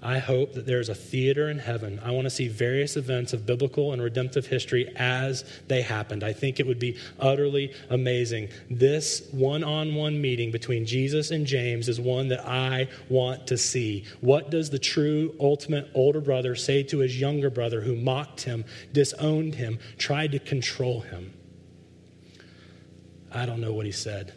I 0.00 0.18
hope 0.18 0.52
that 0.54 0.64
there's 0.64 0.88
a 0.88 0.94
theater 0.94 1.50
in 1.50 1.58
heaven. 1.58 2.00
I 2.04 2.12
want 2.12 2.26
to 2.26 2.30
see 2.30 2.46
various 2.46 2.96
events 2.96 3.32
of 3.32 3.46
biblical 3.46 3.92
and 3.92 4.00
redemptive 4.00 4.46
history 4.46 4.92
as 4.94 5.44
they 5.66 5.82
happened. 5.82 6.22
I 6.22 6.32
think 6.32 6.60
it 6.60 6.66
would 6.68 6.78
be 6.78 6.96
utterly 7.18 7.74
amazing. 7.90 8.50
This 8.70 9.28
one 9.32 9.64
on 9.64 9.96
one 9.96 10.20
meeting 10.20 10.52
between 10.52 10.86
Jesus 10.86 11.32
and 11.32 11.44
James 11.44 11.88
is 11.88 12.00
one 12.00 12.28
that 12.28 12.46
I 12.46 12.86
want 13.08 13.48
to 13.48 13.58
see. 13.58 14.04
What 14.20 14.50
does 14.50 14.70
the 14.70 14.78
true, 14.78 15.34
ultimate 15.40 15.90
older 15.94 16.20
brother 16.20 16.54
say 16.54 16.84
to 16.84 16.98
his 16.98 17.20
younger 17.20 17.50
brother 17.50 17.80
who 17.80 17.96
mocked 17.96 18.42
him, 18.42 18.64
disowned 18.92 19.56
him, 19.56 19.80
tried 19.98 20.30
to 20.30 20.38
control 20.38 21.00
him? 21.00 21.34
I 23.32 23.46
don't 23.46 23.60
know 23.60 23.72
what 23.72 23.84
he 23.84 23.92
said. 23.92 24.32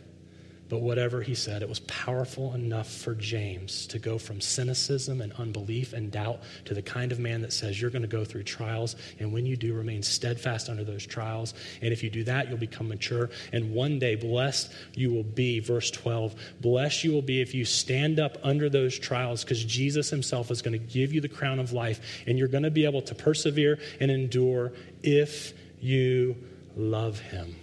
But 0.71 0.79
whatever 0.79 1.21
he 1.21 1.35
said, 1.35 1.63
it 1.63 1.67
was 1.67 1.81
powerful 1.81 2.53
enough 2.53 2.89
for 2.89 3.13
James 3.13 3.85
to 3.87 3.99
go 3.99 4.17
from 4.17 4.39
cynicism 4.39 5.19
and 5.19 5.33
unbelief 5.33 5.91
and 5.91 6.09
doubt 6.09 6.39
to 6.63 6.73
the 6.73 6.81
kind 6.81 7.11
of 7.11 7.19
man 7.19 7.41
that 7.41 7.51
says, 7.51 7.81
You're 7.81 7.89
going 7.89 8.03
to 8.03 8.07
go 8.07 8.23
through 8.23 8.43
trials, 8.43 8.95
and 9.19 9.33
when 9.33 9.45
you 9.45 9.57
do, 9.57 9.73
remain 9.73 10.01
steadfast 10.01 10.69
under 10.69 10.85
those 10.85 11.05
trials. 11.05 11.55
And 11.81 11.91
if 11.91 12.03
you 12.03 12.09
do 12.09 12.23
that, 12.23 12.47
you'll 12.47 12.57
become 12.57 12.87
mature. 12.87 13.31
And 13.51 13.73
one 13.73 13.99
day, 13.99 14.15
blessed 14.15 14.71
you 14.93 15.11
will 15.11 15.25
be, 15.25 15.59
verse 15.59 15.91
12, 15.91 16.35
blessed 16.61 17.03
you 17.03 17.11
will 17.11 17.21
be 17.21 17.41
if 17.41 17.53
you 17.53 17.65
stand 17.65 18.17
up 18.17 18.37
under 18.41 18.69
those 18.69 18.97
trials, 18.97 19.43
because 19.43 19.65
Jesus 19.65 20.09
himself 20.09 20.51
is 20.51 20.61
going 20.61 20.79
to 20.79 20.93
give 20.93 21.11
you 21.11 21.19
the 21.19 21.27
crown 21.27 21.59
of 21.59 21.73
life, 21.73 22.23
and 22.25 22.39
you're 22.39 22.47
going 22.47 22.63
to 22.63 22.71
be 22.71 22.85
able 22.85 23.01
to 23.01 23.13
persevere 23.13 23.77
and 23.99 24.09
endure 24.09 24.71
if 25.03 25.51
you 25.81 26.37
love 26.77 27.19
him. 27.19 27.57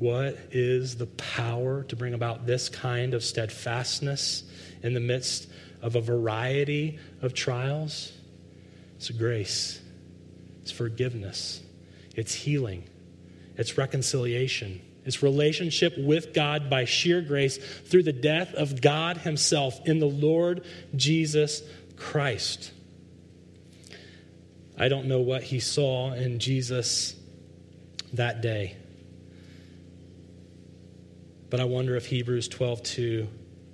What 0.00 0.38
is 0.50 0.96
the 0.96 1.06
power 1.06 1.84
to 1.84 1.94
bring 1.94 2.14
about 2.14 2.46
this 2.46 2.70
kind 2.70 3.12
of 3.12 3.22
steadfastness 3.22 4.44
in 4.82 4.94
the 4.94 5.00
midst 5.00 5.46
of 5.82 5.94
a 5.94 6.00
variety 6.00 6.98
of 7.20 7.34
trials? 7.34 8.10
It's 8.96 9.10
grace, 9.10 9.78
it's 10.62 10.70
forgiveness, 10.70 11.60
it's 12.16 12.32
healing, 12.32 12.84
it's 13.56 13.76
reconciliation. 13.76 14.80
It's 15.02 15.22
relationship 15.22 15.94
with 15.96 16.34
God 16.34 16.68
by 16.68 16.84
sheer 16.84 17.22
grace 17.22 17.56
through 17.56 18.02
the 18.02 18.12
death 18.12 18.52
of 18.52 18.82
God 18.82 19.16
Himself 19.16 19.80
in 19.86 19.98
the 19.98 20.06
Lord 20.06 20.62
Jesus 20.94 21.62
Christ. 21.96 22.70
I 24.78 24.88
don't 24.88 25.06
know 25.06 25.20
what 25.20 25.42
he 25.42 25.60
saw 25.60 26.12
in 26.12 26.38
Jesus 26.38 27.14
that 28.14 28.40
day. 28.40 28.76
But 31.50 31.60
I 31.60 31.64
wonder 31.64 31.96
if 31.96 32.06
Hebrews 32.06 32.48
12:2 32.48 33.26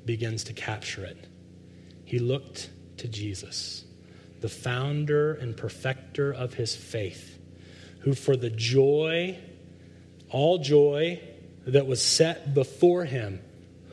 begins 0.04 0.44
to 0.44 0.52
capture 0.54 1.04
it. 1.04 1.18
He 2.04 2.18
looked 2.18 2.70
to 2.96 3.06
Jesus, 3.06 3.84
the 4.40 4.48
founder 4.48 5.34
and 5.34 5.56
perfecter 5.56 6.32
of 6.32 6.54
his 6.54 6.74
faith, 6.74 7.38
who 8.00 8.14
for 8.14 8.36
the 8.36 8.50
joy, 8.50 9.36
all 10.30 10.58
joy 10.58 11.20
that 11.66 11.86
was 11.86 12.00
set 12.00 12.54
before 12.54 13.04
him, 13.04 13.40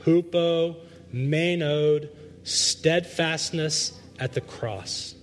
hupo, 0.06 0.78
menod, 1.14 2.10
steadfastness 2.44 4.00
at 4.20 4.34
the 4.34 4.42
cross, 4.42 5.16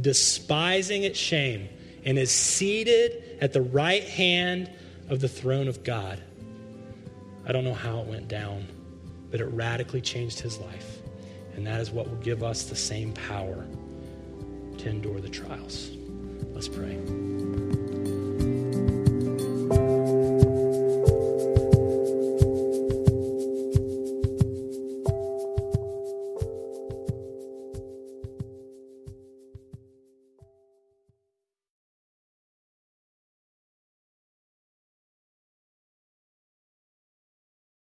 despising 0.00 1.02
its 1.02 1.18
shame, 1.18 1.68
and 2.04 2.18
is 2.18 2.30
seated 2.30 3.38
at 3.40 3.52
the 3.52 3.60
right 3.60 4.04
hand 4.04 4.70
of 5.08 5.20
the 5.20 5.28
throne 5.28 5.68
of 5.68 5.84
God. 5.84 6.22
I 7.46 7.52
don't 7.52 7.64
know 7.64 7.74
how 7.74 8.00
it 8.00 8.06
went 8.06 8.28
down, 8.28 8.66
but 9.30 9.40
it 9.40 9.46
radically 9.46 10.00
changed 10.00 10.40
his 10.40 10.58
life. 10.58 10.98
And 11.54 11.66
that 11.66 11.80
is 11.80 11.90
what 11.90 12.08
will 12.08 12.16
give 12.16 12.42
us 12.42 12.64
the 12.64 12.76
same 12.76 13.12
power 13.12 13.66
to 14.78 14.88
endure 14.88 15.20
the 15.20 15.28
trials. 15.28 15.90
Let's 16.52 16.68
pray. 16.68 16.98